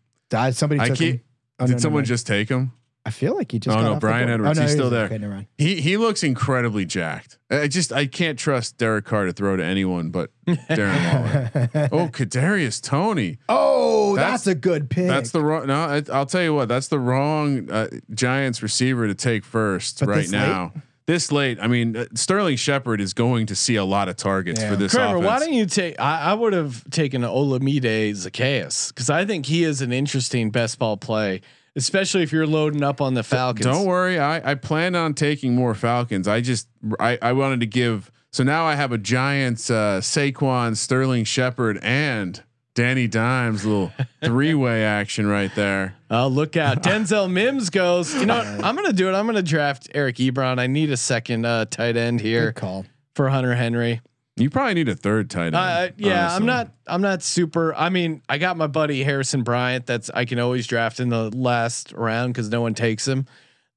somebody 0.52 0.80
I 0.80 0.88
took 0.88 0.96
can't- 0.98 1.10
him. 1.16 1.20
Oh, 1.60 1.66
Did 1.66 1.72
no, 1.74 1.78
someone 1.78 2.00
mind. 2.00 2.06
just 2.08 2.26
take 2.26 2.48
him? 2.48 2.72
I 3.04 3.10
feel 3.10 3.34
like 3.34 3.50
he 3.50 3.58
just. 3.58 3.74
Oh, 3.76 3.80
got 3.80 3.92
no, 3.94 3.98
Bryan. 3.98 4.28
Edwards, 4.28 4.58
Oh, 4.58 4.62
he's 4.62 4.72
still 4.72 4.90
there. 4.90 5.06
Okay. 5.06 5.48
He 5.56 5.80
he 5.80 5.96
looks 5.96 6.22
incredibly 6.22 6.84
jacked. 6.84 7.38
I 7.50 7.66
just 7.66 7.92
I 7.94 8.06
can't 8.06 8.38
trust 8.38 8.76
Derek 8.76 9.06
Carr 9.06 9.24
to 9.24 9.32
throw 9.32 9.56
to 9.56 9.64
anyone 9.64 10.10
but 10.10 10.30
Darren 10.46 11.72
Waller. 11.72 11.88
oh, 11.92 12.08
Kadarius 12.08 12.80
Toney. 12.82 13.38
Oh, 13.48 14.16
That's- 14.16 14.32
that's, 14.44 14.46
a 14.48 14.54
good 14.54 14.90
pick. 14.90 15.06
That's 15.08 15.30
the 15.30 15.42
wrong. 15.42 15.66
No, 15.66 15.74
I, 15.80 16.02
I'll 16.12 16.26
tell 16.26 16.42
you 16.42 16.52
what. 16.54 16.68
That's 16.68 16.88
the 16.88 16.98
wrong 16.98 17.70
uh, 17.70 17.88
Giants 18.12 18.62
receiver 18.62 19.06
to 19.06 19.14
take 19.14 19.44
first 19.44 20.00
But 20.00 20.08
right 20.08 20.30
now. 20.30 20.72
late? 20.74 20.82
This 21.06 21.32
late, 21.32 21.58
I 21.60 21.66
mean, 21.66 21.96
uh, 21.96 22.04
Sterling 22.14 22.56
Shepard 22.56 23.00
is 23.00 23.14
going 23.14 23.46
to 23.46 23.56
see 23.56 23.74
a 23.76 23.84
lot 23.84 24.08
of 24.08 24.16
targets 24.16 24.60
Yeah. 24.60 24.70
for 24.70 24.76
this 24.76 24.94
Kramer, 24.94 25.16
offense. 25.16 25.26
why 25.26 25.38
don't 25.40 25.52
you 25.52 25.66
take? 25.66 25.98
I, 25.98 26.30
I 26.30 26.34
would 26.34 26.52
have 26.52 26.88
taken 26.90 27.22
Olamide 27.22 28.10
Zaccheaus 28.12 28.88
because 28.88 29.10
I 29.10 29.24
think 29.24 29.46
he 29.46 29.64
is 29.64 29.80
an 29.82 29.92
interesting 29.92 30.50
best 30.50 30.78
ball 30.78 30.96
play, 30.96 31.40
especially 31.74 32.22
if 32.22 32.32
you're 32.32 32.46
loading 32.46 32.84
up 32.84 33.00
on 33.00 33.14
the 33.14 33.22
Falcons. 33.24 33.66
Don't 33.66 33.86
worry, 33.86 34.18
I 34.20 34.52
I 34.52 34.54
plan 34.54 34.94
on 34.94 35.14
taking 35.14 35.54
more 35.56 35.74
Falcons. 35.74 36.28
I 36.28 36.40
just 36.40 36.68
I 37.00 37.18
I 37.20 37.32
wanted 37.32 37.60
to 37.60 37.66
give. 37.66 38.12
So 38.32 38.44
now 38.44 38.64
I 38.64 38.76
have 38.76 38.92
a 38.92 38.98
Giants, 38.98 39.68
uh, 39.70 40.00
Saquon, 40.00 40.76
Sterling 40.76 41.24
Shepard, 41.24 41.80
and 41.82 42.40
Danny 42.76 43.08
Dimes 43.08 43.64
little 43.66 43.92
three 44.22 44.54
way 44.54 44.84
action 44.84 45.26
right 45.26 45.52
there. 45.56 45.96
Oh, 46.10 46.26
look 46.26 46.56
out. 46.56 46.82
Denzel 46.82 47.30
Mims 47.30 47.70
goes, 47.70 48.14
you 48.14 48.26
know 48.26 48.38
what? 48.38 48.64
I'm 48.64 48.74
going 48.74 48.88
to 48.88 48.92
do 48.92 49.08
it. 49.08 49.12
I'm 49.12 49.26
going 49.26 49.36
to 49.36 49.42
draft 49.42 49.88
Eric 49.94 50.16
Ebron. 50.16 50.58
I 50.58 50.66
need 50.66 50.90
a 50.90 50.96
second 50.96 51.46
uh, 51.46 51.66
tight 51.66 51.96
end 51.96 52.20
here 52.20 52.46
good 52.46 52.60
call. 52.60 52.84
for 53.14 53.28
Hunter 53.28 53.54
Henry. 53.54 54.00
You 54.36 54.48
probably 54.48 54.74
need 54.74 54.88
a 54.88 54.96
third 54.96 55.28
tight 55.30 55.46
end. 55.48 55.56
Uh, 55.56 55.88
yeah, 55.98 56.34
I'm 56.34 56.46
not. 56.46 56.72
I'm 56.86 57.02
not 57.02 57.22
super. 57.22 57.74
I 57.74 57.90
mean, 57.90 58.22
I 58.28 58.38
got 58.38 58.56
my 58.56 58.66
buddy 58.66 59.04
Harrison 59.04 59.42
Bryant. 59.42 59.86
That's 59.86 60.08
I 60.10 60.24
can 60.24 60.38
always 60.38 60.66
draft 60.66 60.98
in 60.98 61.10
the 61.10 61.30
last 61.36 61.92
round 61.92 62.32
because 62.32 62.48
no 62.48 62.62
one 62.62 62.74
takes 62.74 63.06
him. 63.06 63.26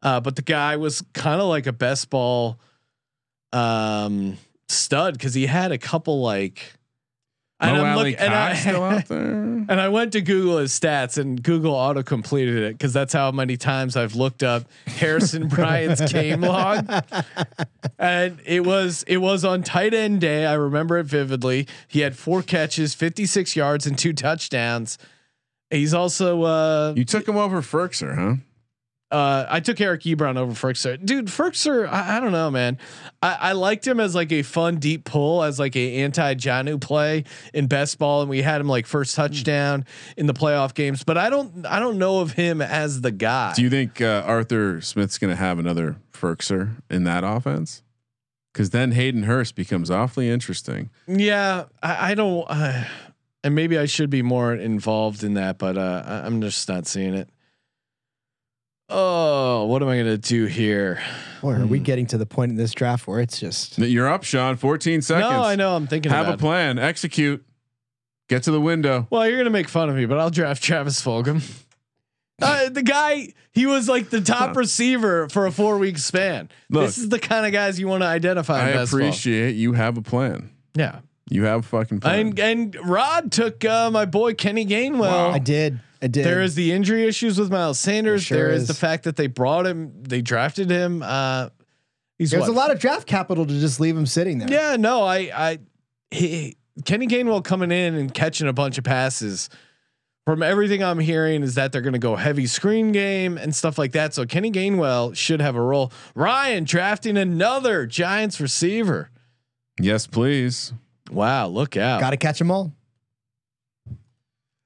Uh, 0.01 0.21
but 0.21 0.35
the 0.35 0.41
guy 0.41 0.77
was 0.77 1.03
kind 1.13 1.41
of 1.41 1.47
like 1.47 1.67
a 1.67 1.73
best 1.73 2.09
ball 2.09 2.59
um, 3.51 4.37
stud 4.69 5.15
because 5.15 5.33
he 5.33 5.45
had 5.45 5.71
a 5.71 5.77
couple 5.77 6.21
like. 6.21 6.73
I'm 7.59 7.75
Alley 7.75 8.11
look- 8.11 8.19
and 8.21 8.33
I- 8.33 8.55
still 8.55 8.83
out 8.83 9.07
there. 9.07 9.43
And 9.69 9.79
I 9.79 9.87
went 9.87 10.11
to 10.11 10.19
Google 10.19 10.57
his 10.57 10.77
stats, 10.77 11.17
and 11.17 11.41
Google 11.41 11.71
auto 11.73 12.03
completed 12.03 12.57
it 12.57 12.73
because 12.77 12.91
that's 12.91 13.13
how 13.13 13.31
many 13.31 13.55
times 13.55 13.95
I've 13.95 14.13
looked 14.13 14.43
up 14.43 14.65
Harrison 14.87 15.47
Bryant's 15.47 16.11
game 16.11 16.41
log. 16.41 16.85
And 17.97 18.39
it 18.45 18.65
was 18.65 19.03
it 19.07 19.17
was 19.19 19.45
on 19.45 19.63
tight 19.63 19.93
end 19.93 20.19
day. 20.19 20.45
I 20.45 20.55
remember 20.55 20.97
it 20.97 21.05
vividly. 21.05 21.65
He 21.87 22.01
had 22.01 22.17
four 22.17 22.41
catches, 22.41 22.93
fifty 22.93 23.25
six 23.25 23.55
yards, 23.55 23.87
and 23.87 23.97
two 23.97 24.11
touchdowns. 24.11 24.97
He's 25.69 25.93
also 25.93 26.41
uh, 26.43 26.93
You 26.97 27.05
took 27.05 27.25
him 27.25 27.37
over 27.37 27.61
Firkser, 27.61 28.15
huh? 28.17 28.35
Uh, 29.13 29.45
I 29.47 29.59
took 29.59 29.79
Eric 29.79 30.01
Ebron 30.01 30.37
over 30.37 30.53
Firkser. 30.53 30.97
Dude, 31.05 31.27
Firkser, 31.27 31.87
I, 31.87 32.17
I 32.17 32.19
don't 32.19 32.31
know, 32.31 32.49
man. 32.49 32.79
I, 33.21 33.37
I 33.39 33.51
liked 33.51 33.85
him 33.85 33.99
as 33.99 34.15
like 34.15 34.31
a 34.31 34.41
fun 34.41 34.77
deep 34.77 35.05
pull, 35.05 35.43
as 35.43 35.59
like 35.59 35.75
a 35.75 35.97
anti 35.97 36.33
Jonnu 36.33 36.81
play 36.81 37.25
in 37.53 37.67
best 37.67 37.99
ball, 37.99 38.21
and 38.21 38.29
we 38.29 38.41
had 38.41 38.59
him 38.59 38.67
like 38.67 38.87
first 38.87 39.15
touchdown 39.15 39.85
in 40.17 40.25
the 40.25 40.33
playoff 40.33 40.73
games. 40.73 41.03
But 41.03 41.19
I 41.19 41.29
don't, 41.29 41.63
I 41.63 41.77
don't 41.79 41.99
know 41.99 42.21
of 42.21 42.31
him 42.31 42.59
as 42.59 43.01
the 43.01 43.11
guy. 43.11 43.53
Do 43.53 43.61
you 43.61 43.69
think 43.69 44.01
uh, 44.01 44.23
Arthur 44.25 44.81
Smith's 44.81 45.19
going 45.19 45.29
to 45.29 45.37
have 45.37 45.59
another 45.59 45.97
Firkser 46.11 46.81
in 46.89 47.03
that 47.03 47.23
offense? 47.23 47.83
Because 48.51 48.71
then 48.71 48.93
Hayden 48.93 49.23
Hurst 49.23 49.53
becomes 49.53 49.91
awfully 49.91 50.27
interesting. 50.27 50.89
yeah, 51.05 51.65
I, 51.83 52.11
I 52.11 52.15
don't. 52.15 52.45
Uh, 52.49 52.83
and 53.43 53.53
maybe 53.53 53.77
I 53.77 53.85
should 53.85 54.09
be 54.09 54.21
more 54.23 54.55
involved 54.55 55.23
in 55.23 55.35
that, 55.35 55.57
but 55.57 55.77
uh, 55.77 56.21
I'm 56.25 56.41
just 56.41 56.67
not 56.67 56.87
seeing 56.87 57.13
it. 57.13 57.29
Oh, 58.89 59.65
what 59.65 59.81
am 59.81 59.87
I 59.89 59.97
gonna 59.97 60.17
do 60.17 60.45
here? 60.45 61.01
Or 61.41 61.55
are 61.57 61.65
we 61.65 61.79
getting 61.79 62.05
to 62.07 62.17
the 62.17 62.25
point 62.25 62.51
in 62.51 62.57
this 62.57 62.71
draft 62.73 63.07
where 63.07 63.19
it's 63.19 63.39
just 63.39 63.77
You're 63.77 64.07
up, 64.07 64.23
Sean. 64.23 64.55
14 64.55 65.01
seconds. 65.01 65.29
No, 65.29 65.41
I 65.43 65.55
know. 65.55 65.75
I'm 65.75 65.87
thinking. 65.87 66.11
Have 66.11 66.27
a 66.29 66.33
it. 66.33 66.39
plan. 66.39 66.77
Execute. 66.79 67.45
Get 68.29 68.43
to 68.43 68.51
the 68.51 68.61
window. 68.61 69.07
Well, 69.09 69.27
you're 69.27 69.37
gonna 69.37 69.49
make 69.49 69.67
fun 69.69 69.89
of 69.89 69.95
me, 69.95 70.05
but 70.05 70.19
I'll 70.19 70.29
draft 70.29 70.63
Travis 70.63 71.01
Fulgham. 71.01 71.41
Uh, 72.41 72.67
the 72.67 72.81
guy, 72.81 73.27
he 73.53 73.67
was 73.67 73.87
like 73.87 74.09
the 74.09 74.19
top 74.19 74.55
receiver 74.57 75.29
for 75.29 75.45
a 75.45 75.51
four 75.51 75.77
week 75.77 75.97
span. 75.99 76.49
Look, 76.69 76.87
this 76.87 76.97
is 76.97 77.07
the 77.07 77.19
kind 77.19 77.45
of 77.45 77.53
guys 77.53 77.79
you 77.79 77.87
want 77.87 78.01
to 78.01 78.07
identify. 78.07 78.69
I 78.69 78.73
best 78.73 78.91
ball. 78.91 78.99
appreciate 79.01 79.55
you 79.55 79.73
have 79.73 79.97
a 79.97 80.01
plan. 80.01 80.49
Yeah, 80.73 80.99
You 81.29 81.43
have 81.43 81.59
a 81.59 81.63
fucking 81.63 81.99
plan. 82.01 82.19
and 82.19 82.39
and 82.39 82.75
Rod 82.83 83.31
took 83.31 83.63
uh, 83.63 83.91
my 83.91 84.05
boy 84.05 84.33
Kenny 84.33 84.65
Gainwell. 84.65 85.31
I 85.31 85.37
did. 85.39 85.79
I 86.03 86.07
did. 86.07 86.25
There 86.25 86.41
is 86.41 86.55
the 86.55 86.73
injury 86.73 87.07
issues 87.07 87.39
with 87.39 87.49
Miles 87.49 87.79
Sanders. 87.79 88.27
There 88.27 88.37
there 88.37 88.47
sure 88.47 88.55
is. 88.55 88.63
is. 88.63 88.67
the 88.67 88.73
fact 88.73 89.05
that 89.05 89.15
they 89.15 89.27
brought 89.27 89.65
him, 89.65 90.03
they 90.03 90.21
drafted 90.21 90.69
him. 90.69 91.01
Uh, 91.01 91.47
he's 92.17 92.31
There's 92.31 92.41
what, 92.41 92.49
a 92.49 92.51
lot 92.51 92.71
of 92.71 92.79
draft 92.79 93.07
capital 93.07 93.45
to 93.45 93.59
just 93.59 93.79
leave 93.79 93.95
him 93.95 94.05
sitting 94.05 94.37
there. 94.39 94.51
Yeah, 94.51 94.75
no, 94.75 95.03
I, 95.03 95.31
I, 95.33 95.59
he, 96.11 96.57
Kenny 96.83 97.07
Gainwell 97.07 97.41
coming 97.41 97.71
in 97.71 97.95
and 97.95 98.13
catching 98.13 98.49
a 98.49 98.53
bunch 98.53 98.77
of 98.77 98.83
passes. 98.83 99.49
From 100.25 100.41
everything 100.41 100.81
I'm 100.81 100.99
hearing, 100.99 101.43
is 101.43 101.55
that 101.55 101.73
they're 101.73 101.81
going 101.81 101.93
to 101.93 101.99
go 101.99 102.15
heavy 102.15 102.47
screen 102.47 102.93
game 102.93 103.37
and 103.37 103.53
stuff 103.53 103.77
like 103.77 103.91
that. 103.91 104.13
So 104.13 104.25
Kenny 104.25 104.51
Gainwell 104.51 105.15
should 105.17 105.41
have 105.41 105.55
a 105.55 105.61
role. 105.61 105.91
Ryan 106.15 106.63
drafting 106.63 107.17
another 107.17 107.85
Giants 107.85 108.39
receiver. 108.39 109.09
yes, 109.79 110.07
please. 110.07 110.73
Wow, 111.11 111.47
look 111.47 111.75
out! 111.75 111.99
Got 111.99 112.11
to 112.11 112.17
catch 112.17 112.39
them 112.39 112.51
all. 112.51 112.73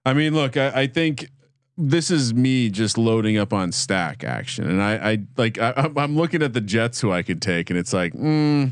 I 0.07 0.13
mean, 0.13 0.33
look, 0.33 0.55
I, 0.55 0.81
I 0.83 0.87
think 0.87 1.29
this 1.77 2.09
is 2.09 2.33
me 2.33 2.69
just 2.69 2.97
loading 2.97 3.37
up 3.37 3.51
on 3.53 3.71
stack 3.71 4.23
action, 4.23 4.69
and 4.69 4.81
I, 4.81 4.93
I 5.11 5.17
like 5.35 5.59
I, 5.59 5.71
I'm- 5.71 5.97
I'm 5.97 6.15
looking 6.15 6.41
at 6.41 6.53
the 6.53 6.61
Jets 6.61 7.01
who 7.01 7.11
I 7.11 7.23
could 7.23 7.41
take, 7.41 7.69
and 7.69 7.77
it's 7.77 7.91
like, 7.93 8.13
mm, 8.13 8.71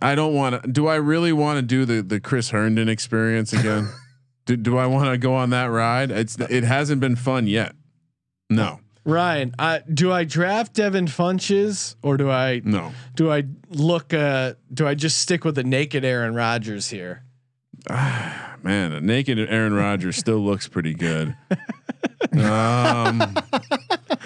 I 0.00 0.14
don't 0.14 0.34
want 0.34 0.62
to. 0.62 0.70
Do 0.70 0.86
I 0.86 0.94
really 0.94 1.32
want 1.32 1.58
to 1.58 1.62
do 1.62 1.84
the 1.84 2.02
the 2.02 2.20
Chris 2.20 2.50
Herndon 2.50 2.88
experience 2.88 3.52
again? 3.52 3.88
do, 4.46 4.56
do 4.56 4.78
I 4.78 4.86
want 4.86 5.10
to 5.10 5.18
go 5.18 5.34
on 5.34 5.50
that 5.50 5.66
ride? 5.66 6.10
It's 6.12 6.38
it 6.38 6.64
hasn't 6.64 7.00
been 7.00 7.16
fun 7.16 7.46
yet. 7.48 7.74
No, 8.48 8.80
Ryan, 9.04 9.54
do 9.92 10.12
I 10.12 10.24
draft 10.24 10.74
Devin 10.74 11.06
Funchess 11.06 11.96
or 12.02 12.16
do 12.16 12.30
I 12.30 12.62
no. 12.64 12.92
do 13.16 13.30
I 13.30 13.44
look? 13.70 14.14
Uh, 14.14 14.54
do 14.72 14.86
I 14.86 14.94
just 14.94 15.18
stick 15.18 15.44
with 15.44 15.56
the 15.56 15.64
naked 15.64 16.04
Aaron 16.04 16.34
Rodgers 16.34 16.90
here? 16.90 17.24
Man, 18.62 18.92
a 18.92 19.00
naked 19.00 19.38
Aaron 19.38 19.72
Rodgers 19.72 20.16
still 20.16 20.38
looks 20.38 20.68
pretty 20.68 20.94
good. 20.94 21.36
Um, 22.32 22.38
I 22.38 23.42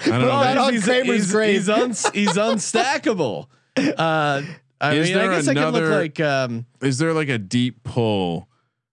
don't 0.03 0.21
know. 0.21 0.69
he's, 0.69 0.83
Kramer's 0.83 1.31
he's, 1.31 1.33
he's, 1.33 1.69
uns, 1.69 2.09
he's 2.11 2.33
unstackable. 2.33 3.47
Uh, 3.77 4.41
I 4.79 4.93
Is 4.95 5.09
mean, 5.09 5.17
I 5.17 5.19
there 5.19 5.31
guess 5.31 5.47
I 5.49 5.53
could 5.53 5.73
look 5.73 5.89
like. 5.89 6.19
Um, 6.21 6.65
Is 6.81 6.97
there 6.97 7.13
like 7.13 7.27
a 7.27 7.37
deep 7.37 7.83
pull 7.83 8.47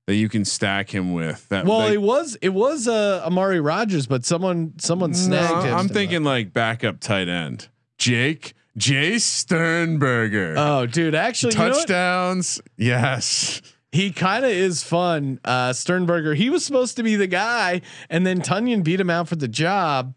that 0.07 0.17
you 0.17 0.29
can 0.29 0.45
stack 0.45 0.93
him 0.93 1.13
with? 1.13 1.49
That 1.51 1.67
well, 1.67 1.79
like, 1.79 1.95
it 1.95 2.03
was 2.03 2.37
it 2.43 2.49
was 2.49 2.89
uh, 2.89 3.23
Amari 3.25 3.61
Rodgers, 3.61 4.09
but 4.09 4.25
someone 4.25 4.73
someone 4.79 5.15
snagged 5.15 5.55
No, 5.55 5.61
him. 5.63 5.75
I'm 5.75 5.89
thinking 5.89 6.25
like 6.25 6.53
backup 6.53 6.99
tight 6.99 7.29
end. 7.29 7.69
Jake 7.97 8.55
Jace 8.79 9.21
Sternberger. 9.21 10.55
Oh, 10.57 10.87
dude, 10.87 11.15
actually, 11.15 11.53
you 11.53 11.59
know? 11.61 11.73
Touchdowns. 11.73 12.61
Yes. 12.77 13.61
He 13.93 14.11
kind 14.11 14.45
of 14.45 14.51
is 14.51 14.83
fun. 14.83 15.39
Uh, 15.45 15.73
Sternberger, 15.75 16.35
he 16.35 16.49
was 16.51 16.65
supposed 16.65 16.97
to 16.97 17.03
be 17.03 17.15
the 17.17 17.27
guy, 17.27 17.83
and 18.09 18.27
then 18.27 18.41
Tonyan 18.41 18.83
beat 18.83 18.99
him 18.99 19.11
out 19.11 19.29
for 19.29 19.37
the 19.37 19.47
job. 19.49 20.15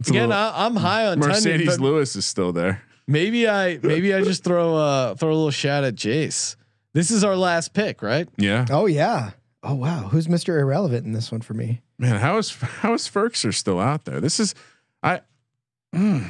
It's 0.00 0.10
Again, 0.10 0.32
I, 0.32 0.66
I'm 0.66 0.74
high 0.74 1.06
on 1.06 1.18
Tonyan, 1.20 1.30
Marcedes 1.60 1.66
but 1.66 1.80
Lewis 1.80 2.16
is 2.16 2.26
still 2.26 2.52
there. 2.52 2.82
maybe 3.06 3.48
I 3.48 3.78
maybe 3.82 4.12
I 4.12 4.22
just 4.22 4.42
throw 4.42 4.74
uh 4.76 5.14
throw 5.14 5.28
a 5.28 5.34
little 5.34 5.50
shot 5.52 5.84
at 5.84 5.94
Jace. 5.94 6.56
This 6.94 7.10
is 7.12 7.22
our 7.22 7.36
last 7.36 7.72
pick, 7.72 8.02
right? 8.02 8.28
Yeah. 8.36 8.66
Oh 8.70 8.86
yeah. 8.86 9.30
Oh 9.62 9.74
wow. 9.74 10.08
Who's 10.10 10.26
Mr. 10.26 10.58
Irrelevant 10.60 11.06
in 11.06 11.12
this 11.12 11.30
one 11.30 11.40
for 11.42 11.54
me? 11.54 11.80
Man, 11.98 12.16
how 12.16 12.36
is 12.38 12.50
how 12.50 12.92
is 12.94 13.08
Firkser 13.08 13.54
still 13.54 13.78
out 13.78 14.04
there? 14.04 14.20
This 14.20 14.40
is 14.40 14.56
I 15.04 15.20
mm, 15.94 16.26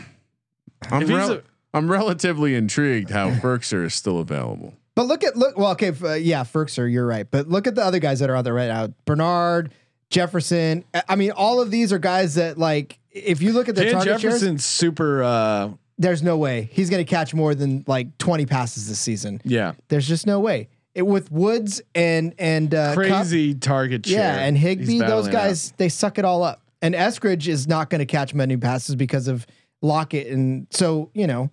I'm 0.90 1.02
If 1.02 1.08
he's 1.08 1.16
rel- 1.16 1.32
a- 1.32 1.42
I'm 1.72 1.90
relatively 1.90 2.54
intrigued 2.54 3.08
how 3.08 3.30
Firkser 3.30 3.82
is 3.86 3.94
still 3.94 4.18
available. 4.18 4.74
But 4.94 5.06
look 5.06 5.24
at 5.24 5.36
look. 5.36 5.56
Well, 5.56 5.70
okay, 5.72 5.88
f- 5.88 6.04
uh, 6.04 6.12
yeah, 6.14 6.42
Firkser, 6.44 6.90
you're 6.90 7.06
right. 7.06 7.30
But 7.30 7.48
look 7.48 7.66
at 7.66 7.74
the 7.74 7.84
other 7.84 7.98
guys 7.98 8.20
that 8.20 8.28
are 8.30 8.36
out 8.36 8.44
there 8.44 8.54
right 8.54 8.68
now: 8.68 8.88
Bernard, 9.04 9.72
Jefferson. 10.10 10.84
I- 11.08 11.16
mean, 11.16 11.30
all 11.32 11.60
of 11.60 11.70
these 11.70 11.92
are 11.92 11.98
guys 11.98 12.34
that 12.34 12.58
like. 12.58 12.98
If 13.10 13.42
you 13.42 13.52
look 13.52 13.68
at 13.68 13.74
the 13.74 13.90
target 13.90 14.20
shares, 14.20 14.22
Jefferson's 14.22 14.64
super. 14.64 15.22
uh 15.22 15.70
there's 15.98 16.22
no 16.22 16.36
way 16.38 16.68
he's 16.72 16.88
going 16.90 17.04
to 17.04 17.08
catch 17.08 17.32
more 17.34 17.54
than 17.54 17.84
like 17.86 18.16
20 18.18 18.46
passes 18.46 18.88
this 18.88 18.98
season. 18.98 19.40
Yeah, 19.44 19.74
There's 19.88 20.08
just 20.08 20.26
no 20.26 20.40
way. 20.40 20.68
It, 20.94 21.02
with 21.02 21.30
Woods 21.30 21.80
and 21.94 22.34
and 22.38 22.74
uh, 22.74 22.88
Cup- 22.94 22.96
crazy 22.96 23.54
target 23.54 24.06
share. 24.06 24.18
yeah, 24.18 24.44
and 24.44 24.56
Higbee, 24.58 24.98
those 24.98 25.28
guys 25.28 25.72
they 25.76 25.88
suck 25.88 26.18
it 26.18 26.24
all 26.24 26.42
up. 26.42 26.60
And 26.80 26.94
Eskridge 26.94 27.46
is 27.46 27.68
not 27.68 27.88
going 27.90 28.00
to 28.00 28.06
catch 28.06 28.34
many 28.34 28.56
passes 28.56 28.96
because 28.96 29.28
of 29.28 29.46
Lockett, 29.80 30.26
and 30.28 30.66
so 30.70 31.10
you 31.14 31.26
know, 31.26 31.50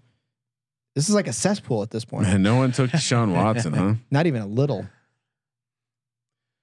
this 1.00 1.08
is 1.08 1.16
like 1.16 1.30
a 1.30 1.34
cesspool 1.34 1.82
at 1.82 1.92
this 1.92 2.04
point. 2.04 2.28
Man, 2.28 2.44
no 2.44 2.58
one 2.58 2.74
took 2.74 2.92
Deshaun 2.92 3.34
Watson, 3.34 3.72
huh? 3.72 3.94
Not 4.12 4.28
even 4.28 4.42
a 4.42 4.48
little. 4.48 4.86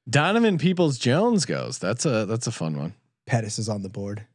Donovan 0.09 0.59
Peoples 0.59 0.99
Jones 0.99 1.47
goes. 1.47 1.79
That's 1.79 2.05
a 2.05 2.27
that's 2.27 2.47
a 2.47 2.53
fun 2.53 2.77
one. 2.77 2.93
Pettis 3.25 3.59
is 3.59 3.71
on 3.71 3.81
the 3.81 3.89
board. 3.89 4.27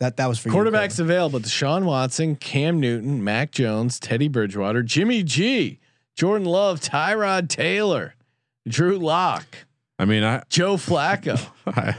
That 0.00 0.16
that 0.16 0.28
was 0.30 0.38
for 0.38 0.48
Quarterbacks 0.48 0.98
You, 0.98 1.04
available: 1.04 1.40
Deshaun 1.40 1.84
Watson, 1.84 2.36
Cam 2.36 2.80
Newton, 2.80 3.22
Mac 3.22 3.50
Jones, 3.50 4.00
Teddy 4.00 4.28
Bridgewater, 4.28 4.82
Jimmy 4.82 5.22
G, 5.22 5.78
Jordan 6.16 6.46
Love, 6.46 6.80
Tyrod 6.80 7.50
Taylor, 7.50 8.14
Drew 8.66 8.96
Lock, 8.98 9.44
I 9.98 10.06
mean, 10.06 10.24
I 10.24 10.42
Joe 10.48 10.76
Flacco, 10.76 11.38
I 11.66 11.96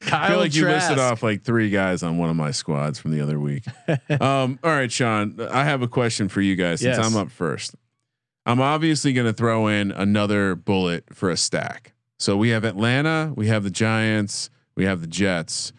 Kyle 0.00 0.28
feel 0.28 0.38
like 0.38 0.54
you 0.54 0.66
listed 0.66 0.96
Trask. 0.96 1.12
off 1.12 1.22
like 1.22 1.42
three 1.42 1.70
guys 1.70 2.02
on 2.02 2.18
one 2.18 2.28
of 2.28 2.36
my 2.36 2.50
squads 2.50 2.98
from 2.98 3.12
the 3.12 3.20
other 3.20 3.40
week. 3.40 3.64
um, 4.20 4.58
all 4.62 4.70
right, 4.70 4.90
Sean, 4.92 5.40
I 5.50 5.64
have 5.64 5.82
a 5.82 5.88
question 5.88 6.28
for 6.28 6.40
you 6.40 6.54
guys 6.54 6.80
since 6.80 6.96
Yes. 6.98 7.06
I'm 7.06 7.16
up 7.16 7.30
first. 7.30 7.74
I'm 8.44 8.60
obviously 8.60 9.12
going 9.12 9.26
to 9.26 9.32
throw 9.32 9.66
in 9.66 9.90
another 9.90 10.54
bullet 10.54 11.04
for 11.12 11.30
a 11.30 11.36
stack. 11.36 11.94
So 12.18 12.36
we 12.36 12.50
have 12.50 12.64
Atlanta, 12.64 13.32
we 13.34 13.48
have 13.48 13.64
the 13.64 13.70
Giants, 13.70 14.50
we 14.76 14.84
have 14.84 15.00
the 15.00 15.06
Jets. 15.06 15.72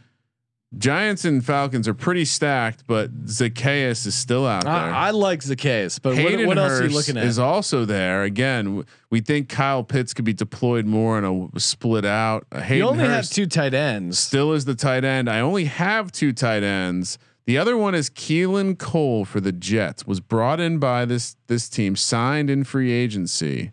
Giants 0.77 1.23
and 1.23 1.45
Falcons 1.45 1.87
are 1.87 1.93
pretty 1.93 2.25
stacked, 2.25 2.83
but 2.87 3.25
Zaccheaus 3.25 4.05
is 4.05 4.15
still 4.15 4.45
out 4.45 4.63
there. 4.63 4.73
I, 4.73 5.07
I 5.07 5.11
like 5.11 5.39
Zaccheaus, 5.39 6.01
but 6.01 6.09
what, 6.09 6.17
Hayden 6.17 6.45
what 6.45 6.57
else 6.57 6.81
are 6.81 6.87
you 6.87 6.93
looking 6.93 7.15
at? 7.17 7.23
Is 7.23 7.39
also 7.39 7.85
there 7.85 8.23
again. 8.23 8.83
We 9.09 9.21
think 9.21 9.47
Kyle 9.47 9.83
Pitts 9.83 10.13
could 10.13 10.25
be 10.25 10.33
deployed 10.33 10.85
more 10.85 11.17
in 11.17 11.49
a 11.55 11.59
split 11.59 12.03
out. 12.03 12.45
Uh, 12.51 12.59
Hayden 12.59 12.77
you 12.85 12.89
only 12.89 13.05
have 13.05 13.29
two 13.29 13.45
tight 13.45 13.73
ends. 13.73 14.19
still 14.19 14.51
is 14.51 14.65
the 14.65 14.75
tight 14.75 15.05
end. 15.05 15.29
I 15.29 15.39
only 15.39 15.65
have 15.65 16.11
two 16.11 16.33
tight 16.33 16.63
ends. 16.63 17.17
The 17.45 17.57
other 17.57 17.77
one 17.77 17.95
is 17.95 18.09
Keelan 18.09 18.77
Cole 18.77 19.23
for 19.23 19.39
the 19.39 19.53
Jets. 19.53 20.05
Was 20.05 20.19
brought 20.19 20.59
in 20.59 20.79
by 20.79 21.05
this 21.05 21.37
this 21.47 21.69
team, 21.69 21.95
signed 21.95 22.49
in 22.49 22.65
free 22.65 22.91
agency. 22.91 23.71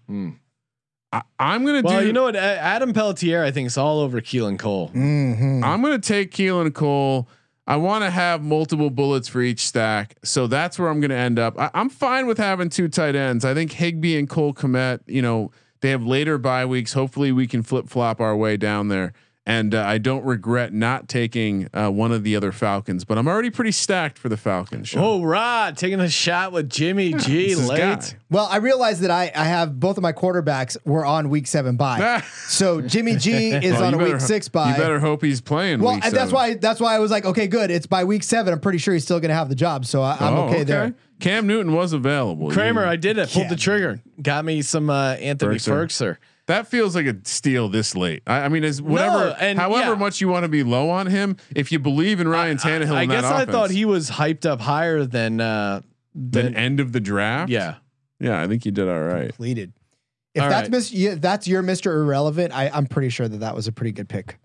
I, 1.14 1.22
I'm 1.38 1.64
gonna. 1.64 1.82
Well, 1.82 2.00
do. 2.00 2.06
you 2.06 2.12
know 2.12 2.24
what? 2.24 2.36
Adam 2.36 2.92
Pelletier, 2.92 3.42
I 3.42 3.50
think, 3.50 3.66
is 3.66 3.78
all 3.78 4.00
over 4.00 4.20
Keelan 4.20 4.58
Cole. 4.58 4.90
Mhm. 4.90 5.62
I'm 5.62 5.80
gonna 5.82 5.98
take 5.98 6.30
Keelan 6.32 6.74
Cole. 6.74 7.28
I 7.66 7.76
want 7.76 8.04
to 8.04 8.10
have 8.10 8.42
multiple 8.42 8.90
bullets 8.90 9.26
for 9.26 9.40
each 9.40 9.60
stack, 9.60 10.16
so 10.22 10.46
that's 10.46 10.78
where 10.78 10.90
I'm 10.90 11.00
going 11.00 11.10
to 11.10 11.16
end 11.16 11.38
up. 11.38 11.58
I, 11.58 11.70
I'm 11.72 11.88
fine 11.88 12.26
with 12.26 12.36
having 12.36 12.68
two 12.68 12.88
tight 12.88 13.14
ends. 13.16 13.42
I 13.42 13.54
think 13.54 13.72
Higbee 13.72 14.18
and 14.18 14.28
Cole 14.28 14.52
Kmet, 14.52 15.00
you 15.06 15.22
know, 15.22 15.50
they 15.80 15.88
have 15.88 16.04
later 16.04 16.36
bye 16.36 16.66
weeks. 16.66 16.92
Hopefully, 16.92 17.32
we 17.32 17.46
can 17.46 17.62
flip 17.62 17.88
flop 17.88 18.20
our 18.20 18.36
way 18.36 18.58
down 18.58 18.88
there. 18.88 19.14
And 19.47 19.74
uh, 19.74 19.84
I 19.86 19.99
don't 19.99 20.24
regret 20.24 20.72
not 20.72 21.07
taking 21.07 21.68
uh, 21.74 21.90
one 21.90 22.12
of 22.12 22.24
the 22.24 22.34
other 22.34 22.51
Falcons, 22.51 23.05
but 23.05 23.18
I'm 23.18 23.28
already 23.28 23.51
pretty 23.51 23.72
stacked 23.72 24.16
for 24.16 24.30
the 24.30 24.38
Falcons. 24.38 24.88
Sean. 24.88 25.03
Oh, 25.05 25.22
Rod 25.22 25.76
taking 25.76 26.01
a 26.01 26.09
shot 26.09 26.51
with 26.53 26.70
Jimmy 26.70 27.12
G 27.12 27.55
late. 27.55 27.76
guy. 27.78 28.01
Well, 28.30 28.49
I 28.51 28.57
realized 28.57 29.03
that 29.03 29.11
I, 29.11 29.30
I 29.34 29.45
have 29.45 29.78
both 29.78 29.99
of 29.99 30.03
my 30.03 30.14
quarterbacks 30.14 30.78
were 30.86 31.05
on 31.05 31.28
week 31.28 31.47
seven 31.47 31.76
bye. 31.76 32.22
so 32.47 32.80
Jimmy 32.80 33.16
G 33.16 33.51
is 33.51 33.72
Well, 33.74 33.84
on 33.84 33.92
a 33.95 33.99
week 33.99 34.07
better- 34.07 34.18
six 34.18 34.49
bye. 34.49 34.70
You 34.70 34.76
better 34.78 34.99
hope 34.99 35.22
he's 35.22 35.42
playing. 35.42 35.80
well, 35.82 35.97
week 35.97 36.07
and 36.07 36.14
that's 36.14 36.32
why 36.32 36.55
that's 36.55 36.80
why 36.80 36.95
I 36.95 36.99
was 36.99 37.11
like, 37.11 37.26
okay, 37.26 37.47
good. 37.47 37.70
It's 37.70 37.86
by 37.86 38.05
week 38.05 38.22
seven. 38.22 38.51
I'm 38.55 38.61
pretty 38.61 38.78
sure 38.78 38.95
he's 38.95 39.05
still 39.05 39.20
going 39.20 39.28
to 39.28 39.34
have 39.36 39.51
the 39.51 39.55
job, 39.55 39.84
so 39.84 40.01
I, 40.01 40.16
I'm 40.20 40.34
Oh, 40.34 40.42
okay, 40.49 40.64
there. 40.64 40.95
Cam 41.20 41.47
Newton 41.47 41.74
was 41.74 41.92
available. 41.92 42.51
Kramer, 42.51 42.84
You- 42.84 42.88
I 42.92 42.97
did 42.97 43.18
it. 43.18 43.28
Pulled 43.30 43.45
Yeah. 43.45 43.51
the 43.51 43.57
trigger. 43.57 44.01
Got 44.22 44.47
me 44.47 44.62
some 44.62 44.88
uh, 44.88 45.16
Anthony 45.16 45.57
Firkser. 45.57 45.84
Firkser. 45.84 46.16
That 46.47 46.66
feels 46.66 46.95
like 46.95 47.07
a 47.07 47.16
steal 47.24 47.68
this 47.68 47.95
late. 47.95 48.22
I, 48.26 48.42
I 48.42 48.49
mean, 48.49 48.64
as 48.64 48.82
whatever, 48.82 49.36
and 49.40 49.59
however 49.59 49.92
yeah. 49.92 49.99
much 49.99 50.20
you 50.20 50.28
want 50.28 50.45
to 50.45 50.49
be 50.49 50.62
low 50.62 50.90
on 50.90 51.07
him, 51.07 51.36
if 51.55 51.72
you 51.72 51.78
believe 51.78 52.20
in 52.20 52.28
Ryan 52.28 52.59
Tannehill, 52.59 52.95
I 52.95 53.03
in 53.03 53.09
that 53.09 53.22
guess 53.22 53.24
I 53.24 53.42
offense, 53.42 53.53
thought 53.53 53.70
he 53.70 53.84
was 53.84 54.11
hyped 54.11 54.47
up 54.47 54.61
higher 54.61 55.05
than 55.05 55.40
uh, 55.40 55.80
then 56.14 56.47
than 56.47 56.57
end 56.57 56.80
of 56.80 56.92
the 56.92 57.01
draft. 57.01 57.51
yeah. 57.51 57.76
yeah, 58.20 58.40
I 58.40 58.47
think 58.47 58.64
you 58.64 58.72
did 58.72 58.88
all 58.88 59.01
right. 59.01 59.28
Completed. 59.28 59.72
If 60.34 60.42
All 60.42 60.49
that's 60.49 60.62
right. 60.62 60.70
mis- 60.70 60.92
yeah, 60.92 61.14
that's 61.16 61.47
your 61.47 61.62
Mr. 61.62 61.95
Irrelevant, 61.95 62.53
I, 62.53 62.68
I'm 62.68 62.86
pretty 62.86 63.09
sure 63.09 63.28
that 63.28 63.38
that 63.38 63.55
was 63.55 63.68
a 63.68 63.72
pretty 63.72 63.92
good 63.92 64.09
pick. 64.09 64.38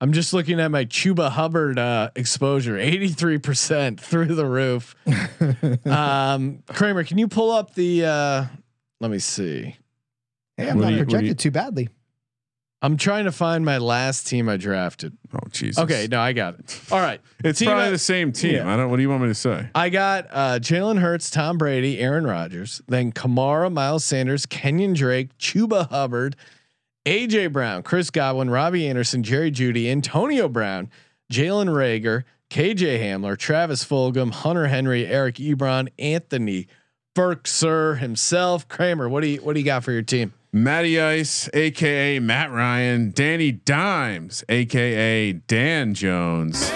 I'm 0.00 0.12
just 0.12 0.32
looking 0.32 0.58
at 0.58 0.72
my 0.72 0.84
Chuba 0.84 1.30
Hubbard 1.30 1.78
uh, 1.78 2.10
exposure, 2.16 2.76
83% 2.76 4.00
through 4.00 4.34
the 4.34 4.44
roof. 4.44 4.96
um, 5.86 6.64
Kramer, 6.66 7.04
can 7.04 7.18
you 7.18 7.28
pull 7.28 7.52
up 7.52 7.74
the? 7.74 8.04
Uh, 8.04 8.44
let 9.00 9.10
me 9.10 9.20
see. 9.20 9.76
Hey, 10.56 10.68
I'm 10.68 10.76
What 10.78 10.82
not 10.84 10.88
do 10.90 10.94
you- 10.96 11.04
projected 11.04 11.28
you- 11.28 11.34
too 11.34 11.50
badly. 11.50 11.88
I'm 12.82 12.98
trying 12.98 13.24
to 13.24 13.32
find 13.32 13.64
my 13.64 13.78
last 13.78 14.26
team 14.26 14.46
I 14.46 14.58
drafted. 14.58 15.16
Oh 15.32 15.38
Jesus. 15.50 15.82
Okay, 15.82 16.06
no, 16.10 16.20
I 16.20 16.34
got 16.34 16.58
it. 16.58 16.80
All 16.92 17.00
right, 17.00 17.18
it's 17.44 17.58
Team 17.58 17.68
probably 17.68 17.86
I- 17.86 17.90
the 17.90 17.98
same 17.98 18.30
team. 18.30 18.56
Yeah. 18.56 18.72
I 18.72 18.76
don't. 18.76 18.90
What 18.90 18.96
do 18.96 19.02
you 19.02 19.08
want 19.08 19.22
me 19.22 19.28
to 19.28 19.34
say? 19.34 19.68
I 19.74 19.88
got 19.88 20.26
uh, 20.30 20.58
Jalen 20.60 20.98
Hurts, 21.00 21.30
Tom 21.30 21.56
Brady, 21.56 21.98
Aaron 21.98 22.26
Rodgers, 22.26 22.82
then 22.86 23.10
Kamara, 23.10 23.72
Miles 23.72 24.04
Sanders, 24.04 24.44
Kenyon 24.44 24.92
Drake, 24.92 25.36
Chuba 25.38 25.88
Hubbard, 25.88 26.36
AJ 27.06 27.52
Brown, 27.54 27.82
Chris 27.82 28.10
Godwin, 28.10 28.50
Robbie 28.50 28.86
Anderson, 28.86 29.22
Jerry 29.22 29.50
Jeudy, 29.50 29.90
Antonio 29.90 30.46
Brown, 30.46 30.90
Jalen 31.32 31.68
Reagor, 31.70 32.24
KJ 32.50 33.00
Hamler, 33.00 33.38
Travis 33.38 33.82
Fulgham, 33.82 34.30
Hunter 34.30 34.66
Henry, 34.66 35.06
Eric 35.06 35.36
Ebron, 35.36 35.88
Anthony 35.98 36.66
Firkser 37.16 37.96
himself. 37.98 38.68
Kramer, 38.68 39.08
what 39.08 39.22
do 39.22 39.28
you 39.28 39.38
what 39.38 39.54
do 39.54 39.60
you 39.60 39.64
got 39.64 39.84
for 39.84 39.92
your 39.92 40.02
team? 40.02 40.34
Matty 40.54 41.00
Ice, 41.00 41.50
aka 41.52 42.20
Matt 42.20 42.52
Ryan, 42.52 43.10
Danny 43.10 43.50
Dimes, 43.50 44.44
aka 44.48 45.32
Dan 45.32 45.94
Jones, 45.94 46.70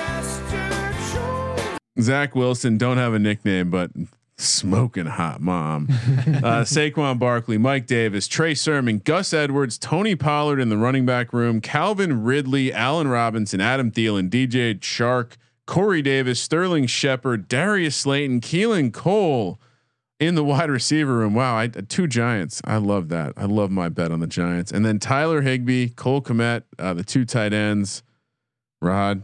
Zach 2.01 2.35
Wilson. 2.35 2.77
Don't 2.77 2.97
have 2.97 3.15
a 3.15 3.21
nickname, 3.21 3.71
but 3.71 3.93
smoking 4.37 5.07
hot 5.07 5.41
mom. 5.41 5.87
uh, 5.91 6.65
Saquon 6.65 7.21
Barkley, 7.21 7.57
Mike 7.57 7.87
Davis, 7.87 8.27
Trey 8.27 8.53
Sermon, 8.57 8.99
Gus 8.99 9.33
Edwards, 9.33 9.79
Tony 9.79 10.17
Pollard 10.17 10.59
in 10.59 10.71
the 10.71 10.77
running 10.77 11.07
back 11.07 11.33
room, 11.33 11.61
Calvin 11.61 12.25
Ridley, 12.25 12.73
Allen 12.73 13.07
Robinson, 13.07 13.61
Adam 13.61 13.93
Thielen, 13.93 14.29
DJ 14.29 14.77
Chark, 14.81 15.37
Corey 15.67 16.03
Davis, 16.03 16.41
Sterling 16.41 16.89
Shepard, 16.89 17.47
Darius 17.47 17.95
Slayton, 17.95 18.41
Keelan 18.41 18.93
Cole 18.93 19.61
in 20.21 20.35
the 20.35 20.45
wide 20.45 20.71
receiver 20.71 21.15
room. 21.17 21.35
Wow, 21.35 21.57
I 21.57 21.69
two 21.69 22.07
Giants. 22.07 22.61
I 22.65 22.77
love 22.79 23.09
that. 23.11 23.33
I 23.37 23.45
love 23.45 23.71
my 23.71 23.89
bet 23.89 24.11
on 24.11 24.21
the 24.21 24.27
Giants. 24.27 24.73
And 24.73 24.85
then 24.85 24.99
Tyler 24.99 25.43
Higbee, 25.43 25.89
Cole 25.91 26.21
Kmet, 26.23 26.63
uh, 26.79 26.95
the 26.95 27.05
two 27.05 27.25
tight 27.25 27.53
ends. 27.53 28.03
Rod, 28.81 29.23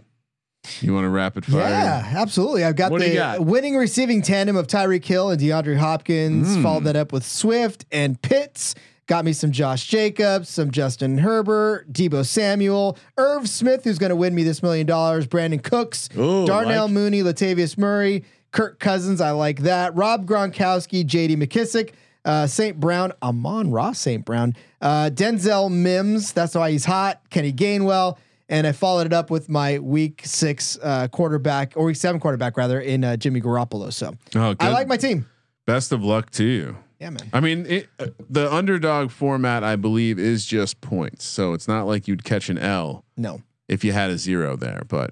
you 0.80 0.92
want 0.94 1.04
to 1.04 1.08
rapid 1.10 1.44
fire? 1.46 1.60
Yeah, 1.60 2.12
absolutely. 2.16 2.64
I've 2.64 2.76
got 2.76 2.90
What 2.90 3.00
the 3.02 3.14
got? 3.14 3.40
winning 3.40 3.76
receiving 3.76 4.22
tandem 4.22 4.56
of 4.56 4.66
Tyreek 4.66 5.04
Hill 5.04 5.30
and 5.30 5.40
DeAndre 5.40 5.76
Hopkins. 5.76 6.56
Mm. 6.56 6.62
Followed 6.62 6.84
that 6.84 6.96
up 6.96 7.12
with 7.12 7.24
Swift 7.24 7.84
and 7.92 8.20
Pitts. 8.20 8.74
Got 9.06 9.26
me 9.26 9.34
some 9.34 9.52
Josh 9.52 9.86
Jacobs, 9.86 10.48
some 10.48 10.70
Justin 10.70 11.18
Herbert, 11.18 11.92
Deebo 11.92 12.24
Samuel, 12.24 12.96
Irv 13.18 13.48
Smith, 13.50 13.84
who's 13.84 13.98
going 13.98 14.08
to 14.10 14.16
win 14.16 14.34
me 14.34 14.44
this 14.44 14.62
million 14.62 14.86
dollars, 14.86 15.26
Brandin 15.26 15.62
Cooks, 15.62 16.08
Ooh, 16.16 16.46
Darnell 16.46 16.84
like- 16.86 16.92
Mooney, 16.94 17.20
Latavius 17.22 17.76
Murray, 17.76 18.24
Kirk 18.54 18.78
Cousins. 18.78 19.20
I 19.20 19.32
like 19.32 19.58
that. 19.62 19.94
Rob 19.96 20.26
Gronkowski, 20.26 21.04
JD 21.04 21.36
McKissic, 21.36 21.90
uh, 22.24 22.46
St. 22.46 22.78
Brown, 22.78 23.12
Amon-Ra 23.20 23.90
St. 23.92 24.24
Brown, 24.24 24.54
uh, 24.80 25.10
Denzel 25.12 25.70
Mims. 25.70 26.32
That's 26.32 26.54
why 26.54 26.70
he's 26.70 26.84
hot. 26.84 27.20
Kenny 27.30 27.52
Gainwell. 27.52 28.16
And 28.48 28.66
I 28.66 28.72
followed 28.72 29.06
it 29.06 29.12
up 29.12 29.28
with 29.30 29.48
my 29.48 29.78
week 29.80 30.20
six 30.24 30.78
uh, 30.82 31.08
quarterback 31.08 31.72
or 31.76 31.86
week 31.86 31.96
seven 31.96 32.20
quarterback 32.20 32.56
rather 32.56 32.80
in 32.80 33.02
uh, 33.02 33.16
Jimmy 33.16 33.40
Garoppolo. 33.40 33.92
So 33.92 34.14
Oh, 34.36 34.54
I 34.60 34.68
like 34.68 34.86
my 34.86 34.98
team. 34.98 35.26
Best 35.66 35.90
of 35.92 36.04
luck 36.04 36.30
to 36.32 36.44
you. 36.44 36.76
Yeah, 37.00 37.10
man. 37.10 37.28
I 37.32 37.40
mean, 37.40 37.66
it, 37.66 37.88
uh, 37.98 38.06
the 38.30 38.52
underdog 38.52 39.10
format, 39.10 39.64
I 39.64 39.74
believe, 39.76 40.18
is 40.20 40.46
just 40.46 40.80
points. 40.80 41.24
So 41.24 41.54
it's 41.54 41.66
not 41.66 41.86
like 41.86 42.06
you'd 42.06 42.22
catch 42.22 42.48
an 42.50 42.58
L 42.58 43.04
No. 43.16 43.42
if 43.66 43.82
you 43.82 43.92
had 43.92 44.10
a 44.10 44.18
zero 44.18 44.54
there. 44.56 44.82
But 44.86 45.10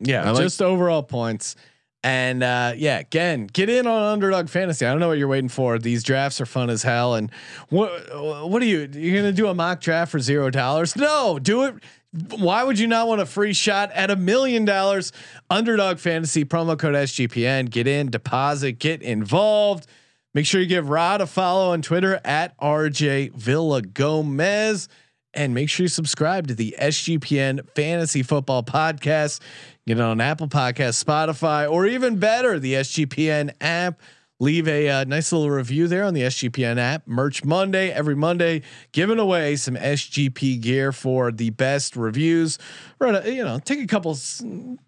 Yeah, 0.00 0.24
I 0.26 0.30
like- 0.32 0.42
just 0.42 0.60
overall 0.60 1.02
points. 1.04 1.54
And 2.04 2.42
uh, 2.42 2.74
yeah, 2.76 2.98
again, 2.98 3.46
get 3.46 3.70
in 3.70 3.86
on 3.86 4.02
underdog 4.02 4.50
fantasy. 4.50 4.84
I 4.84 4.90
don't 4.90 5.00
know 5.00 5.08
what 5.08 5.16
you're 5.16 5.26
waiting 5.26 5.48
for. 5.48 5.78
These 5.78 6.02
drafts 6.02 6.38
are 6.38 6.44
fun 6.44 6.68
as 6.68 6.82
hell. 6.82 7.14
And 7.14 7.32
what 7.70 7.90
what 8.46 8.60
are 8.60 8.66
you? 8.66 8.86
You're 8.92 9.16
gonna 9.16 9.32
do 9.32 9.48
a 9.48 9.54
mock 9.54 9.80
draft 9.80 10.12
for 10.12 10.20
zero 10.20 10.50
dollars? 10.50 10.96
No, 10.96 11.38
do 11.38 11.62
it. 11.62 11.76
Why 12.36 12.62
would 12.62 12.78
you 12.78 12.86
not 12.86 13.08
want 13.08 13.22
a 13.22 13.26
free 13.26 13.54
shot 13.54 13.90
at 13.92 14.10
a 14.10 14.16
million 14.16 14.66
dollars? 14.66 15.12
Underdog 15.48 15.98
fantasy 15.98 16.44
promo 16.44 16.78
code 16.78 16.94
SGPN. 16.94 17.70
Get 17.70 17.86
in, 17.86 18.10
deposit, 18.10 18.72
get 18.72 19.00
involved. 19.00 19.86
Make 20.34 20.44
sure 20.44 20.60
you 20.60 20.66
give 20.66 20.90
Rod 20.90 21.22
a 21.22 21.26
follow 21.26 21.72
on 21.72 21.80
Twitter 21.80 22.20
at 22.22 22.54
RJ 22.58 23.32
Villagomez. 23.32 24.88
And 25.32 25.52
make 25.54 25.68
sure 25.68 25.84
you 25.84 25.88
subscribe 25.88 26.48
to 26.48 26.54
the 26.54 26.76
SGPN 26.78 27.68
Fantasy 27.74 28.22
Football 28.22 28.62
Podcast. 28.62 29.40
Get 29.86 29.98
it 29.98 30.02
on 30.02 30.18
Apple 30.18 30.48
Podcast, 30.48 31.04
Spotify, 31.04 31.70
or 31.70 31.86
even 31.86 32.18
better, 32.18 32.58
the 32.58 32.72
SGPN 32.72 33.52
app. 33.60 34.00
Leave 34.40 34.66
a 34.66 34.88
uh, 34.88 35.04
nice 35.04 35.30
little 35.30 35.50
review 35.50 35.88
there 35.88 36.04
on 36.04 36.14
the 36.14 36.22
SGPN 36.22 36.78
app. 36.78 37.06
Merch 37.06 37.44
Monday, 37.44 37.90
every 37.90 38.16
Monday, 38.16 38.62
giving 38.92 39.18
away 39.18 39.56
some 39.56 39.76
SGP 39.76 40.62
gear 40.62 40.90
for 40.90 41.30
the 41.30 41.50
best 41.50 41.96
reviews. 41.96 42.58
A, 42.98 43.30
you 43.30 43.44
know, 43.44 43.58
take 43.58 43.78
a 43.80 43.86
couple, 43.86 44.16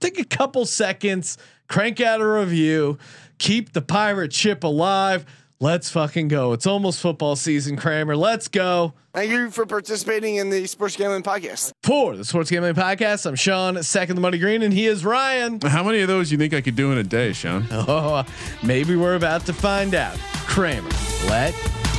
take 0.01 0.19
a 0.19 0.25
couple 0.25 0.65
seconds, 0.65 1.37
crank 1.69 2.01
out 2.01 2.23
a 2.23 2.27
review, 2.27 2.97
keep 3.37 3.75
the 3.75 3.83
pirate 3.83 4.33
ship 4.33 4.65
alive. 4.65 5.27
Let's 5.59 5.89
fucking 5.89 6.29
go. 6.29 6.53
It's 6.53 6.67
almost 6.67 7.01
football 7.01 7.35
season, 7.35 7.77
Kramer. 7.77 8.15
Let's 8.15 8.47
go. 8.49 8.93
Thank 9.15 9.31
you 9.31 9.51
for 9.51 9.65
participating 9.65 10.37
in 10.37 10.51
the 10.51 10.67
Sports 10.67 10.97
Gambling 10.97 11.23
Podcast. 11.23 11.73
For 11.83 12.15
the 12.15 12.27
Sports 12.27 12.51
Gambling 12.51 12.75
Podcast, 12.75 13.25
I'm 13.25 13.37
Sean, 13.37 13.83
second 13.83 14.17
the 14.17 14.21
money 14.21 14.37
green, 14.37 14.61
and 14.61 14.75
he 14.75 14.87
is 14.87 15.03
Ryan. 15.03 15.59
how 15.63 15.83
many 15.83 16.01
of 16.01 16.09
those 16.09 16.31
you 16.31 16.37
think 16.37 16.53
I 16.53 16.61
could 16.61 16.77
do 16.77 16.93
in 16.93 16.99
a 16.99 17.05
day, 17.05 17.33
Sean? 17.33 17.67
Oh, 17.89 18.25
maybe 18.63 18.97
we're 18.97 19.15
about 19.15 19.47
to 19.47 19.53
find 19.55 19.95
out. 19.95 20.19
Kramer, 20.47 20.91
let 21.29 21.55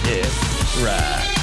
it 0.05 0.83
ride. 0.83 1.36